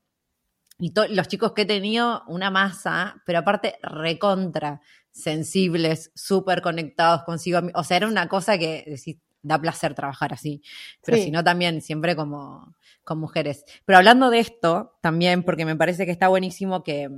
y 0.80 0.94
los 1.10 1.28
chicos 1.28 1.54
que 1.54 1.64
he 1.64 1.66
tenido, 1.66 2.24
una 2.28 2.52
masa, 2.52 3.22
pero 3.26 3.40
aparte 3.40 3.80
recontra, 3.82 4.80
sensibles, 5.18 6.11
súper 6.15 6.61
conectados 6.61 7.24
consigo. 7.24 7.59
O 7.74 7.84
sea, 7.84 7.97
era 7.97 8.07
una 8.07 8.28
cosa 8.28 8.57
que 8.57 8.84
decís, 8.88 9.18
da 9.41 9.59
placer 9.59 9.93
trabajar 9.93 10.34
así. 10.34 10.61
Pero 11.05 11.18
Sí. 11.18 11.24
si 11.26 11.32
no, 11.32 11.43
también 11.43 11.82
siempre 11.82 12.15
como 12.15 12.76
con 13.03 13.20
mujeres. 13.20 13.63
Pero 13.86 13.97
hablando 13.97 14.30
de 14.30 14.39
esto, 14.39 14.97
también, 15.01 15.43
porque 15.43 15.65
me 15.65 15.76
parece 15.76 16.05
que 16.05 16.11
está 16.11 16.28
buenísimo 16.28 16.84
que, 16.84 17.09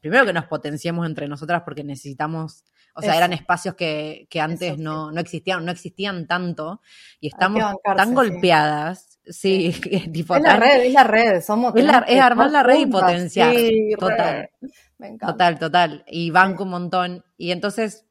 primero 0.00 0.26
que 0.26 0.32
nos 0.32 0.44
potenciemos 0.46 1.06
entre 1.06 1.26
nosotras 1.28 1.62
porque 1.64 1.82
necesitamos, 1.84 2.64
o 2.94 3.00
sea, 3.00 3.10
Eso. 3.12 3.18
eran 3.18 3.32
espacios 3.32 3.74
que, 3.74 4.26
que 4.28 4.40
antes 4.40 4.74
sí. 4.76 4.82
no, 4.82 5.10
no 5.10 5.20
existían, 5.20 5.64
no 5.64 5.72
existían 5.72 6.26
tanto 6.26 6.80
y 7.20 7.28
estamos 7.28 7.62
bancarse, 7.62 7.96
tan 7.96 8.08
sí. 8.10 8.14
golpeadas. 8.14 9.18
Sí, 9.24 9.72
tipo, 10.12 10.36
Es 10.36 10.42
la 10.42 10.56
red, 10.56 10.84
es 10.84 10.92
la 10.92 11.04
red. 11.04 11.40
Somos, 11.42 11.74
Es 11.76 11.84
la- 11.84 12.04
es 12.06 12.20
armar 12.20 12.50
la 12.50 12.62
red 12.62 12.80
y 12.80 12.86
potenciar. 12.86 13.54
Sí, 13.54 13.90
Total. 13.98 14.50
Me 14.98 15.08
encanta. 15.08 15.32
Total, 15.32 15.58
total. 15.58 16.04
Y 16.08 16.30
banco 16.30 16.64
un 16.64 16.70
montón. 16.70 17.24
Y 17.36 17.52
entonces, 17.52 18.04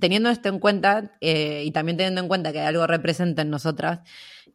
teniendo 0.00 0.30
esto 0.30 0.48
en 0.48 0.58
cuenta, 0.58 1.12
eh, 1.20 1.62
y 1.64 1.70
también 1.72 1.96
teniendo 1.96 2.20
en 2.20 2.28
cuenta 2.28 2.52
que 2.52 2.60
algo 2.60 2.86
representa 2.86 3.42
en 3.42 3.50
nosotras, 3.50 4.00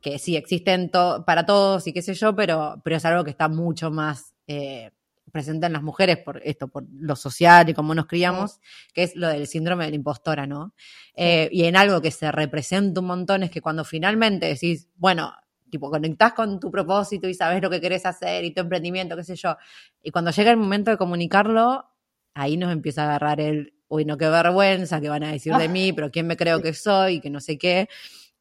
que 0.01 0.19
sí 0.19 0.35
existen 0.35 0.89
to- 0.89 1.23
para 1.25 1.45
todos 1.45 1.87
y 1.87 1.93
qué 1.93 2.01
sé 2.01 2.13
yo, 2.13 2.35
pero, 2.35 2.81
pero 2.83 2.95
es 2.97 3.05
algo 3.05 3.23
que 3.23 3.31
está 3.31 3.47
mucho 3.49 3.91
más 3.91 4.33
eh, 4.47 4.91
presente 5.31 5.65
en 5.67 5.73
las 5.73 5.83
mujeres 5.83 6.17
por 6.19 6.41
esto, 6.43 6.67
por 6.67 6.85
lo 6.91 7.15
social 7.15 7.67
y 7.69 7.73
cómo 7.73 7.93
nos 7.95 8.05
criamos, 8.07 8.59
que 8.93 9.03
es 9.03 9.15
lo 9.15 9.27
del 9.27 9.47
síndrome 9.47 9.85
de 9.85 9.91
la 9.91 9.95
impostora, 9.97 10.47
¿no? 10.47 10.73
Eh, 11.15 11.49
y 11.51 11.65
en 11.65 11.75
algo 11.75 12.01
que 12.01 12.11
se 12.11 12.31
representa 12.31 13.01
un 13.01 13.07
montón 13.07 13.43
es 13.43 13.51
que 13.51 13.61
cuando 13.61 13.83
finalmente 13.83 14.45
decís, 14.47 14.87
bueno, 14.95 15.33
tipo, 15.75 15.91
conectás 15.91 16.31
con 16.31 16.57
tu 16.57 16.71
propósito 16.71 17.27
y 17.27 17.33
sabes 17.33 17.61
lo 17.61 17.69
que 17.69 17.81
querés 17.81 18.05
hacer 18.05 18.45
y 18.45 18.53
tu 18.53 18.61
emprendimiento, 18.61 19.17
qué 19.17 19.25
sé 19.25 19.35
yo, 19.35 19.57
y 20.01 20.09
cuando 20.09 20.31
llega 20.31 20.51
el 20.51 20.57
momento 20.57 20.89
de 20.89 20.97
comunicarlo, 20.97 21.85
ahí 22.33 22.55
nos 22.55 22.71
empieza 22.71 23.03
a 23.03 23.05
agarrar 23.07 23.41
el, 23.41 23.73
uy, 23.89 24.05
no, 24.05 24.17
qué 24.17 24.29
vergüenza, 24.29 25.01
qué 25.01 25.09
van 25.09 25.23
a 25.23 25.31
decir 25.33 25.53
de 25.53 25.67
mí, 25.67 25.91
pero 25.93 26.11
quién 26.11 26.27
me 26.27 26.37
creo 26.37 26.61
que 26.61 26.73
soy, 26.73 27.19
que 27.19 27.29
no 27.29 27.41
sé 27.41 27.57
qué. 27.57 27.89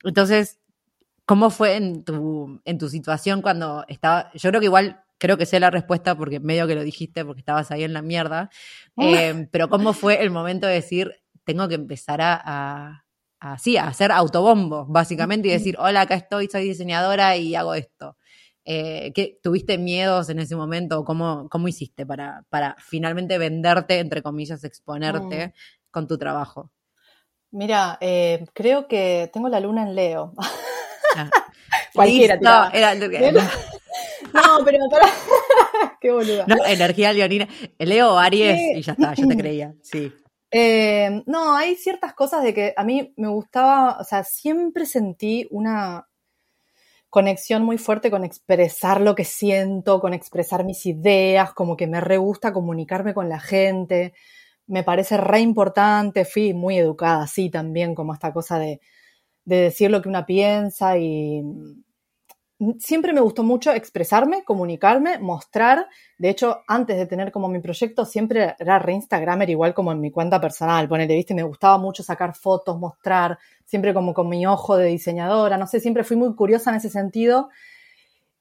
Entonces, 0.05 0.61
¿cómo 1.27 1.51
fue 1.51 1.75
en 1.75 2.05
tu, 2.05 2.61
en 2.65 2.79
tu 2.79 2.89
situación 2.89 3.43
cuando 3.43 3.85
estaba, 3.89 4.31
yo 4.35 4.51
creo 4.51 4.61
que 4.61 4.67
igual, 4.67 5.03
creo 5.19 5.37
que 5.37 5.47
sé 5.47 5.59
la 5.59 5.71
respuesta 5.71 6.17
porque 6.17 6.39
medio 6.39 6.69
que 6.69 6.77
lo 6.77 6.85
dijiste, 6.85 7.25
porque 7.25 7.41
estabas 7.41 7.73
ahí 7.73 7.83
en 7.83 7.95
la 7.95 8.03
mierda, 8.03 8.51
eh, 8.97 9.49
pero 9.51 9.69
¿cómo 9.69 9.93
fue 9.93 10.23
el 10.23 10.31
momento 10.31 10.69
de 10.69 10.75
decir, 10.75 11.13
tengo 11.45 11.67
que 11.67 11.75
empezar 11.75 12.21
a, 12.21 12.41
a, 12.45 13.04
a, 13.45 13.59
sí, 13.59 13.77
a 13.77 13.89
hacer 13.89 14.11
autobombo, 14.11 14.87
básicamente, 14.87 15.49
y 15.49 15.51
decir, 15.51 15.77
hola, 15.79 16.03
acá 16.03 16.15
estoy, 16.15 16.49
soy 16.51 16.65
diseñadora 16.65 17.37
y 17.37 17.55
hago 17.55 17.75
esto? 17.75 18.17
Eh, 18.65 19.13
¿qué, 19.15 19.39
¿Tuviste 19.43 19.77
miedos 19.77 20.31
en 20.31 20.39
ese 20.39 20.57
momento? 20.57 21.05
¿Cómo, 21.05 21.49
cómo 21.51 21.69
hiciste 21.69 22.07
para, 22.07 22.45
para 22.49 22.75
finalmente 22.79 23.37
venderte, 23.37 23.99
entre 23.99 24.23
comillas, 24.23 24.65
exponerte 24.65 25.53
con 25.91 26.09
tu 26.09 26.17
trabajo? 26.17 26.71
Mira, 27.51 27.99
eh, 28.01 28.47
creo 28.55 28.89
que 28.89 29.29
tengo 29.33 29.49
la 29.51 29.61
luna 29.61 29.83
en 29.83 29.95
Leo. 29.95 30.33
Ah. 31.17 31.29
Cualquiera 31.95 32.35
era- 32.35 32.71
No, 34.33 34.65
pero 34.65 34.79
para. 34.91 35.07
Qué 36.01 36.11
boluda. 36.11 36.45
no, 36.49 36.57
energía 36.67 37.13
leonina. 37.13 37.47
Leo 37.79 38.19
Aries 38.19 38.57
Sí. 38.59 38.73
y 38.79 38.83
ya 38.83 38.93
está, 38.93 39.15
yo 39.15 39.29
te 39.29 39.37
creía. 39.37 39.75
Sí. 39.83 40.13
Eh, 40.57 41.25
no, 41.27 41.57
hay 41.57 41.75
ciertas 41.75 42.15
cosas 42.15 42.45
de 42.45 42.55
que 42.55 42.75
a 42.77 42.85
mí 42.85 43.13
me 43.17 43.27
gustaba, 43.27 43.99
o 43.99 44.05
sea, 44.05 44.23
siempre 44.23 44.87
sentí 44.87 45.49
una 45.51 46.07
conexión 47.11 47.65
muy 47.65 47.77
fuerte 47.79 48.11
con 48.11 48.25
expresar 48.25 49.01
lo 49.01 49.15
que 49.15 49.25
siento, 49.25 50.01
con 50.01 50.15
expresar 50.15 50.65
mis 50.65 50.87
ideas, 50.87 51.53
como 51.53 51.77
que 51.77 51.87
me 51.89 52.01
re 52.01 52.19
gusta 52.19 52.53
comunicarme 52.53 53.15
con 53.15 53.29
la 53.29 53.41
gente, 53.41 54.15
me 54.67 54.85
parece 54.85 55.17
re 55.17 55.41
importante, 55.41 56.25
fui 56.25 56.55
muy 56.55 56.79
educada 56.79 57.25
así 57.25 57.51
también, 57.51 57.95
como 57.95 58.15
esta 58.15 58.33
cosa 58.33 58.59
de, 58.59 58.81
de 59.45 59.57
decir 59.57 59.91
lo 59.91 60.03
que 60.03 60.09
una 60.09 60.27
piensa 60.27 60.99
y 60.99 61.43
siempre 62.79 63.13
me 63.13 63.21
gustó 63.21 63.43
mucho 63.43 63.73
expresarme, 63.73 64.45
comunicarme, 64.45 65.19
mostrar. 65.19 65.87
De 66.19 66.31
hecho, 66.31 66.63
antes 66.69 66.97
de 66.97 67.07
tener 67.07 67.33
como 67.33 67.49
mi 67.49 67.61
proyecto, 67.61 68.05
siempre 68.05 68.55
era 68.59 68.79
re 68.79 68.93
Instagramer, 68.93 69.51
igual 69.51 69.75
como 69.75 69.93
en 69.93 70.01
mi 70.01 70.11
cuenta 70.11 70.41
personal. 70.41 70.89
Ponele, 70.89 71.15
viste, 71.15 71.35
me 71.35 71.43
gustaba 71.43 71.79
mucho 71.79 72.03
sacar 72.03 72.35
fotos, 72.35 72.79
mostrar, 72.79 73.39
siempre 73.65 73.93
como 73.93 74.15
con 74.15 74.29
mi 74.29 74.47
ojo 74.47 74.77
de 74.77 74.87
diseñadora. 74.87 75.59
No 75.59 75.67
sé, 75.67 75.81
siempre 75.81 76.05
fui 76.05 76.17
muy 76.17 76.35
curiosa 76.35 76.71
en 76.71 76.77
ese 76.77 76.91
sentido. 76.91 77.49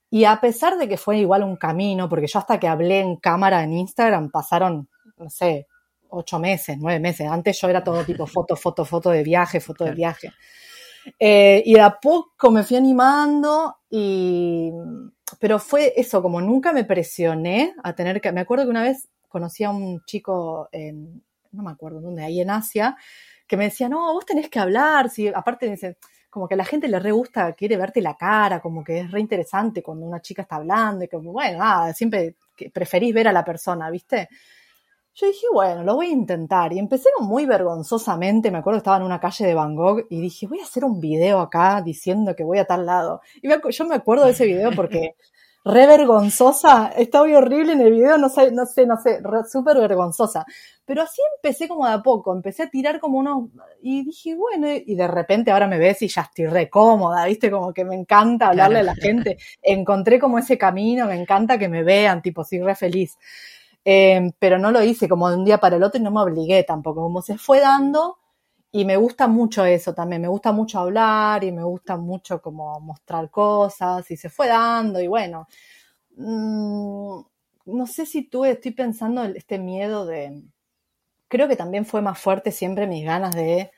Y 0.09 0.25
a 0.25 0.39
pesar 0.39 0.77
de 0.77 0.87
que 0.87 0.97
fue 0.97 1.17
igual 1.17 1.43
un 1.43 1.55
camino, 1.55 2.07
porque 2.07 2.27
yo 2.27 2.37
hasta 2.37 2.59
que 2.59 2.67
hablé 2.67 2.99
en 2.99 3.15
cámara 3.15 3.63
en 3.63 3.73
Instagram 3.73 4.29
pasaron, 4.29 4.87
no 5.17 5.29
sé, 5.29 5.67
ocho 6.09 6.37
meses, 6.37 6.77
nueve 6.79 6.99
meses. 6.99 7.27
Antes 7.27 7.59
yo 7.59 7.67
era 7.67 7.83
todo 7.83 8.03
tipo 8.03 8.27
foto, 8.27 8.55
foto, 8.55 8.85
foto 8.85 9.09
de 9.09 9.23
viaje, 9.23 9.59
foto 9.59 9.85
de 9.85 9.91
viaje. 9.93 10.31
Eh, 11.19 11.63
y 11.65 11.73
de 11.73 11.81
a 11.81 11.99
poco 11.99 12.51
me 12.51 12.63
fui 12.63 12.77
animando 12.77 13.77
Pero 15.39 15.59
fue 15.59 15.93
eso, 15.97 16.21
como 16.21 16.41
nunca 16.41 16.73
me 16.73 16.83
presioné 16.83 17.75
a 17.83 17.93
tener 17.93 18.21
que... 18.21 18.31
Me 18.31 18.41
acuerdo 18.41 18.65
que 18.65 18.71
una 18.71 18.81
vez 18.81 19.09
conocí 19.27 19.63
a 19.63 19.69
un 19.69 20.03
chico 20.05 20.69
en... 20.71 21.23
No 21.51 21.61
me 21.61 21.71
acuerdo 21.71 22.01
dónde, 22.01 22.23
ahí 22.23 22.41
en 22.41 22.49
Asia, 22.49 22.97
que 23.45 23.57
me 23.57 23.65
decía, 23.65 23.87
no, 23.87 24.11
vos 24.13 24.25
tenés 24.25 24.49
que 24.49 24.59
hablar, 24.59 25.11
si 25.11 25.27
aparte 25.27 25.69
dice, 25.69 25.97
como 26.31 26.47
que 26.47 26.55
a 26.55 26.57
la 26.57 26.65
gente 26.65 26.87
le 26.87 26.97
re 26.97 27.11
gusta, 27.11 27.53
quiere 27.53 27.77
verte 27.77 28.01
la 28.01 28.15
cara, 28.15 28.59
como 28.59 28.83
que 28.83 29.01
es 29.01 29.11
re 29.11 29.19
interesante 29.19 29.83
cuando 29.83 30.07
una 30.07 30.19
chica 30.19 30.41
está 30.41 30.55
hablando, 30.55 31.05
y 31.05 31.07
como, 31.07 31.31
bueno, 31.31 31.59
nada, 31.59 31.93
siempre 31.93 32.35
preferís 32.73 33.13
ver 33.13 33.27
a 33.27 33.31
la 33.31 33.45
persona, 33.45 33.91
¿viste? 33.91 34.29
Yo 35.15 35.27
dije, 35.27 35.45
bueno, 35.53 35.83
lo 35.83 35.95
voy 35.95 36.07
a 36.07 36.11
intentar. 36.11 36.73
Y 36.73 36.79
empecé 36.79 37.09
muy 37.19 37.45
vergonzosamente, 37.45 38.49
me 38.49 38.57
acuerdo 38.57 38.77
que 38.77 38.79
estaba 38.79 38.97
en 38.97 39.03
una 39.03 39.19
calle 39.19 39.45
de 39.45 39.53
Bangkok 39.53 40.07
y 40.09 40.19
dije, 40.19 40.47
voy 40.47 40.59
a 40.59 40.63
hacer 40.63 40.83
un 40.83 40.99
video 40.99 41.39
acá 41.39 41.81
diciendo 41.83 42.35
que 42.35 42.43
voy 42.43 42.57
a 42.57 42.65
tal 42.65 42.85
lado. 42.87 43.21
Y 43.41 43.47
me 43.47 43.59
yo 43.69 43.85
me 43.85 43.95
acuerdo 43.95 44.25
de 44.25 44.31
ese 44.31 44.45
video 44.45 44.71
porque 44.75 45.15
re 45.65 45.87
vergonzosa, 45.87 46.91
estaba 46.97 47.25
horrible 47.37 47.73
en 47.73 47.81
el 47.81 47.91
video, 47.91 48.17
no 48.17 48.27
sé, 48.27 48.51
no 48.51 48.65
sé, 48.65 48.85
no 48.85 48.97
sé, 48.97 49.21
súper 49.49 49.77
vergonzosa. 49.77 50.45
Pero 50.85 51.03
así 51.03 51.21
empecé 51.37 51.67
como 51.67 51.85
de 51.87 51.93
a 51.93 52.01
poco, 52.01 52.33
empecé 52.35 52.63
a 52.63 52.69
tirar 52.69 52.99
como 52.99 53.19
unos, 53.19 53.49
y 53.81 54.03
dije, 54.03 54.35
bueno, 54.35 54.67
y 54.69 54.95
de 54.95 55.07
repente 55.07 55.51
ahora 55.51 55.67
me 55.67 55.77
ves 55.77 56.01
y 56.01 56.07
ya 56.09 56.23
estoy 56.23 56.47
re 56.47 56.69
cómoda, 56.69 57.25
viste, 57.25 57.49
como 57.49 57.71
que 57.73 57.85
me 57.85 57.95
encanta 57.95 58.49
hablarle 58.49 58.79
a 58.79 58.83
la 58.83 58.95
gente. 58.95 59.37
Encontré 59.61 60.19
como 60.19 60.39
ese 60.39 60.57
camino, 60.57 61.05
me 61.05 61.15
encanta 61.15 61.57
que 61.57 61.69
me 61.69 61.83
vean, 61.83 62.21
tipo, 62.21 62.43
soy 62.43 62.59
re 62.59 62.75
feliz. 62.75 63.17
Eh, 63.85 64.31
pero 64.39 64.57
no 64.59 64.71
lo 64.71 64.81
hice 64.83 65.09
como 65.09 65.29
de 65.29 65.35
un 65.37 65.43
día 65.45 65.57
para 65.59 65.75
el 65.75 65.83
otro 65.83 65.99
y 65.99 66.03
no 66.03 66.11
me 66.11 66.21
obligué 66.21 66.63
tampoco, 66.63 67.01
como 67.03 67.21
se 67.21 67.37
fue 67.37 67.59
dando 67.59 68.17
y 68.71 68.85
me 68.85 68.95
gusta 68.97 69.27
mucho 69.27 69.65
eso 69.65 69.93
también, 69.93 70.21
me 70.21 70.27
gusta 70.29 70.51
mucho 70.53 70.79
hablar 70.79 71.43
y 71.43 71.51
me 71.51 71.63
gusta 71.63 71.97
mucho 71.97 72.41
como 72.41 72.79
mostrar 72.81 73.29
cosas 73.29 74.09
y 74.11 74.17
se 74.17 74.29
fue 74.29 74.47
dando 74.47 75.01
y 75.01 75.07
bueno, 75.07 75.47
mm, 76.17 77.21
no 77.67 77.87
sé 77.87 78.05
si 78.07 78.23
tuve, 78.29 78.51
estoy 78.51 78.71
pensando 78.73 79.23
en 79.25 79.35
este 79.37 79.59
miedo 79.59 80.05
de, 80.05 80.43
creo 81.29 81.47
que 81.49 81.55
también 81.57 81.85
fue 81.85 82.01
más 82.01 82.19
fuerte 82.19 82.51
siempre 82.51 82.87
mis 82.87 83.05
ganas 83.05 83.35
de 83.35 83.71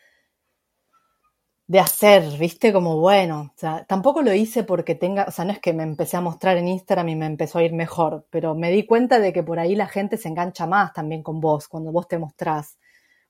de 1.67 1.79
hacer, 1.79 2.23
viste, 2.37 2.71
como 2.71 2.99
bueno, 2.99 3.51
o 3.55 3.59
sea, 3.59 3.85
tampoco 3.85 4.21
lo 4.21 4.33
hice 4.33 4.63
porque 4.63 4.93
tenga, 4.93 5.25
o 5.27 5.31
sea, 5.31 5.45
no 5.45 5.51
es 5.51 5.59
que 5.59 5.73
me 5.73 5.83
empecé 5.83 6.15
a 6.17 6.21
mostrar 6.21 6.57
en 6.57 6.67
Instagram 6.67 7.09
y 7.09 7.15
me 7.15 7.25
empezó 7.25 7.57
a 7.59 7.63
ir 7.63 7.73
mejor, 7.73 8.27
pero 8.29 8.53
me 8.55 8.69
di 8.71 8.85
cuenta 8.85 9.19
de 9.19 9.33
que 9.33 9.41
por 9.43 9.57
ahí 9.59 9.75
la 9.75 9.87
gente 9.87 10.17
se 10.17 10.29
engancha 10.29 10.67
más 10.67 10.93
también 10.93 11.23
con 11.23 11.39
vos, 11.41 11.67
cuando 11.67 11.91
vos 11.91 12.07
te 12.07 12.19
mostrás 12.19 12.77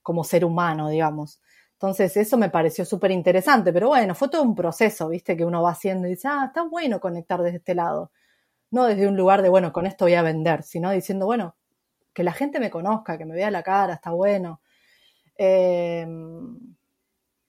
como 0.03 0.23
ser 0.23 0.45
humano, 0.45 0.89
digamos. 0.89 1.41
Entonces, 1.73 2.15
eso 2.17 2.38
me 2.38 2.49
pareció 2.49 2.86
súper 2.86 3.11
interesante, 3.11 3.71
pero 3.73 3.88
bueno, 3.89 4.15
fue 4.15 4.29
todo 4.29 4.43
un 4.43 4.55
proceso, 4.55 5.09
viste, 5.09 5.38
que 5.38 5.45
uno 5.45 5.61
va 5.63 5.71
haciendo 5.71 6.07
y 6.07 6.11
dice, 6.11 6.27
ah, 6.29 6.45
está 6.47 6.63
bueno 6.63 6.99
conectar 6.99 7.41
desde 7.41 7.57
este 7.57 7.75
lado. 7.75 8.11
No 8.71 8.86
desde 8.86 9.07
un 9.07 9.17
lugar 9.17 9.41
de, 9.43 9.49
bueno, 9.49 9.73
con 9.73 9.86
esto 9.88 10.05
voy 10.05 10.15
a 10.15 10.23
vender, 10.23 10.63
sino 10.63 10.91
diciendo, 10.91 11.25
bueno, 11.25 11.55
que 12.13 12.23
la 12.23 12.33
gente 12.33 12.59
me 12.59 12.71
conozca, 12.71 13.17
que 13.17 13.25
me 13.25 13.36
vea 13.36 13.51
la 13.51 13.63
cara, 13.63 13.95
está 13.95 14.11
bueno. 14.11 14.61
Eh, 15.38 16.07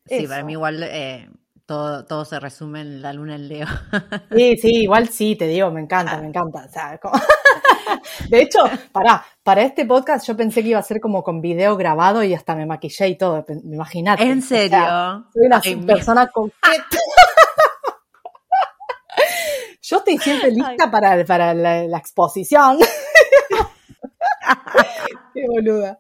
Sí, 0.09 0.15
eso. 0.17 0.29
para 0.29 0.45
mí 0.45 0.53
igual 0.53 0.83
eh, 0.85 1.29
todo, 1.67 2.05
todo 2.07 2.25
se 2.25 2.39
resume 2.41 2.81
en 2.81 3.03
la 3.03 3.13
luna 3.13 3.35
en 3.37 3.49
Leo. 3.49 3.67
Sí, 4.37 4.57
sí, 4.57 4.71
igual 4.83 5.09
sí, 5.09 5.37
te 5.37 5.47
digo, 5.49 5.71
me 5.71 5.81
encanta, 5.81 6.19
me 6.19 6.29
encanta. 6.29 6.65
O 6.69 6.73
sea, 6.73 6.99
como- 6.99 7.15
De 8.29 8.41
hecho, 8.43 8.59
para, 8.93 9.25
para 9.43 9.63
este 9.63 9.85
podcast 9.87 10.27
yo 10.27 10.37
pensé 10.37 10.63
que 10.63 10.71
iba 10.71 10.79
a 10.79 10.83
ser 10.83 11.01
como 11.01 11.23
con 11.23 11.41
video 11.41 11.77
grabado 11.77 12.23
y 12.23 12.35
hasta 12.35 12.55
me 12.57 12.67
maquillé 12.67 13.09
y 13.09 13.17
todo, 13.19 13.45
pen- 13.45 13.63
imagínate. 13.65 14.23
¿En 14.25 14.39
O 14.39 14.43
sea, 14.43 14.59
serio? 14.59 15.27
soy 15.33 15.47
una 15.47 15.61
Ay, 15.65 15.77
persona 15.77 16.27
coqueta. 16.33 16.85
Yo 19.83 19.99
estoy 19.99 20.19
siempre 20.19 20.51
lista 20.51 20.91
para, 20.91 21.25
para 21.25 21.55
la, 21.55 21.85
la 21.85 21.99
exposición. 21.99 22.79
Qué 25.41 25.47
boluda. 25.49 25.99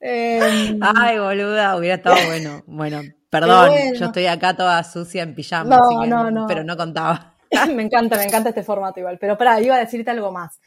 Em, 0.00 0.80
Ay, 0.82 1.18
boluda, 1.18 1.76
hubiera 1.76 1.96
estado 1.96 2.16
bueno. 2.26 2.62
Bueno, 2.66 3.00
perdón, 3.30 3.70
bueno. 3.70 3.94
yo 3.94 4.06
estoy 4.06 4.26
acá 4.26 4.56
toda 4.56 4.82
sucia 4.84 5.22
en 5.22 5.34
pijama, 5.34 5.76
No, 5.76 5.84
así 5.84 5.96
que 6.00 6.06
no, 6.08 6.30
no. 6.30 6.46
pero 6.46 6.64
no 6.64 6.76
contaba. 6.76 7.34
me 7.74 7.82
encanta, 7.82 8.16
me 8.16 8.24
encanta 8.24 8.48
este 8.48 8.62
formato 8.62 9.00
igual. 9.00 9.18
Pero 9.20 9.38
pará, 9.38 9.60
iba 9.60 9.76
a 9.76 9.78
decirte 9.78 10.10
algo 10.10 10.32
más. 10.32 10.60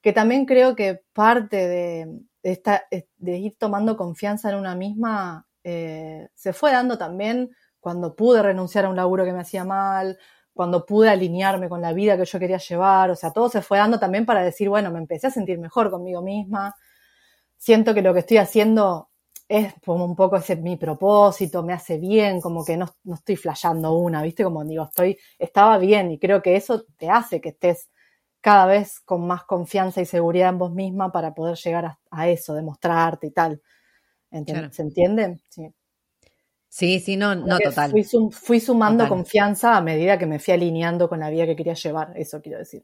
Que 0.00 0.12
también 0.12 0.46
creo 0.46 0.74
que 0.74 1.02
parte 1.12 1.68
de, 1.68 2.06
de 2.42 2.52
esta, 2.52 2.84
de 2.90 3.36
ir 3.38 3.56
tomando 3.58 3.96
confianza 3.96 4.50
en 4.50 4.56
una 4.56 4.74
misma 4.74 5.46
eh, 5.64 6.28
se 6.34 6.52
fue 6.52 6.72
dando 6.72 6.98
también 6.98 7.50
cuando 7.80 8.16
pude 8.16 8.42
renunciar 8.42 8.84
a 8.84 8.88
un 8.88 8.96
laburo 8.96 9.24
que 9.24 9.32
me 9.32 9.40
hacía 9.40 9.64
mal, 9.64 10.18
cuando 10.52 10.84
pude 10.86 11.08
alinearme 11.08 11.68
con 11.68 11.80
la 11.80 11.92
vida 11.92 12.16
que 12.16 12.24
yo 12.24 12.38
quería 12.38 12.58
llevar. 12.58 13.10
O 13.10 13.16
sea, 13.16 13.30
todo 13.32 13.48
se 13.48 13.62
fue 13.62 13.78
dando 13.78 13.98
también 13.98 14.26
para 14.26 14.42
decir, 14.42 14.68
bueno, 14.68 14.90
me 14.90 14.98
empecé 14.98 15.28
a 15.28 15.30
sentir 15.30 15.58
mejor 15.58 15.90
conmigo 15.90 16.22
misma. 16.22 16.74
Siento 17.64 17.94
que 17.94 18.02
lo 18.02 18.12
que 18.12 18.20
estoy 18.20 18.38
haciendo 18.38 19.10
es 19.48 19.72
como 19.84 20.04
un 20.04 20.16
poco 20.16 20.36
ese 20.36 20.56
mi 20.56 20.76
propósito, 20.76 21.62
me 21.62 21.72
hace 21.74 21.98
bien, 21.98 22.40
como 22.40 22.64
que 22.64 22.76
no, 22.76 22.86
no 23.04 23.14
estoy 23.14 23.36
flasheando 23.36 23.92
una, 23.96 24.22
¿viste? 24.22 24.42
Como 24.44 24.64
digo, 24.64 24.84
estoy, 24.84 25.16
estaba 25.38 25.78
bien 25.78 26.10
y 26.10 26.18
creo 26.18 26.42
que 26.42 26.56
eso 26.56 26.84
te 26.96 27.08
hace 27.10 27.40
que 27.40 27.50
estés 27.50 27.90
cada 28.40 28.66
vez 28.66 29.00
con 29.00 29.26
más 29.26 29.44
confianza 29.44 30.00
y 30.00 30.06
seguridad 30.06 30.48
en 30.50 30.58
vos 30.58 30.72
misma 30.72 31.12
para 31.12 31.34
poder 31.34 31.56
llegar 31.56 31.84
a, 31.86 32.00
a 32.10 32.28
eso, 32.28 32.54
demostrarte 32.54 33.28
y 33.28 33.30
tal. 33.32 33.62
Claro. 34.46 34.70
¿Se 34.70 34.82
entiende? 34.82 35.40
Sí. 35.50 35.68
Sí, 36.68 36.98
sí, 36.98 37.16
no, 37.16 37.36
no, 37.36 37.60
Porque 37.60 37.62
total. 37.62 37.90
Fui, 37.90 38.02
sum- 38.10 38.30
fui 38.44 38.58
sumando 38.58 39.02
Total. 39.04 39.12
confianza 39.14 39.68
a 39.76 39.82
medida 39.90 40.18
que 40.18 40.26
me 40.30 40.38
fui 40.42 40.54
alineando 40.54 41.08
con 41.10 41.20
la 41.20 41.30
vida 41.30 41.46
que 41.46 41.54
quería 41.58 41.74
llevar, 41.74 42.12
eso 42.16 42.40
quiero 42.42 42.58
decir. 42.58 42.82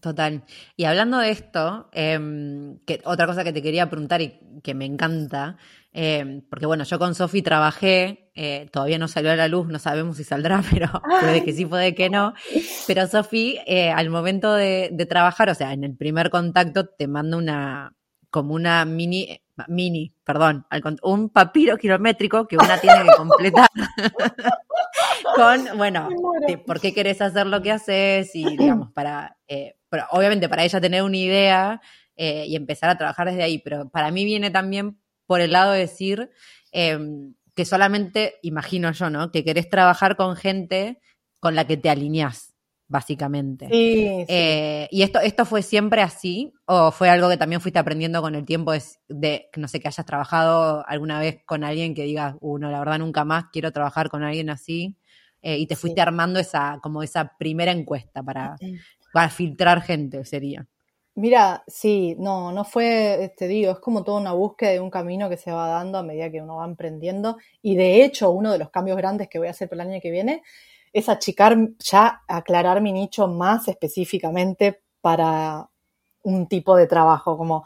Total. 0.00 0.44
Y 0.76 0.84
hablando 0.84 1.18
de 1.18 1.30
esto, 1.30 1.88
em, 1.92 2.78
que 2.86 3.00
otra 3.04 3.26
cosa 3.26 3.44
que 3.44 3.52
te 3.52 3.62
quería 3.62 3.90
preguntar 3.90 4.22
y 4.22 4.38
que 4.62 4.74
me 4.74 4.86
encanta, 4.86 5.58
em, 5.92 6.40
porque 6.48 6.66
bueno, 6.66 6.84
yo 6.84 6.98
con 6.98 7.14
Sofi 7.14 7.42
trabajé, 7.42 8.30
eh, 8.34 8.68
todavía 8.72 8.98
no 8.98 9.08
salió 9.08 9.30
a 9.30 9.36
la 9.36 9.48
luz, 9.48 9.68
no 9.68 9.78
sabemos 9.78 10.16
si 10.16 10.24
saldrá, 10.24 10.62
pero 10.82 11.02
puede 11.20 11.44
que 11.44 11.52
sí, 11.52 11.66
puede 11.66 11.94
que 11.94 12.08
no. 12.08 12.32
Pero 12.86 13.06
Sofi, 13.06 13.58
eh, 13.66 13.90
al 13.90 14.08
momento 14.08 14.54
de, 14.54 14.88
de 14.92 15.06
trabajar, 15.06 15.50
o 15.50 15.54
sea, 15.54 15.72
en 15.74 15.84
el 15.84 15.94
primer 15.96 16.30
contacto 16.30 16.86
te 16.86 17.06
manda 17.06 17.36
una, 17.36 17.94
como 18.30 18.54
una 18.54 18.84
mini, 18.84 19.40
mini, 19.68 20.14
perdón, 20.24 20.64
un 21.02 21.28
papiro 21.28 21.76
kilométrico 21.76 22.46
que 22.46 22.56
una 22.56 22.78
tiene 22.78 23.02
que 23.04 23.16
completar. 23.16 23.68
con, 25.36 25.76
bueno, 25.76 26.08
de 26.46 26.58
por 26.58 26.80
qué 26.80 26.94
querés 26.94 27.20
hacer 27.20 27.46
lo 27.46 27.60
que 27.60 27.72
haces 27.72 28.34
y, 28.34 28.56
digamos, 28.56 28.92
para, 28.92 29.36
eh, 29.48 29.74
pero 29.90 30.06
obviamente 30.10 30.48
para 30.48 30.64
ella 30.64 30.80
tener 30.80 31.02
una 31.02 31.16
idea 31.18 31.80
eh, 32.16 32.46
y 32.46 32.56
empezar 32.56 32.88
a 32.90 32.96
trabajar 32.96 33.28
desde 33.28 33.42
ahí, 33.42 33.58
pero 33.58 33.90
para 33.90 34.10
mí 34.10 34.24
viene 34.24 34.50
también 34.50 34.98
por 35.26 35.40
el 35.42 35.52
lado 35.52 35.72
de 35.72 35.80
decir 35.80 36.30
eh, 36.72 36.98
que 37.54 37.64
solamente, 37.64 38.36
imagino 38.42 38.90
yo, 38.92 39.10
¿no? 39.10 39.30
Que 39.30 39.44
querés 39.44 39.68
trabajar 39.68 40.16
con 40.16 40.36
gente 40.36 41.00
con 41.40 41.54
la 41.54 41.66
que 41.66 41.76
te 41.76 41.90
alineás, 41.90 42.54
básicamente. 42.88 43.66
Sí, 43.66 44.04
sí. 44.20 44.24
Eh, 44.28 44.88
¿Y 44.90 45.02
esto, 45.02 45.20
esto 45.20 45.44
fue 45.44 45.62
siempre 45.62 46.02
así? 46.02 46.52
¿O 46.66 46.90
fue 46.90 47.08
algo 47.08 47.28
que 47.28 47.36
también 47.36 47.60
fuiste 47.60 47.78
aprendiendo 47.78 48.20
con 48.22 48.34
el 48.34 48.44
tiempo 48.44 48.72
de, 48.72 48.82
de, 49.08 49.48
no 49.56 49.68
sé, 49.68 49.80
que 49.80 49.88
hayas 49.88 50.06
trabajado 50.06 50.84
alguna 50.86 51.18
vez 51.18 51.38
con 51.46 51.64
alguien 51.64 51.94
que 51.94 52.04
digas, 52.04 52.34
uh, 52.40 52.58
no, 52.58 52.70
la 52.70 52.78
verdad 52.78 52.98
nunca 52.98 53.24
más 53.24 53.44
quiero 53.52 53.72
trabajar 53.72 54.10
con 54.10 54.22
alguien 54.22 54.50
así? 54.50 54.96
Eh, 55.42 55.56
y 55.58 55.66
te 55.66 55.74
Sí. 55.74 55.80
fuiste 55.82 56.00
armando 56.02 56.38
esa, 56.38 56.78
como 56.82 57.02
esa 57.02 57.36
primera 57.38 57.72
encuesta 57.72 58.22
para, 58.22 58.56
para 59.12 59.28
filtrar 59.30 59.82
gente, 59.82 60.24
sería. 60.24 60.66
Mira, 61.16 61.64
sí, 61.66 62.16
no, 62.18 62.52
no 62.52 62.64
fue, 62.64 63.34
te 63.36 63.48
digo, 63.48 63.72
es 63.72 63.78
como 63.80 64.04
toda 64.04 64.20
una 64.20 64.32
búsqueda 64.32 64.70
de 64.70 64.80
un 64.80 64.90
camino 64.90 65.28
que 65.28 65.36
se 65.36 65.52
va 65.52 65.68
dando 65.68 65.98
a 65.98 66.02
medida 66.02 66.30
que 66.30 66.40
uno 66.40 66.56
va 66.56 66.64
emprendiendo. 66.64 67.36
Y 67.62 67.76
de 67.76 68.04
hecho, 68.04 68.30
uno 68.30 68.52
de 68.52 68.58
los 68.58 68.70
cambios 68.70 68.96
grandes 68.96 69.28
que 69.28 69.38
voy 69.38 69.48
a 69.48 69.50
hacer 69.50 69.68
para 69.68 69.82
el 69.82 69.90
año 69.90 70.00
que 70.00 70.10
viene 70.10 70.42
es 70.92 71.08
achicar, 71.08 71.56
ya 71.78 72.22
aclarar 72.28 72.80
mi 72.80 72.92
nicho 72.92 73.28
más 73.28 73.68
específicamente 73.68 74.82
para 75.00 75.68
un 76.22 76.46
tipo 76.48 76.76
de 76.76 76.86
trabajo, 76.86 77.36
como, 77.36 77.64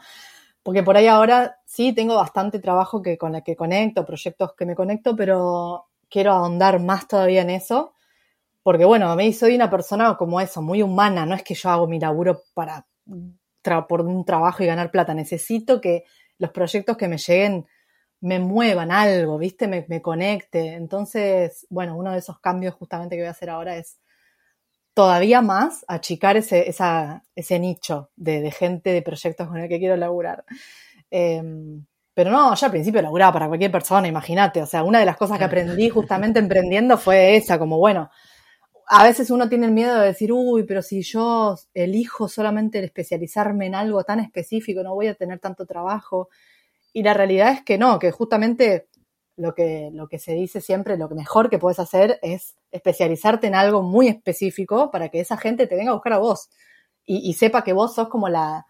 porque 0.63 0.83
por 0.83 0.97
ahí 0.97 1.07
ahora 1.07 1.57
sí 1.65 1.93
tengo 1.93 2.15
bastante 2.15 2.59
trabajo 2.59 3.01
que, 3.01 3.17
con 3.17 3.35
el 3.35 3.43
que 3.43 3.55
conecto, 3.55 4.05
proyectos 4.05 4.53
que 4.55 4.65
me 4.65 4.75
conecto, 4.75 5.15
pero 5.15 5.87
quiero 6.09 6.33
ahondar 6.33 6.79
más 6.81 7.07
todavía 7.07 7.41
en 7.41 7.51
eso. 7.51 7.94
Porque 8.65 8.83
bueno, 8.83 9.11
a 9.11 9.15
mí 9.15 9.31
soy 9.31 9.53
una 9.53 9.69
persona 9.69 10.17
como 10.17 10.41
eso, 10.41 10.59
muy 10.59 10.81
humana, 10.81 11.23
no 11.23 11.35
es 11.35 11.43
que 11.43 11.53
yo 11.53 11.69
hago 11.69 11.87
mi 11.87 11.99
laburo 11.99 12.41
para 12.55 12.87
por 13.87 14.01
un 14.01 14.25
trabajo 14.25 14.63
y 14.63 14.65
ganar 14.65 14.89
plata. 14.89 15.13
Necesito 15.13 15.79
que 15.79 16.03
los 16.39 16.49
proyectos 16.49 16.97
que 16.97 17.07
me 17.07 17.19
lleguen 17.19 17.67
me 18.21 18.39
muevan 18.39 18.89
algo, 18.89 19.37
¿viste? 19.37 19.67
Me, 19.67 19.85
me 19.87 20.01
conecte. 20.01 20.73
Entonces, 20.73 21.67
bueno, 21.69 21.95
uno 21.95 22.11
de 22.11 22.17
esos 22.17 22.39
cambios 22.39 22.73
justamente 22.73 23.15
que 23.15 23.21
voy 23.21 23.27
a 23.27 23.31
hacer 23.31 23.51
ahora 23.51 23.77
es 23.77 23.99
todavía 24.95 25.43
más 25.43 25.85
achicar 25.87 26.35
ese, 26.35 26.67
esa, 26.67 27.23
ese 27.35 27.59
nicho 27.59 28.09
de, 28.15 28.41
de 28.41 28.49
gente, 28.49 28.93
de 28.93 29.03
proyectos 29.03 29.47
con 29.47 29.57
el 29.57 29.69
que 29.69 29.77
quiero 29.77 29.95
laburar. 29.95 30.43
Eh, 31.11 31.43
pero 32.15 32.31
no, 32.31 32.55
yo 32.55 32.65
al 32.65 32.71
principio 32.71 33.03
laburaba 33.03 33.33
para 33.33 33.47
cualquier 33.47 33.71
persona, 33.71 34.07
imagínate. 34.07 34.59
O 34.59 34.65
sea, 34.65 34.83
una 34.83 34.97
de 34.99 35.05
las 35.05 35.17
cosas 35.17 35.37
que 35.37 35.43
aprendí 35.43 35.87
justamente 35.89 36.39
emprendiendo 36.39 36.97
fue 36.97 37.35
esa, 37.35 37.59
como 37.59 37.77
bueno, 37.77 38.09
a 38.87 39.03
veces 39.03 39.29
uno 39.31 39.49
tiene 39.49 39.67
el 39.67 39.71
miedo 39.71 39.99
de 39.99 40.07
decir, 40.07 40.31
uy, 40.31 40.63
pero 40.63 40.81
si 40.81 41.01
yo 41.01 41.55
elijo 41.73 42.27
solamente 42.27 42.83
especializarme 42.83 43.67
en 43.67 43.75
algo 43.75 44.03
tan 44.03 44.19
específico, 44.19 44.83
no 44.83 44.93
voy 44.95 45.07
a 45.07 45.15
tener 45.15 45.39
tanto 45.39 45.65
trabajo. 45.65 46.29
Y 46.93 47.03
la 47.03 47.13
realidad 47.13 47.51
es 47.53 47.63
que 47.63 47.77
no, 47.77 47.99
que 47.99 48.11
justamente 48.11 48.87
lo 49.37 49.53
que, 49.55 49.89
lo 49.93 50.07
que 50.07 50.19
se 50.19 50.33
dice 50.33 50.61
siempre, 50.61 50.97
lo 50.97 51.09
que 51.09 51.15
mejor 51.15 51.49
que 51.49 51.59
puedes 51.59 51.79
hacer 51.79 52.19
es 52.21 52.55
especializarte 52.71 53.47
en 53.47 53.55
algo 53.55 53.81
muy 53.81 54.07
específico 54.07 54.91
para 54.91 55.09
que 55.09 55.19
esa 55.19 55.37
gente 55.37 55.67
te 55.67 55.75
venga 55.75 55.91
a 55.91 55.95
buscar 55.95 56.13
a 56.13 56.19
vos 56.19 56.49
y, 57.05 57.29
y 57.29 57.33
sepa 57.33 57.63
que 57.63 57.73
vos 57.73 57.95
sos 57.95 58.07
como 58.09 58.29
la, 58.29 58.65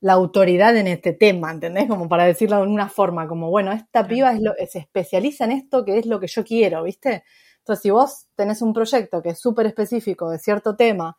la 0.00 0.12
autoridad 0.12 0.76
en 0.76 0.86
este 0.86 1.12
tema, 1.12 1.50
¿entendés? 1.50 1.88
Como 1.88 2.08
para 2.08 2.24
decirlo 2.24 2.56
de 2.56 2.62
alguna 2.62 2.88
forma, 2.88 3.26
como, 3.26 3.50
bueno, 3.50 3.72
esta 3.72 4.06
piba 4.06 4.32
es 4.32 4.40
lo, 4.40 4.52
se 4.68 4.78
especializa 4.78 5.44
en 5.44 5.52
esto 5.52 5.84
que 5.84 5.98
es 5.98 6.06
lo 6.06 6.20
que 6.20 6.28
yo 6.28 6.44
quiero, 6.44 6.82
¿viste? 6.84 7.24
Entonces, 7.68 7.82
si 7.82 7.90
vos 7.90 8.26
tenés 8.34 8.62
un 8.62 8.72
proyecto 8.72 9.20
que 9.20 9.28
es 9.28 9.38
súper 9.38 9.66
específico 9.66 10.30
de 10.30 10.38
cierto 10.38 10.74
tema, 10.74 11.18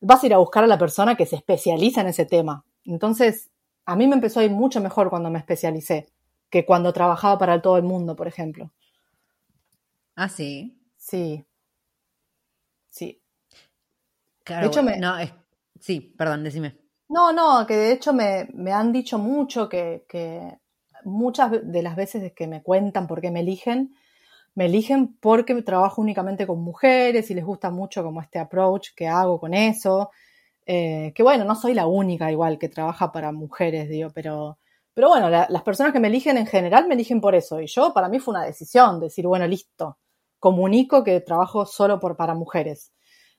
vas 0.00 0.22
a 0.22 0.26
ir 0.26 0.34
a 0.34 0.38
buscar 0.38 0.62
a 0.64 0.66
la 0.66 0.76
persona 0.78 1.16
que 1.16 1.24
se 1.24 1.36
especializa 1.36 2.02
en 2.02 2.08
ese 2.08 2.26
tema. 2.26 2.66
Entonces, 2.84 3.50
a 3.86 3.96
mí 3.96 4.06
me 4.06 4.14
empezó 4.16 4.40
a 4.40 4.44
ir 4.44 4.50
mucho 4.50 4.82
mejor 4.82 5.08
cuando 5.08 5.30
me 5.30 5.38
especialicé 5.38 6.08
que 6.50 6.66
cuando 6.66 6.92
trabajaba 6.92 7.38
para 7.38 7.62
todo 7.62 7.78
el 7.78 7.84
mundo, 7.84 8.14
por 8.14 8.28
ejemplo. 8.28 8.72
Ah, 10.16 10.28
sí. 10.28 10.76
Sí. 10.96 11.46
Sí. 12.88 13.20
Claro, 14.44 14.62
De 14.62 14.66
hecho, 14.68 14.82
bueno, 14.82 14.96
me- 14.96 15.06
no, 15.06 15.18
es, 15.18 15.32
sí, 15.80 16.00
perdón, 16.16 16.44
decime. 16.44 16.76
No, 17.08 17.32
no, 17.32 17.66
que 17.66 17.76
de 17.76 17.92
hecho 17.92 18.12
me, 18.12 18.48
me 18.54 18.72
han 18.72 18.92
dicho 18.92 19.18
mucho 19.18 19.68
que, 19.68 20.04
que 20.08 20.58
muchas 21.04 21.50
de 21.62 21.82
las 21.82 21.96
veces 21.96 22.32
que 22.34 22.46
me 22.46 22.62
cuentan 22.62 23.06
por 23.06 23.20
qué 23.20 23.30
me 23.30 23.40
eligen, 23.40 23.94
me 24.54 24.66
eligen 24.66 25.16
porque 25.20 25.60
trabajo 25.62 26.00
únicamente 26.02 26.46
con 26.46 26.60
mujeres 26.62 27.30
y 27.30 27.34
les 27.34 27.44
gusta 27.44 27.70
mucho 27.70 28.02
como 28.04 28.20
este 28.22 28.38
approach 28.38 28.90
que 28.96 29.08
hago 29.08 29.40
con 29.40 29.54
eso. 29.54 30.10
Eh, 30.66 31.12
que 31.14 31.22
bueno, 31.22 31.44
no 31.44 31.54
soy 31.54 31.74
la 31.74 31.86
única 31.86 32.30
igual 32.32 32.58
que 32.58 32.68
trabaja 32.68 33.12
para 33.12 33.32
mujeres, 33.32 33.88
digo, 33.88 34.10
pero, 34.14 34.58
pero 34.94 35.08
bueno, 35.10 35.30
la- 35.30 35.46
las 35.50 35.62
personas 35.62 35.92
que 35.92 36.00
me 36.00 36.08
eligen 36.08 36.38
en 36.38 36.46
general 36.46 36.88
me 36.88 36.94
eligen 36.94 37.20
por 37.20 37.34
eso. 37.34 37.60
Y 37.60 37.66
yo, 37.66 37.92
para 37.94 38.08
mí 38.08 38.18
fue 38.20 38.32
una 38.34 38.44
decisión, 38.44 39.00
decir, 39.00 39.26
bueno, 39.26 39.46
listo, 39.46 39.98
comunico 40.40 41.04
que 41.04 41.20
trabajo 41.20 41.66
solo 41.66 42.00
por, 42.00 42.16
para 42.16 42.34
mujeres. 42.34 42.92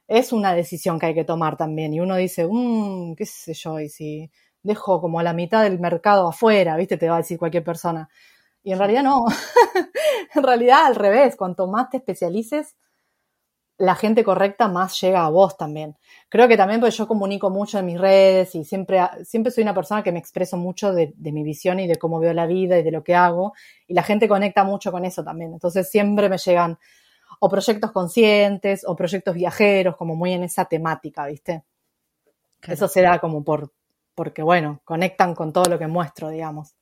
Es 0.08 0.32
una 0.34 0.54
decisión 0.54 1.00
que 1.00 1.08
hay 1.08 1.14
que 1.16 1.24
tomar 1.26 1.58
también. 1.58 1.94
Y 1.94 2.00
uno 2.00 2.16
dice, 2.16 2.48
mmm, 2.50 3.16
qué 3.16 3.26
sé 3.26 3.54
yo, 3.54 3.80
y 3.80 3.90
si 3.90 4.32
dejo 4.64 5.02
como 5.02 5.20
a 5.20 5.24
la 5.24 5.34
mitad 5.34 5.64
del 5.64 5.80
mercado 5.80 6.28
afuera, 6.28 6.76
¿viste? 6.78 6.98
Te 6.98 7.10
va 7.10 7.16
a 7.16 7.18
decir 7.20 7.38
cualquier 7.40 7.64
persona. 7.64 8.08
Y 8.66 8.72
en 8.72 8.80
realidad 8.80 9.04
no. 9.04 9.26
en 10.36 10.44
realidad 10.44 10.88
al 10.88 10.96
revés, 10.96 11.36
cuanto 11.36 11.68
más 11.68 11.92
te 11.92 11.98
especialices, 11.98 12.76
la 13.78 13.94
gente 13.94 14.24
correcta, 14.24 14.68
más 14.68 15.00
llega 15.00 15.24
a 15.24 15.30
vos 15.30 15.56
también. 15.56 15.96
Creo 16.30 16.48
que 16.48 16.58
también 16.58 16.80
porque 16.80 16.96
yo 16.96 17.08
comunico 17.08 17.52
mucho 17.52 17.78
en 17.78 17.86
mis 17.86 18.00
redes 18.00 18.56
y 18.56 18.64
siempre, 18.64 19.02
siempre 19.24 19.52
soy 19.52 19.62
una 19.62 19.76
persona 19.76 20.02
que 20.02 20.12
me 20.12 20.18
expreso 20.18 20.58
mucho 20.58 20.94
de, 20.94 21.14
de, 21.16 21.32
mi 21.32 21.44
visión 21.44 21.80
y 21.80 21.86
de 21.86 21.98
cómo 21.98 22.20
veo 22.20 22.34
la 22.34 22.48
vida 22.48 22.80
y 22.80 22.82
de 22.82 22.90
lo 22.90 23.04
que 23.04 23.14
hago. 23.14 23.54
Y 23.86 23.94
la 23.94 24.02
gente 24.02 24.28
conecta 24.28 24.64
mucho 24.64 24.92
con 24.92 25.06
eso 25.06 25.24
también. 25.24 25.54
Entonces 25.54 25.88
siempre 25.88 26.28
me 26.28 26.40
llegan 26.40 26.80
o 27.40 27.48
proyectos 27.48 27.92
conscientes 27.92 28.84
o 28.88 28.96
proyectos 28.96 29.36
viajeros, 29.36 29.96
como 29.96 30.16
muy 30.16 30.34
en 30.34 30.44
esa 30.44 30.66
temática, 30.66 31.28
¿viste? 31.28 31.64
Eso 32.64 32.88
se 32.88 33.04
da 33.04 33.20
como 33.20 33.44
por, 33.44 33.72
porque 34.16 34.42
bueno, 34.42 34.82
conectan 34.84 35.36
con 35.36 35.54
todo 35.54 35.66
lo 35.66 35.78
que 35.78 35.86
muestro, 35.86 36.30
digamos. 36.30 36.76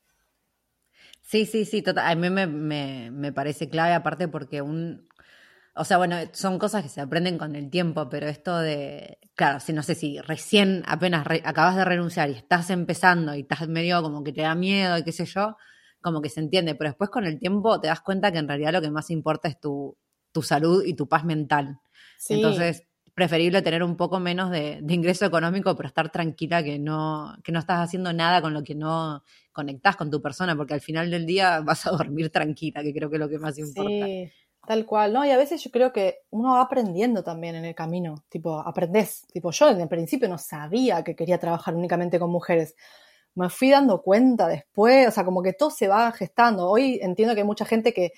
Sí, 1.34 1.47
sí, 1.47 1.65
sí, 1.65 1.81
total. 1.81 2.11
A 2.11 2.13
mí 2.13 2.29
me, 2.29 2.45
me, 2.45 3.09
me 3.09 3.34
parece 3.34 3.67
clave, 3.67 3.93
aparte 3.95 4.27
porque 4.27 4.61
un, 4.61 5.09
o 5.73 5.84
sea, 5.84 5.97
bueno, 5.97 6.15
son 6.31 6.59
cosas 6.59 6.84
que 6.84 6.89
se 6.89 7.01
aprenden 7.01 7.39
con 7.39 7.55
el 7.55 7.71
tiempo, 7.71 8.07
pero 8.07 8.27
esto 8.27 8.59
de, 8.59 9.17
claro, 9.34 9.59
si 9.59 9.73
no 9.73 9.81
sé 9.81 9.95
si 9.95 10.21
recién 10.21 10.84
apenas 10.86 11.25
acabas 11.43 11.75
de 11.75 11.86
renunciar 11.86 12.29
y 12.29 12.34
estás 12.34 12.69
empezando 12.69 13.34
y 13.34 13.41
estás 13.41 13.67
medio 13.67 14.03
como 14.03 14.23
que 14.23 14.31
te 14.31 14.41
da 14.43 14.53
miedo 14.53 14.95
y 14.95 15.03
qué 15.03 15.11
sé 15.11 15.25
yo, 15.25 15.57
como 16.01 16.21
que 16.21 16.29
se 16.29 16.39
entiende, 16.39 16.75
pero 16.75 16.91
después 16.91 17.09
con 17.09 17.25
el 17.25 17.39
tiempo 17.39 17.81
te 17.81 17.88
das 17.88 18.01
cuenta 18.01 18.31
que 18.31 18.38
en 18.38 18.47
realidad 18.47 18.73
lo 18.73 18.81
que 18.84 18.91
más 18.91 19.09
importa 19.09 19.47
es 19.47 19.59
tu, 19.59 19.97
tu 20.31 20.43
salud 20.43 20.84
y 20.86 20.93
tu 20.93 21.09
paz 21.09 21.25
mental. 21.25 21.79
Sí. 22.19 22.36
Entonces, 22.36 22.84
preferible 23.14 23.61
tener 23.61 23.84
un 23.84 23.95
poco 23.95 24.20
menos 24.20 24.49
de, 24.49 24.84
ingreso 24.88 25.26
económico, 25.26 25.76
pero 25.76 25.88
estar 25.88 26.11
tranquila 26.11 26.64
que 26.64 26.80
no, 26.80 27.36
que 27.43 27.51
no 27.51 27.59
estás 27.59 27.80
haciendo 27.80 28.11
nada 28.14 28.41
con 28.41 28.53
lo 28.53 28.64
que 28.64 28.76
no 28.76 29.24
conectás 29.51 29.95
con 29.95 30.09
tu 30.09 30.22
persona, 30.22 30.55
porque 30.55 30.74
al 30.74 30.82
final 30.82 31.11
del 31.11 31.26
día 31.26 31.59
vas 31.66 31.86
a 31.86 31.91
dormir 31.91 32.32
tranquila, 32.32 32.82
que 32.82 32.93
creo 32.93 33.09
que 33.09 33.18
es 33.18 33.20
lo 33.20 33.30
que 33.30 33.39
más 33.39 33.57
importa. 33.57 34.05
Sí. 34.05 34.32
Tal 34.66 34.86
cual, 34.86 35.11
¿no? 35.11 35.26
Y 35.26 35.30
a 35.30 35.38
veces 35.38 35.61
yo 35.61 35.70
creo 35.72 35.91
que 35.91 36.20
uno 36.30 36.53
va 36.53 36.61
aprendiendo 36.61 37.22
también 37.22 37.55
en 37.55 37.66
el 37.66 37.76
camino, 37.76 38.24
tipo, 38.30 38.59
aprendés. 38.59 39.28
Tipo, 39.34 39.51
yo 39.51 39.70
en 39.70 39.82
el 39.82 39.89
principio 39.89 40.30
no 40.30 40.38
sabía 40.38 41.03
que 41.03 41.18
quería 41.18 41.38
trabajar 41.38 41.76
únicamente 41.76 42.18
con 42.18 42.32
mujeres. 42.32 42.74
Me 43.36 43.49
fui 43.49 43.72
dando 43.72 44.01
cuenta 44.01 44.47
después, 44.47 45.09
o 45.09 45.11
sea, 45.11 45.26
como 45.26 45.43
que 45.43 45.51
todo 45.51 45.70
se 45.70 45.89
va 45.89 46.09
gestando. 46.14 46.70
Hoy 46.70 46.97
entiendo 47.01 47.36
que 47.36 47.41
hay 47.41 47.47
mucha 47.47 47.66
gente 47.66 47.93
que 47.93 48.14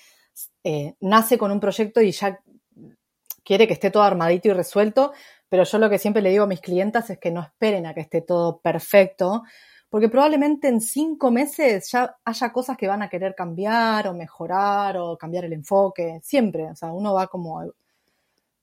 eh, 0.64 0.94
nace 1.00 1.40
con 1.40 1.52
un 1.52 1.60
proyecto 1.60 2.00
y 2.00 2.12
ya 2.12 2.40
quiere 3.46 3.68
que 3.68 3.74
esté 3.74 3.92
todo 3.92 4.04
armadito 4.04 4.50
y 4.50 4.54
resuelto, 4.54 5.14
pero 5.48 5.64
yo 5.64 5.78
lo 5.78 5.90
que 5.90 6.00
siempre 6.00 6.22
le 6.22 6.32
digo 6.32 6.44
a 6.44 6.48
mis 6.48 6.60
clientas 6.60 7.10
es 7.10 7.20
que 7.20 7.32
no 7.32 7.42
esperen 7.42 7.86
a 7.86 7.94
que 7.94 8.02
esté 8.02 8.22
todo 8.22 8.60
perfecto, 8.60 9.44
porque 9.88 10.10
probablemente 10.10 10.68
en 10.68 10.82
cinco 10.82 11.32
meses 11.32 11.90
ya 11.92 12.18
haya 12.26 12.52
cosas 12.52 12.76
que 12.76 12.88
van 12.88 13.04
a 13.04 13.08
querer 13.08 13.36
cambiar 13.36 14.08
o 14.08 14.14
mejorar 14.14 14.98
o 14.98 15.18
cambiar 15.18 15.46
el 15.46 15.54
enfoque, 15.54 16.20
siempre, 16.24 16.72
o 16.72 16.76
sea, 16.76 16.92
uno 16.92 17.14
va 17.14 17.28
como 17.28 17.64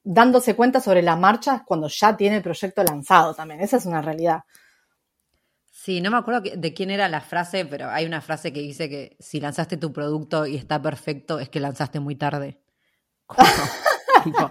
dándose 0.05 0.57
cuenta 0.57 0.81
sobre 0.81 1.01
la 1.01 1.15
marcha 1.15 1.63
cuando 1.65 1.87
ya 1.89 2.17
tiene 2.17 2.37
el 2.37 2.43
proyecto 2.43 2.83
lanzado 2.83 3.35
también, 3.35 3.61
esa 3.61 3.77
es 3.77 3.87
una 3.87 4.03
realidad. 4.03 4.41
Sí, 5.71 6.01
no 6.01 6.11
me 6.11 6.17
acuerdo 6.17 6.43
de 6.55 6.75
quién 6.75 6.91
era 6.91 7.09
la 7.09 7.21
frase, 7.21 7.65
pero 7.67 7.89
hay 7.89 8.05
una 8.05 8.21
frase 8.21 8.53
que 8.53 8.61
dice 8.61 8.89
que 8.89 9.17
si 9.19 9.41
lanzaste 9.41 9.77
tu 9.77 9.93
producto 9.93 10.47
y 10.47 10.57
está 10.57 10.81
perfecto 10.83 11.39
es 11.39 11.49
que 11.49 11.61
lanzaste 11.61 11.99
muy 11.99 12.17
tarde. 12.17 12.61
Tipo, 14.25 14.51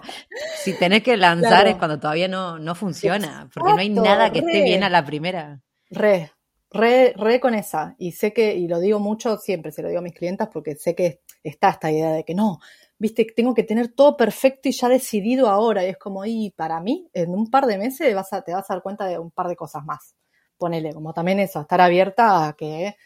si 0.56 0.78
tenés 0.78 1.02
que 1.02 1.16
lanzar 1.16 1.50
claro. 1.50 1.70
es 1.70 1.76
cuando 1.76 1.98
todavía 1.98 2.28
no, 2.28 2.58
no 2.58 2.74
funciona, 2.74 3.26
Exacto, 3.26 3.50
porque 3.54 3.72
no 3.72 3.78
hay 3.78 3.88
nada 3.90 4.30
que 4.30 4.40
re, 4.40 4.46
esté 4.46 4.62
bien 4.62 4.82
a 4.82 4.90
la 4.90 5.04
primera. 5.04 5.60
Re, 5.90 6.30
Re, 6.72 7.12
re, 7.16 7.38
con 7.38 7.54
esa. 7.54 7.94
Y 7.98 8.12
sé 8.12 8.32
que, 8.32 8.54
y 8.54 8.66
lo 8.66 8.80
digo 8.80 8.98
mucho, 8.98 9.36
siempre 9.36 9.72
se 9.72 9.82
lo 9.82 9.88
digo 9.88 10.00
a 10.00 10.02
mis 10.02 10.14
clientas 10.14 10.48
porque 10.50 10.74
sé 10.74 10.94
que 10.94 11.20
está 11.42 11.68
esta 11.70 11.90
idea 11.90 12.12
de 12.12 12.24
que 12.24 12.34
no, 12.34 12.60
viste, 12.98 13.26
tengo 13.36 13.52
que 13.52 13.62
tener 13.62 13.88
todo 13.88 14.16
perfecto 14.16 14.68
y 14.68 14.72
ya 14.72 14.88
decidido 14.88 15.48
ahora. 15.48 15.84
Y 15.84 15.90
es 15.90 15.98
como, 15.98 16.24
y 16.24 16.50
para 16.56 16.80
mí, 16.80 17.08
en 17.12 17.30
un 17.30 17.50
par 17.50 17.66
de 17.66 17.76
meses 17.76 18.14
vas 18.14 18.32
a, 18.32 18.42
te 18.42 18.54
vas 18.54 18.70
a 18.70 18.74
dar 18.74 18.82
cuenta 18.82 19.04
de 19.06 19.18
un 19.18 19.30
par 19.30 19.48
de 19.48 19.56
cosas 19.56 19.84
más. 19.84 20.14
Ponele, 20.56 20.94
como 20.94 21.12
también 21.12 21.40
eso, 21.40 21.60
estar 21.60 21.80
abierta 21.80 22.48
a 22.48 22.54
que 22.54 22.96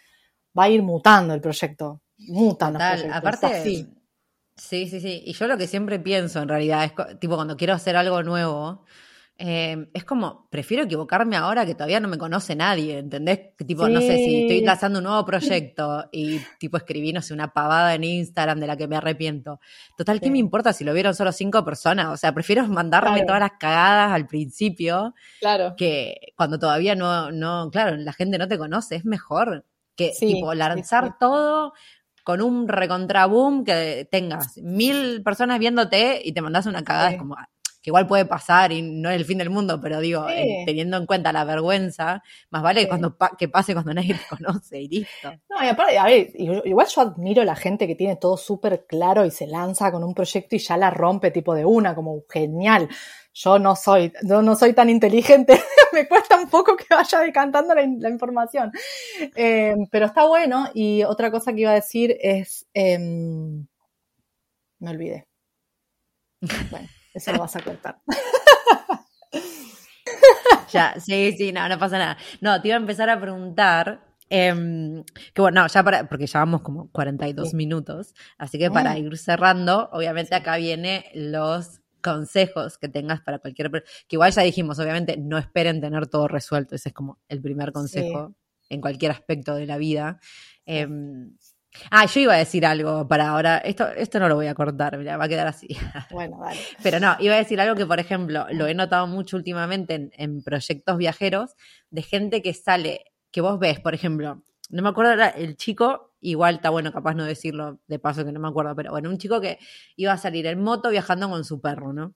va 0.56 0.64
a 0.64 0.68
ir 0.68 0.82
mutando 0.82 1.34
el 1.34 1.40
proyecto. 1.40 2.02
Mutan 2.18 2.74
Total, 2.74 2.92
los 2.92 3.00
proyectos. 3.00 3.18
Aparte, 3.18 3.46
así. 3.46 3.88
Sí, 4.56 4.88
sí, 4.88 5.00
sí. 5.00 5.22
Y 5.24 5.32
yo 5.32 5.46
lo 5.46 5.56
que 5.56 5.66
siempre 5.66 5.98
pienso 5.98 6.40
en 6.40 6.48
realidad 6.48 6.84
es, 6.84 7.18
tipo, 7.18 7.36
cuando 7.36 7.56
quiero 7.56 7.74
hacer 7.74 7.96
algo 7.96 8.22
nuevo, 8.22 8.84
eh, 9.38 9.88
es 9.92 10.04
como, 10.04 10.48
prefiero 10.48 10.84
equivocarme 10.84 11.36
ahora 11.36 11.66
que 11.66 11.74
todavía 11.74 12.00
no 12.00 12.08
me 12.08 12.16
conoce 12.16 12.56
nadie, 12.56 12.98
¿entendés? 12.98 13.54
Tipo, 13.66 13.86
sí. 13.86 13.92
no 13.92 14.00
sé, 14.00 14.16
si 14.16 14.42
estoy 14.42 14.62
lanzando 14.62 15.00
un 15.00 15.04
nuevo 15.04 15.24
proyecto 15.26 16.06
y 16.10 16.40
tipo 16.58 16.78
escribí, 16.78 17.12
no 17.12 17.20
sé, 17.20 17.34
una 17.34 17.52
pavada 17.52 17.94
en 17.94 18.04
Instagram 18.04 18.58
de 18.60 18.66
la 18.66 18.78
que 18.78 18.88
me 18.88 18.96
arrepiento. 18.96 19.60
Total, 19.96 20.20
¿qué 20.20 20.26
sí. 20.26 20.32
me 20.32 20.38
importa 20.38 20.72
si 20.72 20.84
lo 20.84 20.94
vieron 20.94 21.14
solo 21.14 21.32
cinco 21.32 21.62
personas? 21.64 22.06
O 22.06 22.16
sea, 22.16 22.32
prefiero 22.32 22.66
mandarme 22.66 23.10
claro. 23.10 23.26
todas 23.26 23.40
las 23.40 23.52
cagadas 23.58 24.12
al 24.12 24.26
principio 24.26 25.14
claro. 25.40 25.74
que 25.76 26.32
cuando 26.34 26.58
todavía 26.58 26.94
no, 26.94 27.30
no, 27.30 27.68
claro, 27.70 27.96
la 27.96 28.14
gente 28.14 28.38
no 28.38 28.48
te 28.48 28.56
conoce, 28.56 28.96
es 28.96 29.04
mejor 29.04 29.66
que 29.96 30.12
sí, 30.12 30.26
tipo 30.26 30.54
lanzar 30.54 31.18
todo 31.18 31.72
con 32.26 32.42
un 32.42 32.66
recontraboom 32.66 33.62
que 33.62 34.08
tengas 34.10 34.58
mil 34.58 35.22
personas 35.22 35.60
viéndote 35.60 36.20
y 36.24 36.32
te 36.32 36.42
mandas 36.42 36.66
una 36.66 36.82
cagada, 36.82 37.12
es 37.12 37.18
como, 37.18 37.36
que 37.80 37.90
igual 37.90 38.08
puede 38.08 38.24
pasar 38.24 38.72
y 38.72 38.82
no 38.82 39.10
es 39.10 39.14
el 39.14 39.24
fin 39.24 39.38
del 39.38 39.48
mundo, 39.48 39.80
pero 39.80 40.00
digo, 40.00 40.26
sí. 40.26 40.34
eh, 40.34 40.64
teniendo 40.66 40.96
en 40.96 41.06
cuenta 41.06 41.32
la 41.32 41.44
vergüenza, 41.44 42.24
más 42.50 42.64
vale 42.64 42.80
sí. 42.80 42.88
cuando 42.88 43.16
pa 43.16 43.36
que 43.38 43.48
pase 43.48 43.74
cuando 43.74 43.94
nadie 43.94 44.14
te 44.28 44.36
conoce 44.36 44.80
y 44.80 44.88
listo. 44.88 45.30
No, 45.48 45.64
y 45.64 45.68
aparte, 45.68 45.96
a 45.96 46.04
ver, 46.06 46.32
igual 46.34 46.88
yo 46.88 47.00
admiro 47.00 47.42
a 47.42 47.44
la 47.44 47.54
gente 47.54 47.86
que 47.86 47.94
tiene 47.94 48.16
todo 48.16 48.36
súper 48.36 48.86
claro 48.88 49.24
y 49.24 49.30
se 49.30 49.46
lanza 49.46 49.92
con 49.92 50.02
un 50.02 50.14
proyecto 50.14 50.56
y 50.56 50.58
ya 50.58 50.76
la 50.76 50.90
rompe 50.90 51.30
tipo 51.30 51.54
de 51.54 51.64
una, 51.64 51.94
como 51.94 52.24
genial. 52.28 52.88
Yo 53.38 53.58
no 53.58 53.76
soy, 53.76 54.14
yo 54.22 54.40
no 54.40 54.56
soy 54.56 54.72
tan 54.72 54.88
inteligente, 54.88 55.62
me 55.92 56.08
cuesta 56.08 56.40
un 56.40 56.48
poco 56.48 56.74
que 56.74 56.86
vaya 56.88 57.20
decantando 57.20 57.74
la, 57.74 57.86
la 57.98 58.08
información. 58.08 58.72
Eh, 59.34 59.76
pero 59.90 60.06
está 60.06 60.26
bueno. 60.26 60.70
Y 60.72 61.04
otra 61.04 61.30
cosa 61.30 61.52
que 61.52 61.60
iba 61.60 61.72
a 61.72 61.74
decir 61.74 62.16
es, 62.18 62.66
eh, 62.72 62.98
me 62.98 64.90
olvidé. 64.90 65.28
Bueno. 66.70 66.88
Eso 67.12 67.32
lo 67.32 67.40
vas 67.40 67.56
a 67.56 67.60
cortar. 67.60 68.00
ya, 70.72 70.98
sí, 70.98 71.34
sí, 71.36 71.52
no, 71.52 71.68
no 71.68 71.78
pasa 71.78 71.98
nada. 71.98 72.16
No, 72.40 72.62
te 72.62 72.68
iba 72.68 72.78
a 72.78 72.80
empezar 72.80 73.10
a 73.10 73.20
preguntar. 73.20 74.00
Eh, 74.30 75.02
que 75.34 75.42
bueno, 75.42 75.60
no, 75.60 75.66
ya 75.66 75.82
para, 75.82 76.08
porque 76.08 76.26
ya 76.26 76.38
vamos 76.38 76.62
como 76.62 76.90
42 76.90 77.50
sí. 77.50 77.56
minutos, 77.56 78.14
así 78.38 78.58
que 78.58 78.72
para 78.72 78.98
ir 78.98 79.16
cerrando, 79.18 79.88
obviamente 79.92 80.34
acá 80.34 80.56
viene 80.56 81.04
los 81.14 81.80
consejos 82.02 82.78
que 82.78 82.88
tengas 82.88 83.20
para 83.20 83.38
cualquier 83.38 83.70
que 83.70 84.16
igual 84.16 84.32
ya 84.32 84.42
dijimos, 84.42 84.78
obviamente 84.78 85.16
no 85.16 85.38
esperen 85.38 85.80
tener 85.80 86.06
todo 86.06 86.28
resuelto, 86.28 86.74
ese 86.74 86.90
es 86.90 86.94
como 86.94 87.18
el 87.28 87.40
primer 87.40 87.72
consejo 87.72 88.28
sí. 88.28 88.36
en 88.70 88.80
cualquier 88.80 89.12
aspecto 89.12 89.54
de 89.54 89.66
la 89.66 89.78
vida. 89.78 90.20
Eh, 90.66 90.86
Ah, 91.90 92.06
yo 92.06 92.20
iba 92.20 92.34
a 92.34 92.38
decir 92.38 92.64
algo 92.66 93.06
para 93.06 93.28
ahora. 93.28 93.58
Esto, 93.58 93.88
esto 93.88 94.18
no 94.18 94.28
lo 94.28 94.34
voy 94.34 94.46
a 94.46 94.54
cortar, 94.54 94.98
va 94.98 95.24
a 95.24 95.28
quedar 95.28 95.46
así. 95.46 95.68
Bueno, 96.10 96.38
vale. 96.38 96.58
Pero 96.82 97.00
no, 97.00 97.16
iba 97.20 97.34
a 97.34 97.38
decir 97.38 97.60
algo 97.60 97.74
que, 97.74 97.86
por 97.86 98.00
ejemplo, 98.00 98.46
lo 98.50 98.66
he 98.66 98.74
notado 98.74 99.06
mucho 99.06 99.36
últimamente 99.36 99.94
en, 99.94 100.10
en 100.16 100.42
proyectos 100.42 100.96
viajeros 100.96 101.54
de 101.90 102.02
gente 102.02 102.42
que 102.42 102.54
sale, 102.54 103.04
que 103.30 103.40
vos 103.40 103.58
ves, 103.58 103.80
por 103.80 103.94
ejemplo, 103.94 104.42
no 104.70 104.82
me 104.82 104.88
acuerdo, 104.88 105.12
era 105.12 105.28
el 105.28 105.56
chico, 105.56 106.14
igual 106.20 106.56
está 106.56 106.70
bueno 106.70 106.92
capaz 106.92 107.14
no 107.14 107.24
decirlo 107.24 107.80
de 107.86 107.98
paso 107.98 108.24
que 108.24 108.32
no 108.32 108.40
me 108.40 108.48
acuerdo, 108.48 108.74
pero 108.74 108.90
bueno, 108.90 109.10
un 109.10 109.18
chico 109.18 109.40
que 109.40 109.58
iba 109.96 110.12
a 110.12 110.18
salir 110.18 110.46
en 110.46 110.62
moto 110.62 110.90
viajando 110.90 111.28
con 111.28 111.44
su 111.44 111.60
perro, 111.60 111.92
¿no? 111.92 112.14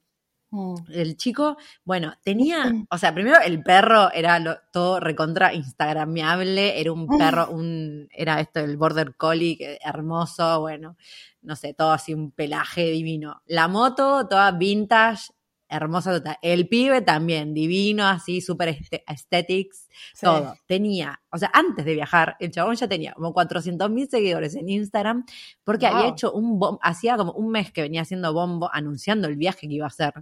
Mm. 0.52 0.74
El 0.90 1.16
chico, 1.16 1.56
bueno, 1.84 2.14
tenía, 2.24 2.72
o 2.90 2.98
sea, 2.98 3.14
primero 3.14 3.38
el 3.40 3.62
perro 3.62 4.10
era 4.12 4.38
lo, 4.40 4.56
todo 4.72 4.98
recontra 4.98 5.54
instagramiable, 5.54 6.80
era 6.80 6.92
un 6.92 7.06
perro, 7.06 7.50
un, 7.50 8.08
era 8.10 8.40
esto, 8.40 8.60
el 8.60 8.76
border 8.76 9.14
collie, 9.16 9.78
hermoso, 9.80 10.60
bueno, 10.60 10.96
no 11.42 11.54
sé, 11.56 11.74
todo 11.74 11.92
así 11.92 12.14
un 12.14 12.32
pelaje 12.32 12.90
divino. 12.90 13.42
La 13.46 13.68
moto, 13.68 14.26
toda 14.28 14.50
vintage, 14.52 15.30
hermosa 15.70 16.12
total. 16.12 16.36
El 16.42 16.68
pibe 16.68 17.00
también, 17.00 17.54
divino, 17.54 18.06
así, 18.06 18.40
súper 18.40 18.78
aesthetics, 19.06 19.88
sí. 20.14 20.26
todo. 20.26 20.56
Tenía, 20.66 21.20
o 21.30 21.38
sea, 21.38 21.50
antes 21.54 21.84
de 21.84 21.94
viajar, 21.94 22.36
el 22.40 22.50
chabón 22.50 22.76
ya 22.76 22.88
tenía 22.88 23.12
como 23.14 23.32
400 23.32 23.90
mil 23.90 24.08
seguidores 24.08 24.54
en 24.56 24.68
Instagram, 24.68 25.24
porque 25.64 25.86
wow. 25.86 25.96
había 25.96 26.10
hecho 26.10 26.32
un 26.32 26.58
bombo, 26.58 26.80
hacía 26.82 27.16
como 27.16 27.32
un 27.32 27.50
mes 27.50 27.72
que 27.72 27.82
venía 27.82 28.02
haciendo 28.02 28.32
bombo, 28.32 28.68
anunciando 28.72 29.28
el 29.28 29.36
viaje 29.36 29.68
que 29.68 29.74
iba 29.74 29.86
a 29.86 29.88
hacer, 29.88 30.12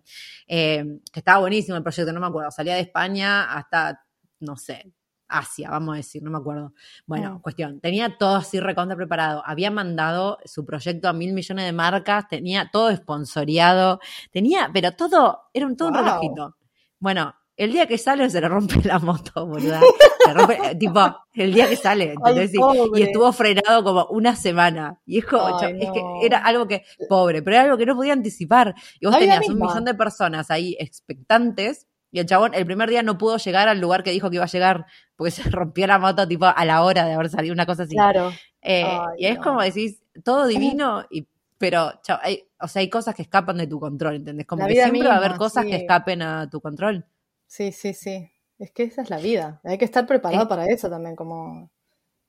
eh, 0.47 0.85
que 1.13 1.21
estaba 1.21 1.41
buenísimo 1.41 1.77
el 1.77 1.83
proyecto, 1.83 2.13
no 2.13 2.21
me 2.21 2.27
acuerdo, 2.27 2.51
salía 2.51 2.75
de 2.75 2.83
España 2.83 3.53
hasta, 3.53 4.05
no 4.41 4.57
sé, 4.57 4.93
Asia, 5.29 5.71
vamos 5.71 5.95
a 5.95 5.97
decir, 5.97 6.23
no 6.23 6.31
me 6.31 6.39
acuerdo. 6.39 6.73
Bueno, 7.07 7.31
no. 7.31 7.43
cuestión, 7.43 7.81
tenía 7.81 8.17
todo 8.17 8.37
así 8.37 8.61
recontra 8.61 8.97
preparado, 8.97 9.43
había 9.45 9.71
mandado 9.71 10.39
su 10.45 10.65
proyecto 10.65 11.09
a 11.09 11.13
mil 11.13 11.33
millones 11.33 11.65
de 11.65 11.73
marcas, 11.73 12.29
tenía 12.29 12.71
todo 12.73 12.91
esponsoreado, 12.91 14.01
tenía, 14.31 14.71
pero 14.73 14.93
todo, 14.93 15.51
era 15.53 15.67
un 15.67 15.77
todo 15.77 15.91
wow. 15.91 15.99
un 15.99 16.05
relojito. 16.07 16.57
Bueno, 16.99 17.35
el 17.59 17.73
día 17.73 17.87
que 17.89 17.99
sale 17.99 18.31
se 18.31 18.41
le 18.41 18.49
rompe 18.49 18.81
la 18.85 19.01
moto, 19.01 19.45
boluda. 19.45 19.81
Se 20.25 20.33
rompe, 20.33 20.59
eh, 20.63 20.75
tipo, 20.79 21.01
el 21.35 21.53
día 21.53 21.69
que 21.69 21.75
sale, 21.75 22.13
¿entendés? 22.13 22.53
Ay, 22.53 22.91
Y- 22.95 23.03
estuvo 23.03 23.33
frenado 23.33 23.83
como 23.83 24.07
una 24.07 24.37
semana. 24.37 25.01
Y 25.05 25.19
es 25.19 25.27
como, 25.27 25.59
Ay, 25.59 25.77
es 25.81 25.91
que 25.91 26.03
era 26.23 26.39
algo 26.39 26.69
que, 26.69 26.85
pobre, 27.09 27.43
pero 27.43 27.57
era 27.57 27.65
algo 27.65 27.77
que 27.77 27.85
no 27.85 27.97
podía 27.97 28.13
anticipar. 28.13 28.77
Y 29.01 29.07
vos 29.07 29.19
tenías 29.19 29.49
un 29.49 29.59
millón 29.59 29.85
de 29.85 29.95
personas 29.95 30.53
ahí 30.53 30.77
expectantes. 30.79 31.89
Y 32.13 32.21
el 32.21 32.27
chabón 32.27 32.55
el 32.55 32.65
primer 32.65 32.89
día 32.89 33.03
no 33.03 33.19
pudo 33.19 33.37
llegar 33.39 33.69
al 33.69 33.81
lugar 33.81 34.05
que 34.05 34.13
dijo 34.13 34.31
que 34.31 34.37
iba 34.37 34.45
a 34.45 34.49
llegar 34.49 34.87
porque 35.19 35.33
se 35.33 35.43
rompió 35.51 35.87
la 35.89 35.99
moto 35.99 36.27
tipo 36.27 36.47
a 36.47 36.65
la 36.65 36.83
hora 36.83 37.05
de 37.05 37.13
haber 37.13 37.29
salido, 37.29 37.53
una 37.53 37.67
cosa 37.67 37.83
así. 37.83 37.95
Claro. 37.95 38.31
Eh, 38.63 38.85
Ay, 38.85 39.19
y 39.19 39.27
es 39.27 39.37
no. 39.37 39.43
como 39.43 39.61
decís, 39.61 40.01
todo 40.25 40.47
divino, 40.47 41.05
y, 41.11 41.27
pero 41.59 42.01
chao, 42.03 42.19
hay, 42.23 42.49
o 42.61 42.69
sea, 42.69 42.81
hay 42.81 42.89
cosas 42.89 43.17
que 43.17 43.23
escapan 43.23 43.59
de 43.59 43.67
tu 43.67 43.81
control, 43.81 44.15
¿entendés? 44.15 44.47
Como 44.47 44.63
La 44.63 44.69
que 44.69 44.75
siempre 44.75 45.09
va 45.09 45.15
a 45.15 45.19
haber 45.19 45.37
cosas 45.37 45.65
sí. 45.65 45.71
que 45.71 45.77
escapen 45.77 46.23
a 46.23 46.49
tu 46.49 46.61
control. 46.61 47.05
Sí, 47.49 47.73
sí, 47.73 47.95
sí. 47.95 48.31
Es 48.61 48.71
que 48.71 48.85
esa 48.85 49.03
es 49.03 49.11
la 49.11 49.19
vida. 49.19 49.61
Hay 49.65 49.77
que 49.77 49.85
estar 49.85 50.07
preparado 50.07 50.49
para 50.49 50.67
eso 50.67 50.89
también, 50.89 51.17
como 51.17 51.69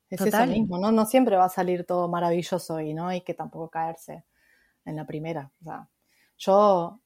es 0.08 0.18
total. 0.18 0.50
eso 0.50 0.58
mismo, 0.58 0.78
¿no? 0.78 0.90
No 0.90 1.06
siempre 1.06 1.36
va 1.36 1.44
a 1.44 1.48
salir 1.48 1.84
todo 1.84 2.08
maravilloso 2.08 2.80
y 2.80 2.92
no 2.92 3.06
hay 3.06 3.20
que 3.20 3.34
tampoco 3.34 3.70
caerse 3.70 4.24
en 4.84 4.96
la 4.96 5.06
primera. 5.06 5.52
O 5.60 5.64
sea, 5.64 5.88
yo, 6.38 7.00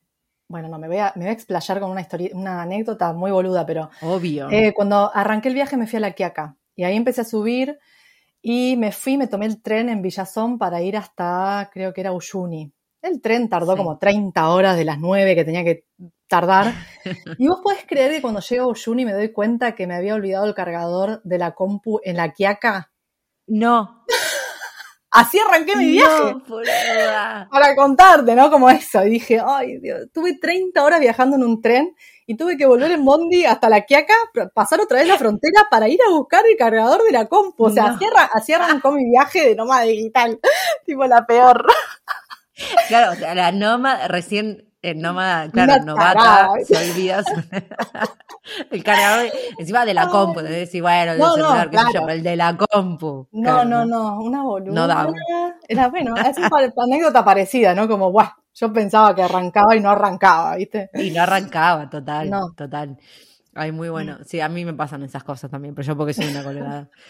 bueno, 0.48 0.68
no, 0.68 0.78
me 0.78 0.88
voy 0.88 0.98
a, 0.98 1.12
me 1.16 1.22
voy 1.22 1.30
a 1.30 1.32
explayar 1.32 1.80
con 1.80 1.90
una 1.90 2.00
historia, 2.02 2.30
una 2.34 2.62
anécdota 2.62 3.12
muy 3.12 3.30
boluda, 3.30 3.64
pero 3.66 3.90
Obvio. 4.02 4.48
eh, 4.50 4.72
cuando 4.74 5.10
arranqué 5.14 5.48
el 5.48 5.54
viaje 5.54 5.76
me 5.76 5.86
fui 5.86 5.96
a 5.96 6.00
La 6.00 6.12
Quiaca 6.12 6.56
y 6.76 6.84
ahí 6.84 6.96
empecé 6.96 7.22
a 7.22 7.24
subir 7.24 7.78
y 8.42 8.76
me 8.76 8.92
fui, 8.92 9.16
me 9.16 9.26
tomé 9.26 9.46
el 9.46 9.62
tren 9.62 9.88
en 9.88 10.02
Villazón 10.02 10.58
para 10.58 10.82
ir 10.82 10.96
hasta, 10.96 11.70
creo 11.72 11.92
que 11.94 12.02
era 12.02 12.12
Uyuni. 12.12 12.70
El 13.00 13.20
tren 13.20 13.48
tardó 13.48 13.72
Sí. 13.72 13.78
como 13.78 13.98
30 13.98 14.48
horas 14.48 14.76
de 14.76 14.84
las 14.84 14.98
9 14.98 15.34
que 15.34 15.44
tenía 15.44 15.64
que 15.64 15.84
tardar. 16.28 16.72
Y 17.38 17.48
vos 17.48 17.60
podés 17.62 17.84
creer 17.86 18.12
que 18.12 18.22
cuando 18.22 18.40
llego 18.40 18.64
a 18.64 18.68
Uyuni 18.68 19.04
me 19.04 19.12
doy 19.12 19.30
cuenta 19.32 19.74
que 19.74 19.86
me 19.86 19.94
había 19.94 20.14
olvidado 20.14 20.46
el 20.46 20.54
cargador 20.54 21.20
de 21.22 21.38
la 21.38 21.52
compu 21.54 22.00
en 22.04 22.16
La 22.16 22.32
Quiaca. 22.32 22.92
no. 23.46 24.04
Así 25.14 25.38
arranqué 25.38 25.76
mi 25.76 25.92
viaje. 25.92 26.34
No. 26.34 26.42
Para 27.50 27.76
contarte, 27.76 28.34
¿no? 28.34 28.50
Como 28.50 28.68
eso. 28.68 29.04
Y 29.06 29.10
dije, 29.10 29.40
ay, 29.44 29.78
Dios, 29.78 30.08
tuve 30.12 30.36
30 30.38 30.82
horas 30.82 30.98
viajando 31.00 31.36
en 31.36 31.44
un 31.44 31.62
tren 31.62 31.94
y 32.26 32.36
tuve 32.36 32.56
que 32.56 32.66
volver 32.66 32.90
en 32.90 33.04
Bondi 33.04 33.44
hasta 33.44 33.68
La 33.68 33.82
Quiaca, 33.82 34.14
pasar 34.54 34.80
otra 34.80 34.98
vez 34.98 35.06
la 35.06 35.16
frontera 35.18 35.66
para 35.70 35.88
ir 35.88 36.00
a 36.06 36.10
buscar 36.10 36.42
el 36.50 36.56
cargador 36.56 37.02
de 37.04 37.12
la 37.12 37.26
compu. 37.26 37.66
O 37.66 37.70
sea, 37.70 37.90
No. 37.92 37.98
así 38.32 38.52
arrancó 38.52 38.90
mi 38.92 39.04
viaje 39.08 39.48
de 39.50 39.54
nómada 39.54 39.82
digital. 39.82 40.40
tipo 40.86 41.04
la 41.06 41.24
peor. 41.26 41.64
Claro, 42.88 43.12
o 43.12 43.14
sea, 43.16 43.34
la 43.34 43.52
nómada, 43.52 44.08
recién, 44.08 44.68
eh, 44.90 44.94
nómada, 44.94 45.50
claro, 45.50 45.74
Una 45.74 45.84
novata, 45.84 46.14
tarada. 46.14 46.48
se 46.66 46.76
olvida 46.90 47.22
su- 47.22 47.34
el 48.70 48.84
cargador, 48.84 49.32
encima 49.58 49.84
de 49.84 49.94
la 49.94 50.08
compu, 50.08 50.40
te 50.42 50.48
decís, 50.50 50.80
bueno, 50.82 51.12
del 51.12 51.20
No, 51.20 51.36
no, 51.36 51.48
celular, 51.48 51.70
sé 51.72 51.92
yo, 51.94 52.08
el 52.08 52.22
de 52.22 52.36
la 52.36 52.56
compu. 52.56 53.26
No, 53.32 53.42
Claro, 53.42 53.64
no, 53.68 53.84
no, 53.86 54.20
una 54.20 54.42
boluda. 54.42 54.74
No 54.74 54.86
daba. 54.86 55.12
Era 55.68 55.88
bueno, 55.88 56.14
es 56.16 56.36
una 56.38 56.48
anécdota 56.84 57.24
parecida, 57.24 57.74
¿no? 57.74 57.88
Como, 57.88 58.10
guau, 58.10 58.28
yo 58.54 58.72
pensaba 58.72 59.14
que 59.14 59.22
arrancaba 59.22 59.74
y 59.74 59.80
no 59.80 59.90
arrancaba, 59.90 60.56
¿viste? 60.56 60.90
Y 60.94 61.10
no 61.10 61.22
arrancaba, 61.22 61.88
total, 61.88 62.28
No. 62.30 62.52
total. 62.56 62.98
Ay, 63.54 63.72
muy 63.72 63.88
bueno. 63.88 64.18
Sí, 64.24 64.40
a 64.40 64.48
mí 64.48 64.64
me 64.64 64.74
pasan 64.74 65.02
esas 65.02 65.22
cosas 65.24 65.50
también, 65.50 65.74
pero 65.74 65.86
yo 65.86 65.96
porque 65.96 66.12
soy 66.12 66.26
una 66.26 66.42
colgada. 66.42 66.90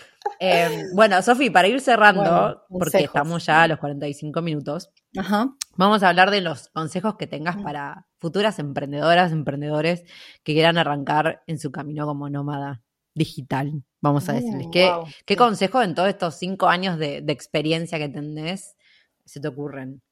Eh, 0.40 0.68
bueno, 0.94 1.22
Sofi, 1.22 1.48
para 1.48 1.68
ir 1.68 1.80
cerrando, 1.80 2.22
Bueno, 2.22 2.60
porque 2.68 3.04
estamos 3.04 3.46
ya 3.46 3.62
a 3.62 3.68
los 3.68 3.78
45 3.78 4.42
minutos, 4.42 4.90
Ajá. 5.16 5.54
vamos 5.76 6.02
a 6.02 6.08
hablar 6.08 6.30
de 6.30 6.40
los 6.40 6.68
consejos 6.70 7.16
que 7.16 7.26
tengas 7.26 7.56
para 7.56 8.06
futuras 8.18 8.58
emprendedoras, 8.58 9.32
emprendedores 9.32 10.02
que 10.42 10.52
quieran 10.54 10.76
arrancar 10.76 11.42
en 11.46 11.58
su 11.58 11.70
camino 11.70 12.04
como 12.04 12.28
nómada 12.28 12.82
digital. 13.14 13.84
Vamos 14.00 14.28
a 14.28 14.32
Mm, 14.32 14.36
decirles. 14.36 14.68
¿Qué, 14.72 14.90
wow, 14.90 15.04
qué 15.24 15.36
consejo 15.36 15.82
en 15.82 15.94
todos 15.94 16.08
estos 16.08 16.34
cinco 16.34 16.66
años 16.66 16.98
de, 16.98 17.20
de 17.22 17.32
experiencia 17.32 17.98
que 17.98 18.08
tenés 18.08 18.76
se 19.24 19.40
te 19.40 19.48
ocurren? 19.48 20.02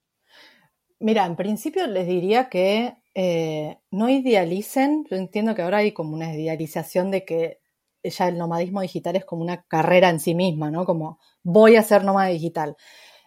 Mira, 1.00 1.26
en 1.26 1.36
principio 1.36 1.86
les 1.88 2.06
diría 2.06 2.48
que 2.48 2.96
eh, 3.14 3.78
no 3.90 4.08
idealicen. 4.08 5.04
Yo 5.10 5.16
entiendo 5.16 5.54
que 5.54 5.62
ahora 5.62 5.78
hay 5.78 5.92
como 5.92 6.14
una 6.14 6.34
idealización 6.34 7.10
de 7.10 7.24
que 7.24 7.60
ya 8.02 8.28
el 8.28 8.38
nomadismo 8.38 8.80
digital 8.80 9.16
es 9.16 9.24
como 9.24 9.42
una 9.42 9.62
carrera 9.62 10.08
en 10.08 10.20
sí 10.20 10.34
misma, 10.34 10.70
¿no? 10.70 10.84
Como 10.84 11.18
voy 11.42 11.76
a 11.76 11.82
ser 11.82 12.04
nómada 12.04 12.28
digital. 12.28 12.76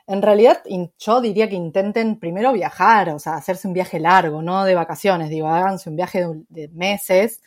En 0.08 0.22
realidad, 0.22 0.62
yo 1.00 1.22
diría 1.22 1.50
que 1.50 1.56
intenten 1.56 2.20
primero 2.20 2.54
viajar, 2.54 3.10
o 3.10 3.20
sea, 3.20 3.36
hacerse 3.36 3.68
un 3.68 3.74
viaje 3.74 4.00
largo, 4.00 4.42
no 4.42 4.64
de 4.64 4.76
vacaciones, 4.76 5.30
digo, 5.30 5.48
háganse 5.48 5.90
un 5.90 5.96
viaje 5.96 6.26
de, 6.50 6.68
meses. 6.70 7.42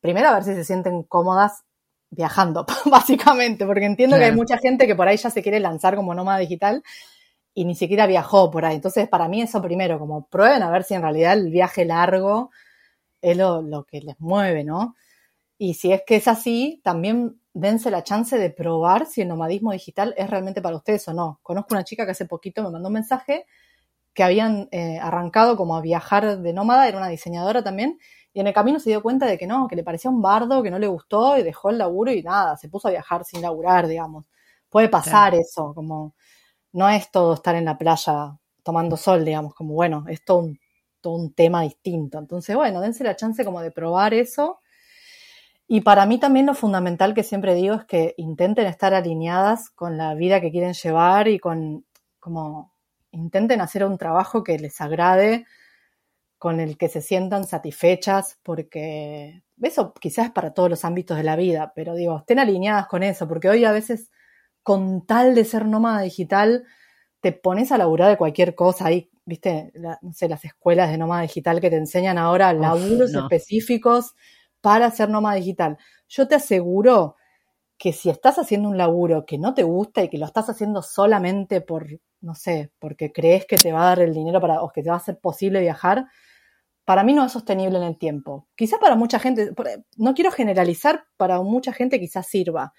Primero 0.00 0.28
a 0.28 0.34
ver 0.34 0.44
si 0.44 0.54
se 0.54 0.64
sienten 0.64 1.02
cómodas 1.04 1.64
viajando, 2.10 2.66
básicamente, 2.90 3.64
porque 3.66 3.86
entiendo 3.86 4.18
que 4.18 4.24
hay 4.24 4.32
mucha 4.32 4.58
gente 4.58 4.86
que 4.86 4.94
por 4.94 5.08
ahí 5.08 5.16
ya 5.16 5.30
se 5.30 5.42
quiere 5.42 5.60
lanzar 5.60 5.96
como 5.96 6.14
nómada 6.14 6.38
digital 6.38 6.82
y 7.54 7.64
ni 7.64 7.74
siquiera 7.74 8.06
viajó 8.06 8.50
por 8.50 8.64
ahí. 8.64 8.76
Entonces, 8.76 9.08
para 9.08 9.28
mí 9.28 9.42
eso 9.42 9.62
primero, 9.62 9.98
como 9.98 10.26
prueben 10.26 10.62
a 10.62 10.70
ver 10.70 10.84
si 10.84 10.94
en 10.94 11.02
realidad 11.02 11.34
el 11.34 11.50
viaje 11.50 11.84
largo 11.84 12.50
es 13.22 13.36
lo, 13.36 13.62
lo 13.62 13.84
que 13.84 14.00
les 14.00 14.18
mueve, 14.20 14.64
¿no? 14.64 14.96
Y 15.58 15.74
si 15.74 15.92
es 15.92 16.02
que 16.06 16.16
es 16.16 16.28
así, 16.28 16.80
también 16.84 17.40
dense 17.54 17.90
la 17.90 18.02
chance 18.02 18.36
de 18.36 18.50
probar 18.50 19.06
si 19.06 19.22
el 19.22 19.28
nomadismo 19.28 19.72
digital 19.72 20.14
es 20.16 20.28
realmente 20.28 20.60
para 20.60 20.76
ustedes 20.76 21.06
o 21.08 21.14
no. 21.14 21.40
Conozco 21.42 21.74
una 21.74 21.84
chica 21.84 22.04
que 22.04 22.10
hace 22.12 22.26
poquito 22.26 22.62
me 22.62 22.70
mandó 22.70 22.88
un 22.88 22.94
mensaje 22.94 23.46
que 24.14 24.22
habían 24.24 24.68
eh, 24.70 24.98
arrancado 25.00 25.56
como 25.56 25.76
a 25.76 25.80
viajar 25.80 26.38
de 26.40 26.52
nómada, 26.52 26.88
era 26.88 26.98
una 26.98 27.08
diseñadora 27.08 27.62
también, 27.64 27.98
y 28.32 28.40
en 28.40 28.46
el 28.46 28.54
camino 28.54 28.78
se 28.78 28.90
dio 28.90 29.02
cuenta 29.02 29.26
de 29.26 29.38
que 29.38 29.46
no, 29.46 29.68
que 29.68 29.76
le 29.76 29.84
parecía 29.84 30.10
un 30.10 30.22
bardo, 30.22 30.62
que 30.62 30.70
no 30.70 30.78
le 30.78 30.86
gustó 30.86 31.36
y 31.38 31.42
dejó 31.42 31.70
el 31.70 31.78
laburo 31.78 32.12
y 32.12 32.22
nada, 32.22 32.56
se 32.56 32.68
puso 32.68 32.88
a 32.88 32.92
viajar 32.92 33.24
sin 33.24 33.42
laburar, 33.42 33.86
digamos. 33.86 34.24
Puede 34.68 34.88
pasar 34.88 35.34
eso, 35.34 35.72
como 35.74 36.14
no 36.74 36.88
es 36.90 37.10
todo 37.10 37.34
estar 37.34 37.54
en 37.54 37.64
la 37.64 37.78
playa 37.78 38.36
tomando 38.64 38.96
sol, 38.96 39.24
digamos, 39.24 39.54
como 39.54 39.74
bueno, 39.74 40.04
es 40.08 40.24
todo 40.24 40.38
un, 41.04 41.34
tema 41.34 41.62
distinto. 41.62 42.18
Entonces, 42.18 42.56
bueno, 42.56 42.80
dense 42.80 43.04
la 43.04 43.14
chance 43.14 43.44
como 43.44 43.60
de 43.60 43.70
probar 43.70 44.12
eso. 44.14 44.60
Y 45.68 45.82
para 45.82 46.04
mí 46.06 46.18
también 46.18 46.46
lo 46.46 46.54
fundamental 46.54 47.14
que 47.14 47.22
siempre 47.22 47.54
digo 47.54 47.76
es 47.76 47.84
que 47.84 48.14
intenten 48.16 48.66
estar 48.66 48.92
alineadas 48.92 49.70
con 49.70 49.96
la 49.96 50.14
vida 50.14 50.40
que 50.40 50.50
quieren 50.50 50.72
llevar 50.72 51.28
y 51.28 51.38
con, 51.38 51.84
como, 52.18 52.74
intenten 53.12 53.60
hacer 53.60 53.84
un 53.84 53.96
trabajo 53.96 54.42
que 54.42 54.58
les 54.58 54.80
agrade, 54.80 55.46
con 56.38 56.58
el 56.58 56.76
que 56.76 56.88
se 56.88 57.02
sientan 57.02 57.44
satisfechas, 57.44 58.38
porque 58.42 59.44
eso 59.62 59.94
quizás 59.94 60.30
para 60.30 60.54
todos 60.54 60.70
los 60.70 60.84
ámbitos 60.84 61.16
de 61.16 61.22
la 61.22 61.36
vida, 61.36 61.72
pero 61.76 61.94
digo, 61.94 62.18
estén 62.18 62.40
alineadas 62.40 62.88
con 62.88 63.02
eso, 63.02 63.28
porque 63.28 63.48
hoy 63.48 63.64
a 63.64 63.72
veces 63.72 64.10
con 64.64 65.06
tal 65.06 65.36
de 65.36 65.46
ser 65.46 65.66
nómada 65.66 66.02
digital, 66.02 66.64
te 67.20 67.32
pones 67.32 67.72
a 67.72 67.78
laburar 67.78 68.10
de 68.10 68.18
cualquier 68.18 68.56
cosa. 68.56 68.86
Ahí, 68.86 69.10
viste, 69.26 69.72
la- 69.74 69.98
no 70.02 70.12
sé, 70.14 70.28
las 70.28 70.44
escuelas 70.44 70.90
de 70.90 70.98
nómada 70.98 71.22
digital 71.22 71.60
que 71.60 71.70
te 71.70 71.76
enseñan 71.76 72.18
ahora 72.18 72.52
laburos 72.54 73.12
no. 73.12 73.20
específicos 73.20 74.14
para 74.62 74.90
ser 74.92 75.10
nómada 75.10 75.36
digital. 75.36 75.78
Yo 76.08 76.28
te 76.28 76.36
aseguro 76.36 77.16
que 77.78 77.92
si 77.92 78.10
estás 78.10 78.38
haciendo 78.38 78.68
un 78.68 78.78
laburo 78.78 79.26
que 79.26 79.38
no 79.38 79.54
te 79.54 79.62
gusta 79.64 80.02
y 80.04 80.10
que 80.10 80.18
lo 80.18 80.26
estás 80.26 80.50
haciendo 80.50 80.82
solamente 80.82 81.60
por, 81.60 81.86
no 82.22 82.34
sé, 82.34 82.72
porque 82.80 83.12
crees 83.12 83.46
que 83.46 83.56
te 83.56 83.72
va 83.72 83.82
a 83.82 83.86
dar 83.90 84.00
el 84.00 84.14
dinero 84.14 84.40
para, 84.40 84.62
o 84.62 84.70
que 84.70 84.82
te 84.82 84.90
va 84.90 84.96
a 84.96 84.98
hacer 84.98 85.18
posible 85.18 85.60
viajar, 85.60 86.06
para 86.84 87.04
mí 87.04 87.14
no 87.14 87.24
es 87.24 87.32
sostenible 87.32 87.78
en 87.78 87.84
el 87.84 87.98
tiempo. 87.98 88.48
Quizá 88.56 88.78
para 88.78 88.96
mucha 88.96 89.18
gente, 89.18 89.52
no 89.96 90.14
quiero 90.14 90.30
generalizar, 90.30 91.06
para 91.16 91.40
mucha 91.42 91.72
gente 91.72 91.98
quizás 92.00 92.26
sirva, 92.26 92.74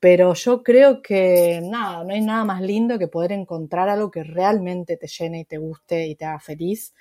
pero 0.00 0.34
yo 0.34 0.62
creo 0.62 1.02
que 1.02 1.60
nada, 1.62 2.04
no 2.04 2.14
hay 2.14 2.22
nada 2.22 2.44
más 2.44 2.62
lindo 2.62 2.98
que 2.98 3.08
poder 3.08 3.32
encontrar 3.32 3.88
algo 3.88 4.10
que 4.10 4.24
realmente 4.24 4.96
te 4.96 5.06
llene 5.08 5.40
y 5.40 5.44
te 5.44 5.58
guste 5.58 6.06
y 6.08 6.16
te 6.16 6.24
haga 6.24 6.40
feliz 6.40 6.94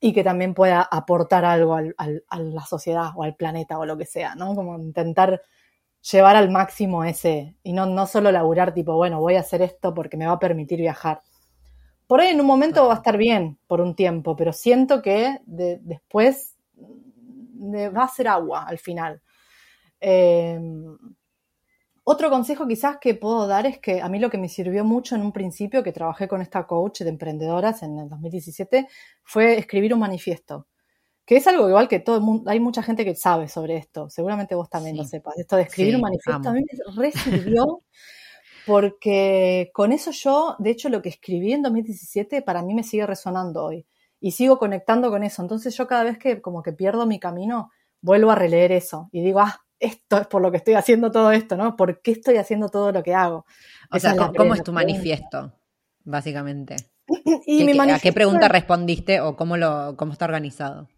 y 0.00 0.12
que 0.12 0.24
también 0.24 0.54
pueda 0.54 0.82
aportar 0.82 1.44
algo 1.44 1.74
al- 1.74 1.94
al- 1.98 2.24
a 2.28 2.38
la 2.40 2.66
sociedad 2.66 3.10
o 3.16 3.22
al 3.24 3.36
planeta 3.36 3.78
o 3.78 3.86
lo 3.86 3.96
que 3.98 4.06
sea, 4.06 4.34
¿no? 4.34 4.54
Como 4.54 4.78
intentar 4.78 5.42
llevar 6.12 6.36
al 6.36 6.50
máximo 6.50 7.04
ese 7.04 7.56
y 7.62 7.72
no, 7.72 7.86
no 7.86 8.06
solo 8.06 8.32
laburar 8.32 8.74
tipo, 8.74 8.94
bueno, 8.96 9.20
voy 9.20 9.36
a 9.36 9.40
hacer 9.40 9.62
esto 9.62 9.94
porque 9.94 10.16
me 10.18 10.26
va 10.26 10.32
a 10.34 10.38
permitir 10.38 10.80
viajar. 10.80 11.22
Por 12.06 12.20
ahí 12.20 12.30
en 12.30 12.40
un 12.40 12.46
momento 12.46 12.86
va 12.86 12.94
a 12.94 12.96
estar 12.98 13.16
bien 13.18 13.58
por 13.66 13.80
un 13.80 13.94
tiempo, 13.96 14.36
pero 14.36 14.52
siento 14.52 15.02
que 15.02 15.38
de- 15.46 15.78
después 15.82 16.56
mm, 16.76 17.96
va 17.96 18.04
a 18.04 18.08
ser 18.08 18.28
agua 18.28 18.64
al 18.66 18.78
final. 18.78 19.20
Eh, 20.00 20.60
otro 22.04 22.30
consejo 22.30 22.66
quizás 22.68 22.98
que 23.00 23.14
puedo 23.14 23.46
dar 23.46 23.66
es 23.66 23.78
que 23.78 24.00
a 24.02 24.08
mí 24.08 24.18
lo 24.18 24.30
que 24.30 24.38
me 24.38 24.48
sirvió 24.48 24.84
mucho 24.84 25.14
en 25.14 25.22
un 25.22 25.32
principio, 25.32 25.82
que 25.82 25.92
trabajé 25.92 26.28
con 26.28 26.42
esta 26.42 26.66
coach 26.66 27.00
de 27.02 27.08
emprendedoras 27.10 27.82
en 27.82 27.98
el 27.98 28.08
2017, 28.08 28.88
fue 29.22 29.58
escribir 29.58 29.94
un 29.94 30.00
manifiesto. 30.00 30.66
Que 31.26 31.36
es 31.38 31.46
algo 31.46 31.68
igual 31.68 31.88
que 31.88 32.00
todo 32.00 32.16
el 32.16 32.22
mundo, 32.22 32.50
hay 32.50 32.60
mucha 32.60 32.82
gente 32.82 33.04
que 33.04 33.14
sabe 33.16 33.48
sobre 33.48 33.76
esto, 33.76 34.10
seguramente 34.10 34.54
vos 34.54 34.68
también 34.70 34.96
lo 34.96 35.04
sepas. 35.04 35.38
Esto 35.38 35.56
de 35.56 35.62
escribir 35.62 35.92
Sí, 35.92 35.96
un 35.96 36.02
manifiesto 36.02 36.48
amo. 36.48 36.50
a 36.50 36.52
mí 36.52 36.62
me 36.62 37.02
re 37.02 37.12
sirvió 37.12 37.82
porque 38.66 39.70
con 39.74 39.92
eso 39.92 40.10
yo, 40.12 40.56
de 40.58 40.70
hecho, 40.70 40.88
lo 40.88 41.02
que 41.02 41.08
escribí 41.10 41.52
en 41.52 41.62
2017 41.62 42.42
para 42.42 42.62
mí 42.62 42.74
me 42.74 42.82
sigue 42.82 43.06
resonando 43.06 43.64
hoy 43.64 43.86
y 44.20 44.32
sigo 44.32 44.58
conectando 44.58 45.10
con 45.10 45.22
eso. 45.24 45.42
Entonces 45.42 45.76
yo 45.76 45.86
cada 45.86 46.04
vez 46.04 46.18
que 46.18 46.40
como 46.40 46.62
que 46.62 46.72
pierdo 46.72 47.06
mi 47.06 47.20
camino, 47.20 47.70
vuelvo 48.00 48.30
a 48.30 48.34
releer 48.36 48.72
eso 48.72 49.08
y 49.12 49.22
digo, 49.22 49.40
ah, 49.40 49.60
esto 49.84 50.18
es 50.18 50.26
por 50.26 50.42
lo 50.42 50.50
que 50.50 50.58
estoy 50.58 50.74
haciendo 50.74 51.10
todo 51.10 51.30
esto, 51.32 51.56
¿no? 51.56 51.76
¿Por 51.76 52.00
qué 52.00 52.12
estoy 52.12 52.36
haciendo 52.36 52.68
todo 52.68 52.92
lo 52.92 53.02
que 53.02 53.14
hago? 53.14 53.46
O 53.90 53.98
sea, 53.98 54.16
¿cómo, 54.36 54.54
es 54.54 54.62
tu 54.62 54.72
manifiesto, 54.72 55.52
básicamente? 56.04 56.76
¿Y 57.46 57.78
¿A 57.78 57.98
qué 57.98 58.12
pregunta 58.12 58.48
respondiste 58.48 59.20
o 59.20 59.36
cómo, 59.36 59.56
lo, 59.56 59.94
cómo 59.96 60.12
está 60.12 60.24
organizado? 60.24 60.88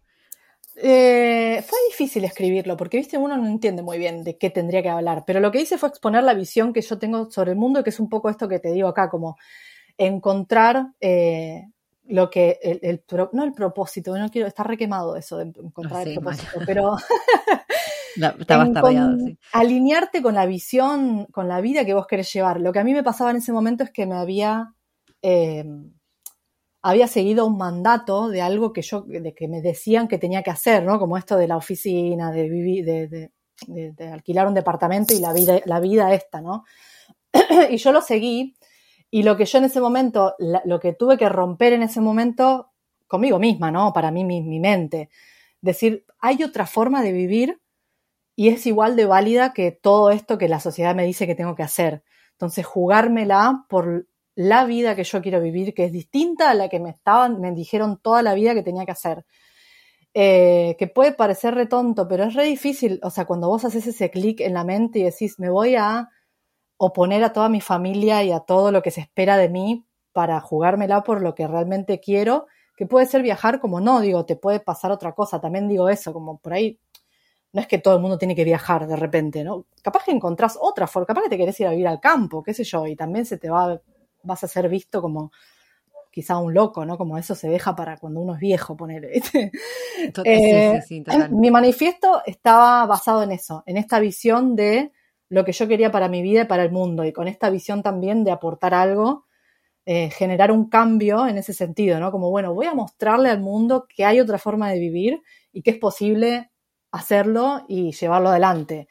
Eh, 0.79 1.63
fue 1.65 1.79
difícil 1.87 2.23
escribirlo 2.23 2.77
porque, 2.77 2.97
viste, 2.97 3.17
uno 3.17 3.35
no 3.35 3.47
entiende 3.47 3.81
muy 3.81 3.97
bien 3.97 4.23
de 4.23 4.37
qué 4.37 4.51
tendría 4.51 4.83
que 4.83 4.89
hablar, 4.89 5.23
pero 5.25 5.39
lo 5.39 5.51
que 5.51 5.59
hice 5.59 5.77
fue 5.77 5.89
exponer 5.89 6.23
la 6.23 6.35
visión 6.35 6.71
que 6.71 6.81
yo 6.81 6.99
tengo 6.99 7.31
sobre 7.31 7.51
el 7.51 7.57
mundo, 7.57 7.83
que 7.83 7.89
es 7.89 7.99
un 7.99 8.09
poco 8.09 8.29
esto 8.29 8.47
que 8.47 8.59
te 8.59 8.71
digo 8.71 8.87
acá, 8.87 9.09
como 9.09 9.37
encontrar 9.97 10.93
eh, 11.01 11.63
lo 12.05 12.29
que, 12.29 12.59
el, 12.61 13.03
no 13.33 13.43
el 13.43 13.53
propósito, 13.53 14.15
no 14.15 14.29
quiero, 14.29 14.47
está 14.47 14.63
requemado 14.63 15.15
eso 15.15 15.37
de 15.37 15.51
encontrar 15.61 16.07
el 16.07 16.13
propósito, 16.13 16.59
pero 16.65 16.95
alinearte 19.53 20.21
con 20.21 20.35
la 20.35 20.45
visión, 20.45 21.25
con 21.25 21.47
la 21.47 21.61
vida 21.61 21.85
que 21.85 21.93
vos 21.93 22.07
querés 22.07 22.31
llevar. 22.33 22.59
Lo 22.61 22.71
que 22.73 22.79
a 22.79 22.83
mí 22.83 22.93
me 22.93 23.03
pasaba 23.03 23.31
en 23.31 23.37
ese 23.37 23.51
momento 23.51 23.83
es 23.83 23.91
que 23.91 24.05
me 24.05 24.15
había... 24.15 24.73
Eh, 25.21 25.65
había 26.81 27.07
seguido 27.07 27.45
un 27.45 27.57
mandato 27.57 28.29
de 28.29 28.41
algo 28.41 28.71
que 28.71 28.81
yo, 28.81 29.01
de 29.01 29.33
que 29.33 29.49
me 29.49 29.61
decían 29.61 30.07
que 30.07 30.17
tenía 30.17 30.41
que 30.41 30.51
hacer, 30.51 30.83
¿no? 30.83 30.99
Como 30.99 31.17
esto 31.17 31.35
de 31.35 31.47
la 31.47 31.57
oficina, 31.57 32.31
de 32.31 32.47
vivir, 32.47 32.85
de, 32.85 33.31
de, 33.67 34.07
alquilar 34.07 34.47
un 34.47 34.53
departamento 34.53 35.13
y 35.13 35.19
la 35.19 35.33
vida, 35.33 35.59
la 35.65 35.81
vida 35.81 36.13
esta, 36.13 36.39
¿no? 36.39 36.63
y 37.69 37.77
yo 37.77 37.91
lo 37.91 38.01
seguí, 38.01 38.55
y 39.09 39.23
lo 39.23 39.35
que 39.35 39.45
yo 39.45 39.57
en 39.57 39.65
ese 39.65 39.81
momento, 39.81 40.35
lo 40.39 40.79
que 40.79 40.93
tuve 40.93 41.17
que 41.17 41.27
romper 41.29 41.73
en 41.73 41.83
ese 41.83 41.99
momento, 41.99 42.71
conmigo 43.07 43.39
misma, 43.39 43.71
¿no? 43.71 43.91
Para 43.91 44.11
mí, 44.11 44.23
mi, 44.23 44.41
mi 44.41 44.59
mente, 44.59 45.09
decir, 45.61 46.05
hay 46.19 46.43
otra 46.43 46.65
forma 46.65 47.01
de 47.01 47.11
vivir 47.11 47.59
y 48.37 48.49
es 48.49 48.67
igual 48.67 48.95
de 48.95 49.07
válida 49.07 49.51
que 49.51 49.71
todo 49.71 50.11
esto 50.11 50.37
que 50.37 50.47
la 50.47 50.59
sociedad 50.59 50.93
me 50.93 51.05
dice 51.05 51.25
que 51.25 51.33
tengo 51.33 51.55
que 51.55 51.63
hacer. 51.63 52.03
Entonces, 52.33 52.67
jugármela 52.67 53.65
por 53.67 54.07
la 54.35 54.63
vida 54.65 54.95
que 54.95 55.03
yo 55.03 55.23
quiero 55.23 55.41
vivir, 55.41 55.73
que 55.73 55.85
es 55.85 55.91
distinta 55.91 56.51
a 56.51 56.53
la 56.53 56.69
que 56.69 56.79
me 56.79 56.91
estaban, 56.91 57.41
me 57.41 57.51
dijeron 57.51 57.99
toda 57.99 58.21
la 58.21 58.35
vida 58.35 58.53
que 58.53 58.61
tenía 58.61 58.85
que 58.85 58.91
hacer. 58.91 59.25
Eh, 60.13 60.75
que 60.77 60.85
puede 60.87 61.13
parecer 61.13 61.55
retonto, 61.55 62.07
pero 62.07 62.25
es 62.25 62.35
re 62.35 62.43
difícil, 62.45 62.99
o 63.01 63.09
sea, 63.09 63.25
cuando 63.25 63.47
vos 63.47 63.65
haces 63.65 63.87
ese 63.87 64.11
clic 64.11 64.39
en 64.41 64.53
la 64.53 64.63
mente 64.63 64.99
y 64.99 65.03
decís, 65.03 65.39
me 65.39 65.49
voy 65.49 65.75
a 65.75 66.09
oponer 66.77 67.23
a 67.23 67.33
toda 67.33 67.49
mi 67.49 67.61
familia 67.61 68.23
y 68.23 68.31
a 68.31 68.41
todo 68.41 68.71
lo 68.71 68.83
que 68.83 68.91
se 68.91 69.01
espera 69.01 69.37
de 69.37 69.49
mí 69.49 69.87
para 70.13 70.41
jugármela 70.41 71.03
por 71.03 71.23
lo 71.23 71.33
que 71.33 71.47
realmente 71.47 71.99
quiero, 71.99 72.45
que 72.75 72.85
puede 72.85 73.07
ser 73.07 73.23
viajar 73.23 73.59
como 73.59 73.81
no, 73.81 73.99
digo, 74.01 74.25
te 74.25 74.35
puede 74.35 74.59
pasar 74.59 74.91
otra 74.91 75.13
cosa, 75.13 75.41
también 75.41 75.67
digo 75.67 75.89
eso, 75.89 76.13
como 76.13 76.39
por 76.39 76.53
ahí, 76.53 76.79
no 77.57 77.61
es 77.61 77.67
que 77.67 77.79
todo 77.79 77.95
el 77.95 78.01
mundo 78.01 78.19
tiene 78.19 78.35
que 78.35 78.43
viajar 78.43 78.85
de 78.85 78.95
repente, 78.95 79.43
¿no? 79.43 79.65
Capaz 79.81 80.03
que 80.03 80.11
encontrás 80.11 80.59
otra 80.61 80.85
forma, 80.85 81.07
capaz 81.07 81.23
que 81.23 81.29
te 81.29 81.37
querés 81.39 81.59
ir 81.59 81.65
a 81.65 81.71
vivir 81.71 81.87
al 81.87 81.99
campo, 81.99 82.43
qué 82.43 82.53
sé 82.53 82.63
yo, 82.63 82.85
y 82.85 82.95
también 82.95 83.25
se 83.25 83.39
te 83.39 83.49
va 83.49 83.81
vas 84.21 84.43
a 84.43 84.47
ser 84.47 84.69
visto 84.69 85.01
como 85.01 85.31
quizá 86.11 86.37
un 86.37 86.53
loco, 86.53 86.85
¿no? 86.85 86.99
Como 86.99 87.17
eso 87.17 87.33
se 87.33 87.49
deja 87.49 87.75
para 87.75 87.97
cuando 87.97 88.19
uno 88.19 88.35
es 88.35 88.39
viejo, 88.39 88.77
poner. 88.77 89.09
Eh, 90.23 90.79
mi 91.31 91.49
manifiesto 91.49 92.21
estaba 92.27 92.85
basado 92.85 93.23
en 93.23 93.31
eso, 93.31 93.63
en 93.65 93.77
esta 93.77 93.99
visión 93.99 94.55
de 94.55 94.91
lo 95.27 95.43
que 95.43 95.51
yo 95.51 95.67
quería 95.67 95.91
para 95.91 96.09
mi 96.09 96.21
vida 96.21 96.43
y 96.43 96.45
para 96.45 96.61
el 96.61 96.71
mundo, 96.71 97.05
y 97.05 97.11
con 97.11 97.27
esta 97.27 97.49
visión 97.49 97.81
también 97.81 98.23
de 98.23 98.29
aportar 98.29 98.75
algo, 98.75 99.25
eh, 99.87 100.11
generar 100.11 100.51
un 100.51 100.69
cambio 100.69 101.25
en 101.25 101.39
ese 101.39 101.53
sentido, 101.53 101.99
¿no? 101.99 102.11
Como, 102.11 102.29
bueno, 102.29 102.53
voy 102.53 102.67
a 102.67 102.75
mostrarle 102.75 103.31
al 103.31 103.41
mundo 103.41 103.87
que 103.89 104.05
hay 104.05 104.19
otra 104.19 104.37
forma 104.37 104.69
de 104.69 104.77
vivir 104.77 105.23
y 105.51 105.63
que 105.63 105.71
es 105.71 105.77
posible 105.79 106.51
hacerlo 106.91 107.65
y 107.67 107.91
llevarlo 107.91 108.29
adelante. 108.29 108.87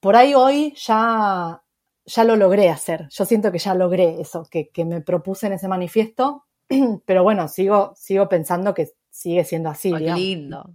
Por 0.00 0.16
ahí 0.16 0.34
hoy 0.34 0.74
ya 0.76 1.62
ya 2.06 2.24
lo 2.24 2.36
logré 2.36 2.70
hacer. 2.70 3.08
Yo 3.10 3.24
siento 3.24 3.52
que 3.52 3.58
ya 3.58 3.74
logré 3.74 4.20
eso 4.20 4.46
que, 4.50 4.70
me 4.84 5.00
propuse 5.00 5.48
en 5.48 5.54
ese 5.54 5.68
manifiesto, 5.68 6.46
pero 7.04 7.22
bueno, 7.22 7.48
sigo, 7.48 7.92
sigo 7.96 8.28
pensando 8.28 8.72
que 8.72 8.90
sigue 9.10 9.44
siendo 9.44 9.68
así. 9.68 9.92
Qué 9.92 10.12
lindo. 10.12 10.70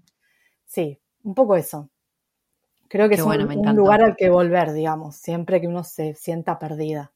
Sí, 0.65 0.99
un 1.23 1.33
poco 1.33 1.55
eso. 1.55 1.89
Creo 2.87 3.07
que 3.07 3.15
es 3.15 3.21
un, 3.21 3.75
lugar 3.75 4.03
al 4.03 4.17
que 4.17 4.29
volver, 4.29 4.73
digamos, 4.73 5.15
siempre 5.15 5.61
que 5.61 5.67
uno 5.67 5.85
se 5.85 6.13
sienta 6.13 6.59
perdida. 6.59 7.13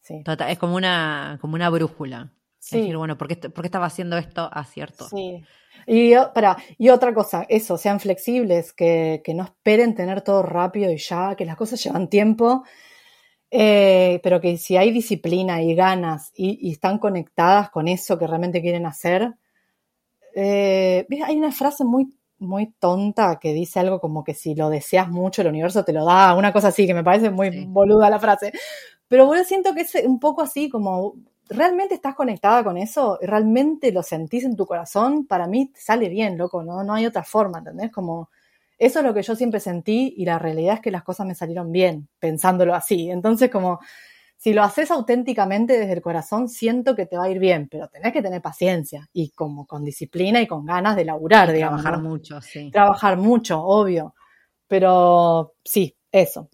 Sí. 0.00 0.24
es 0.48 0.58
como 0.58 0.74
una, 0.74 1.38
como 1.40 1.54
una 1.54 1.70
brújula. 1.70 2.32
Sí. 2.62 2.78
decir, 2.78 2.96
bueno, 2.96 3.18
¿por 3.18 3.26
qué, 3.26 3.38
estaba 3.64 3.86
haciendo 3.86 4.16
esto 4.16 4.48
acierto? 4.52 5.08
Sí. 5.08 5.42
Y, 5.86 6.14
para, 6.32 6.56
y 6.78 6.90
otra 6.90 7.12
cosa, 7.12 7.44
eso, 7.48 7.76
sean 7.76 7.98
flexibles, 7.98 8.72
que, 8.72 9.20
que 9.24 9.34
no 9.34 9.42
esperen 9.42 9.96
tener 9.96 10.20
todo 10.20 10.42
rápido 10.44 10.92
y 10.92 10.98
ya, 10.98 11.34
que 11.34 11.44
las 11.44 11.56
cosas 11.56 11.82
llevan 11.82 12.08
tiempo 12.08 12.62
eh, 13.54 14.18
pero 14.22 14.40
que 14.40 14.56
si 14.56 14.78
hay 14.78 14.90
disciplina 14.90 15.62
y 15.62 15.74
ganas 15.74 16.32
y, 16.34 16.70
están 16.72 16.96
conectadas 16.98 17.68
con 17.68 17.86
eso 17.86 18.18
que 18.18 18.26
realmente 18.26 18.62
quieren 18.62 18.86
hacer, 18.86 19.34
eh, 20.34 21.06
hay 21.22 21.36
una 21.36 21.52
frase 21.52 21.84
muy, 21.84 22.16
muy 22.38 22.72
tonta 22.80 23.38
que 23.38 23.52
dice 23.52 23.78
algo 23.78 24.00
como 24.00 24.24
que 24.24 24.32
si 24.32 24.54
lo 24.54 24.70
deseas 24.70 25.10
mucho 25.10 25.42
el 25.42 25.48
universo 25.48 25.84
te 25.84 25.92
lo 25.92 26.06
da, 26.06 26.34
una 26.34 26.50
cosa 26.50 26.68
así 26.68 26.86
que 26.86 26.94
me 26.94 27.04
parece 27.04 27.28
muy 27.28 27.66
boluda 27.66 28.08
la 28.08 28.18
frase, 28.18 28.52
pero 29.06 29.34
yo 29.34 29.44
siento 29.44 29.74
que 29.74 29.82
es 29.82 29.94
un 30.06 30.18
poco 30.18 30.40
así 30.40 30.70
como 30.70 31.16
realmente 31.52 31.94
estás 31.94 32.14
conectada 32.14 32.64
con 32.64 32.76
eso, 32.76 33.18
realmente 33.22 33.92
lo 33.92 34.02
sentís 34.02 34.44
en 34.44 34.56
tu 34.56 34.66
corazón, 34.66 35.26
para 35.26 35.46
mí 35.46 35.66
te 35.72 35.80
sale 35.80 36.08
bien, 36.08 36.36
loco, 36.36 36.62
no, 36.62 36.82
no 36.82 36.94
hay 36.94 37.06
otra 37.06 37.22
forma, 37.22 37.58
¿entendés? 37.58 37.90
Como 37.90 38.30
eso 38.78 38.98
es 38.98 39.04
lo 39.04 39.14
que 39.14 39.22
yo 39.22 39.36
siempre 39.36 39.60
sentí 39.60 40.14
y 40.16 40.24
la 40.24 40.38
realidad 40.38 40.74
es 40.74 40.80
que 40.80 40.90
las 40.90 41.04
cosas 41.04 41.26
me 41.26 41.34
salieron 41.34 41.70
bien, 41.70 42.08
pensándolo 42.18 42.74
así. 42.74 43.10
Entonces, 43.10 43.50
como 43.50 43.78
si 44.36 44.52
lo 44.52 44.64
haces 44.64 44.90
auténticamente 44.90 45.78
desde 45.78 45.92
el 45.92 46.02
corazón, 46.02 46.48
siento 46.48 46.96
que 46.96 47.06
te 47.06 47.16
va 47.16 47.26
a 47.26 47.30
ir 47.30 47.38
bien, 47.38 47.68
pero 47.70 47.86
tenés 47.86 48.12
que 48.12 48.22
tener 48.22 48.42
paciencia 48.42 49.08
y 49.12 49.30
como 49.30 49.68
con 49.68 49.84
disciplina 49.84 50.40
y 50.40 50.48
con 50.48 50.66
ganas 50.66 50.96
de 50.96 51.04
laburar, 51.04 51.52
digamos. 51.52 51.80
Trabajar 51.80 52.02
mucho, 52.02 52.40
sí. 52.40 52.70
Trabajar 52.72 53.16
mucho, 53.18 53.62
obvio. 53.62 54.16
Pero 54.66 55.54
sí, 55.62 55.96
eso. 56.10 56.48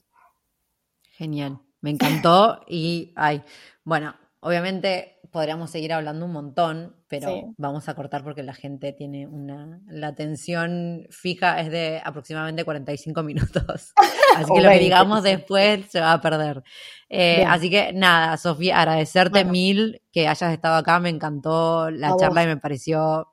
Genial. 1.12 1.60
Me 1.80 1.90
encantó 1.90 2.60
y, 2.66 3.12
ay, 3.16 3.42
bueno, 3.84 4.14
obviamente 4.40 5.18
podríamos 5.30 5.70
seguir 5.70 5.92
hablando 5.92 6.26
un 6.26 6.32
montón, 6.32 6.96
pero 7.08 7.54
vamos 7.56 7.88
a 7.88 7.94
cortar 7.94 8.24
porque 8.24 8.42
la 8.42 8.54
gente 8.54 8.92
tiene 8.92 9.26
una. 9.26 9.80
La 9.86 10.08
atención 10.08 11.06
fija 11.10 11.60
es 11.60 11.70
de 11.70 12.00
aproximadamente 12.04 12.64
45 12.64 13.22
minutos. 13.22 13.92
Así 14.36 14.52
que 14.52 14.60
lo 14.60 14.70
que 14.70 14.78
digamos 14.78 15.22
después 15.22 15.86
se 15.90 16.00
va 16.00 16.12
a 16.12 16.20
perder. 16.20 16.62
Eh, 17.08 17.44
así 17.46 17.70
que 17.70 17.92
nada, 17.94 18.36
Sofía, 18.36 18.78
agradecerte 18.78 19.44
mil 19.44 20.02
que 20.12 20.28
hayas 20.28 20.52
estado 20.52 20.76
acá. 20.76 21.00
Me 21.00 21.08
encantó 21.08 21.90
la 21.90 22.14
charla 22.16 22.44
y 22.44 22.46
me 22.46 22.56
pareció. 22.58 23.28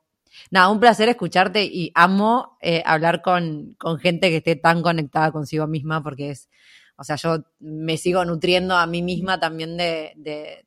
Nada, 0.50 0.68
un 0.68 0.80
placer 0.80 1.08
escucharte 1.08 1.64
y 1.64 1.92
amo 1.94 2.56
eh, 2.60 2.82
hablar 2.86 3.22
con, 3.22 3.74
con 3.78 3.98
gente 3.98 4.30
que 4.30 4.38
esté 4.38 4.56
tan 4.56 4.82
conectada 4.82 5.32
consigo 5.32 5.66
misma 5.66 6.02
porque 6.02 6.30
es. 6.30 6.48
O 6.98 7.04
sea, 7.04 7.16
yo 7.16 7.44
me 7.58 7.98
sigo 7.98 8.24
nutriendo 8.24 8.74
a 8.74 8.86
mí 8.86 9.02
misma 9.02 9.38
también 9.38 9.76
de, 9.76 10.65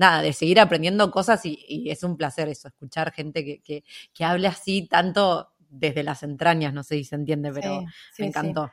nada, 0.00 0.22
de 0.22 0.32
seguir 0.32 0.58
aprendiendo 0.58 1.10
cosas 1.10 1.42
y, 1.44 1.90
es 1.90 2.02
un 2.02 2.16
placer 2.16 2.48
eso, 2.48 2.68
escuchar 2.68 3.12
gente 3.12 3.44
que, 3.44 3.60
que, 3.60 3.84
que, 4.14 4.24
hable 4.24 4.48
así 4.48 4.88
tanto 4.88 5.50
desde 5.68 6.02
las 6.02 6.22
entrañas, 6.22 6.72
no 6.72 6.82
sé 6.82 6.96
si 6.96 7.04
se 7.04 7.14
entiende, 7.16 7.52
pero 7.52 7.84
me 8.18 8.26
encantó. 8.26 8.72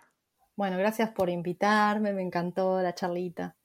Bueno, 0.56 0.78
gracias 0.78 1.10
por 1.10 1.30
invitarme, 1.30 2.14
me 2.14 2.22
encantó 2.22 2.82
la 2.82 2.96
charlita. 2.96 3.56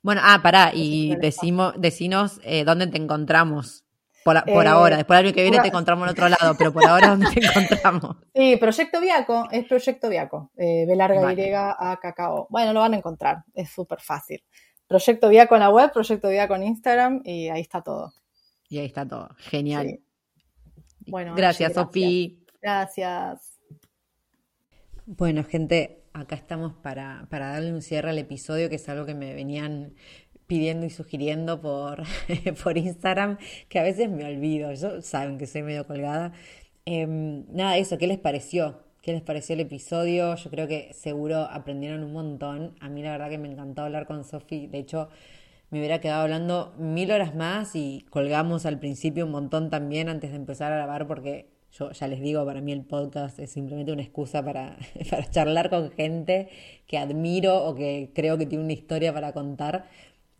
Bueno, 0.00 0.20
ah, 0.24 0.40
pará, 0.42 0.70
y 0.72 1.16
decimos, 1.16 1.74
decinos 1.76 2.40
eh, 2.44 2.64
dónde 2.64 2.86
te 2.86 2.98
encontramos. 2.98 3.84
Por, 4.24 4.44
por 4.44 4.68
ahora, 4.68 4.96
después 4.96 5.18
del 5.18 5.26
año 5.26 5.34
que 5.34 5.42
viene 5.42 5.58
te 5.58 5.66
encontramos 5.66 6.06
en 6.06 6.12
otro 6.12 6.28
lado, 6.28 6.54
pero 6.56 6.72
por 6.72 6.86
ahora 6.86 7.08
¿dónde 7.08 7.28
te 7.32 7.44
encontramos? 7.44 8.16
Sí, 8.34 8.56
Proyecto 8.56 9.00
Viaco, 9.00 9.48
es 9.50 9.66
Proyecto 9.66 10.08
Viaco, 10.08 10.52
eh, 10.56 10.84
B 10.86 10.94
larga 10.94 11.32
Y 11.32 11.52
a 11.52 11.98
Cacao. 12.00 12.46
Bueno, 12.48 12.72
lo 12.72 12.78
van 12.78 12.94
a 12.94 12.98
encontrar, 12.98 13.42
es 13.52 13.68
súper 13.70 14.00
fácil. 14.00 14.44
Proyecto 14.88 15.28
Vía 15.28 15.46
con 15.46 15.60
la 15.60 15.70
web, 15.70 15.92
Proyecto 15.92 16.28
Vía 16.28 16.48
con 16.48 16.62
Instagram 16.62 17.22
y 17.24 17.48
ahí 17.48 17.60
está 17.60 17.82
todo. 17.82 18.12
Y 18.68 18.78
ahí 18.78 18.86
está 18.86 19.06
todo. 19.06 19.28
Genial. 19.38 20.00
Bueno, 21.06 21.34
gracias, 21.34 21.74
Sofi. 21.74 22.44
Gracias. 22.60 23.58
Bueno, 25.04 25.44
gente, 25.44 26.04
acá 26.12 26.36
estamos 26.36 26.74
para, 26.74 27.26
para 27.28 27.48
darle 27.48 27.72
un 27.72 27.82
cierre 27.82 28.10
al 28.10 28.18
episodio, 28.18 28.68
que 28.68 28.76
es 28.76 28.88
algo 28.88 29.04
que 29.04 29.14
me 29.14 29.34
venían 29.34 29.94
pidiendo 30.46 30.86
y 30.86 30.90
sugiriendo 30.90 31.60
por, 31.60 32.02
por 32.62 32.78
Instagram, 32.78 33.38
que 33.68 33.78
a 33.78 33.82
veces 33.82 34.10
me 34.10 34.24
olvido. 34.24 34.72
Yo 34.74 35.02
saben 35.02 35.38
que 35.38 35.46
soy 35.46 35.62
medio 35.62 35.86
colgada. 35.86 36.32
Em, 36.84 37.46
nada, 37.52 37.76
eso, 37.78 37.98
¿qué 37.98 38.06
les 38.06 38.18
pareció? 38.18 38.82
Qué 39.02 39.12
les 39.12 39.22
pareció 39.22 39.54
el 39.54 39.60
episodio. 39.60 40.34
Yo 40.36 40.50
creo 40.50 40.68
que 40.68 40.92
seguro 40.94 41.40
aprendieron 41.50 42.04
un 42.04 42.12
montón. 42.12 42.74
A 42.80 42.88
mí 42.88 43.02
la 43.02 43.10
verdad 43.10 43.28
que 43.28 43.38
me 43.38 43.50
encantó 43.50 43.82
hablar 43.82 44.06
con 44.06 44.24
Sofi. 44.24 44.68
De 44.68 44.78
hecho, 44.78 45.08
me 45.70 45.78
hubiera 45.80 46.00
quedado 46.00 46.22
hablando 46.22 46.74
mil 46.78 47.10
horas 47.10 47.34
más 47.34 47.74
y 47.74 48.06
colgamos 48.10 48.64
al 48.64 48.78
principio 48.78 49.26
un 49.26 49.32
montón 49.32 49.70
también 49.70 50.08
antes 50.08 50.30
de 50.30 50.36
empezar 50.36 50.72
a 50.72 50.76
grabar 50.76 51.06
porque 51.06 51.50
Yo 51.72 51.90
ya 51.92 52.06
les 52.06 52.20
digo, 52.20 52.44
para 52.44 52.60
mí 52.60 52.72
el 52.72 52.84
podcast 52.84 53.38
es 53.38 53.50
simplemente 53.50 53.92
una 53.92 54.02
excusa 54.02 54.44
para, 54.44 54.76
para 55.10 55.28
charlar 55.30 55.70
con 55.70 55.90
gente 55.92 56.48
que 56.86 56.98
admiro 56.98 57.64
o 57.64 57.74
que 57.74 58.10
creo 58.14 58.38
que 58.38 58.46
tiene 58.46 58.64
una 58.64 58.74
historia 58.74 59.12
para 59.12 59.32
contar. 59.32 59.86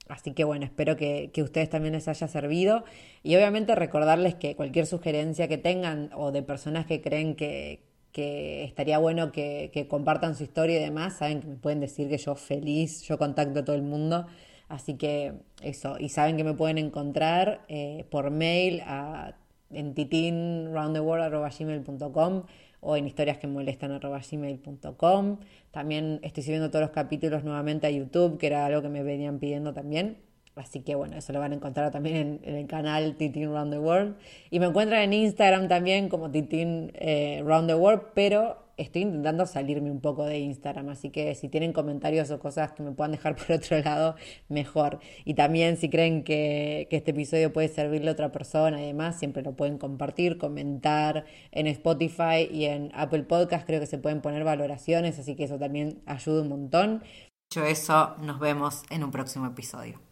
Así 0.09 0.33
que 0.35 0.45
bueno, 0.45 0.65
espero 0.67 0.97
que, 0.97 1.31
que 1.33 1.43
ustedes 1.43 1.71
también 1.71 1.95
les 1.95 2.07
haya 2.09 2.29
servido. 2.29 2.85
Y 3.23 3.35
obviamente 3.37 3.75
recordarles 3.75 4.35
que 4.35 4.57
cualquier 4.57 4.87
sugerencia 4.87 5.49
que 5.49 5.59
tengan 5.59 6.11
o 6.15 6.33
de 6.33 6.43
personas 6.43 6.87
que 6.87 7.01
creen 7.01 7.35
que, 7.35 7.81
que 8.13 8.65
estaría 8.65 8.99
bueno 8.99 9.33
que, 9.33 9.87
compartan 9.89 10.35
su 10.37 10.45
historia 10.45 10.79
y 10.79 10.83
demás, 10.83 11.17
saben 11.19 11.41
que 11.41 11.49
me 11.49 11.57
pueden 11.57 11.81
decir 11.81 12.09
que 12.09 12.19
yo 12.19 12.35
feliz, 12.35 13.03
yo 13.03 13.19
contacto 13.19 13.61
a 13.61 13.65
todo 13.65 13.77
el 13.77 13.83
mundo. 13.83 14.27
Así 14.69 14.95
que 14.95 15.35
eso, 15.63 15.97
y 15.99 16.09
saben 16.09 16.37
que 16.37 16.45
me 16.45 16.55
pueden 16.55 16.79
encontrar 16.79 17.63
eh, 17.69 18.07
por 18.11 18.31
mail 18.31 18.81
a 18.83 19.35
en 19.71 19.95
titinroundtheworld.gmail.com 19.95 22.43
o 22.81 22.97
en 22.97 23.07
historias 23.07 23.39
que. 23.39 25.39
También 25.71 26.21
estoy 26.23 26.43
subiendo 26.43 26.71
todos 26.71 26.83
los 26.83 26.91
capítulos 26.91 27.45
nuevamente 27.45 27.87
a 27.87 27.91
YouTube, 27.91 28.39
que 28.39 28.47
era 28.49 28.67
algo 28.67 28.83
que 28.83 28.89
me 28.89 29.03
venían 29.03 29.39
pidiendo 29.39 29.73
también. 29.73 30.19
Así 30.55 30.80
que 30.80 30.94
bueno, 30.94 31.16
eso 31.16 31.32
lo 31.32 31.40
van 31.40 31.53
a 31.53 31.55
encontrar 31.55 31.90
también 31.90 32.40
en, 32.42 32.55
el 32.57 32.66
canal 32.66 33.16
Titin 33.16 33.50
Round 33.53 33.72
the 33.72 33.78
World. 33.78 34.16
Y 34.50 34.61
me 34.61 34.66
encuentran 34.66 35.03
en 35.03 35.12
Instagram 35.12 35.68
también 35.68 36.09
como 36.09 36.30
Titin 36.30 36.92
eh, 36.94 37.42
Round 37.44 37.68
the 37.68 37.74
World, 37.74 38.03
pero 38.14 38.62
estoy 38.76 39.03
intentando 39.03 39.46
salirme 39.46 39.90
un 39.90 40.00
poco 40.00 40.24
de 40.24 40.38
Instagram, 40.38 40.88
así 40.88 41.11
que 41.11 41.34
si 41.34 41.48
tienen 41.48 41.72
comentarios 41.72 42.30
o 42.30 42.38
cosas 42.38 42.72
que 42.72 42.82
me 42.82 42.92
puedan 42.92 43.12
dejar 43.12 43.36
por 43.46 43.53
otro 43.57 43.78
lado, 43.80 44.16
mejor. 44.48 44.98
Y 45.24 45.34
también 45.34 45.76
si 45.76 45.88
creen 45.88 46.24
que, 46.24 46.88
este 46.90 47.12
episodio 47.12 47.53
puede 47.53 47.68
servirle 47.68 48.11
a 48.11 48.12
otra 48.12 48.32
persona 48.32 48.82
y 48.82 48.86
demás, 48.86 49.18
siempre 49.18 49.42
lo 49.42 49.55
pueden 49.55 49.78
compartir, 49.78 50.38
comentar 50.38 51.24
en 51.50 51.66
Spotify 51.66 52.48
y 52.50 52.66
en 52.66 52.90
Apple 52.94 53.24
Podcast, 53.24 53.66
creo 53.66 53.80
que 53.80 53.86
se 53.86 53.98
pueden 53.98 54.20
poner 54.20 54.44
valoraciones, 54.44 55.18
así 55.18 55.34
que 55.34 55.44
eso 55.44 55.59
también 55.59 56.03
ayuda 56.07 56.42
un 56.42 56.48
montón. 56.48 57.03
Dicho 57.50 57.64
eso, 57.64 58.16
nos 58.18 58.38
vemos 58.38 58.82
en 58.90 59.05
un 59.05 59.11
próximo 59.11 59.46
episodio. 59.46 60.12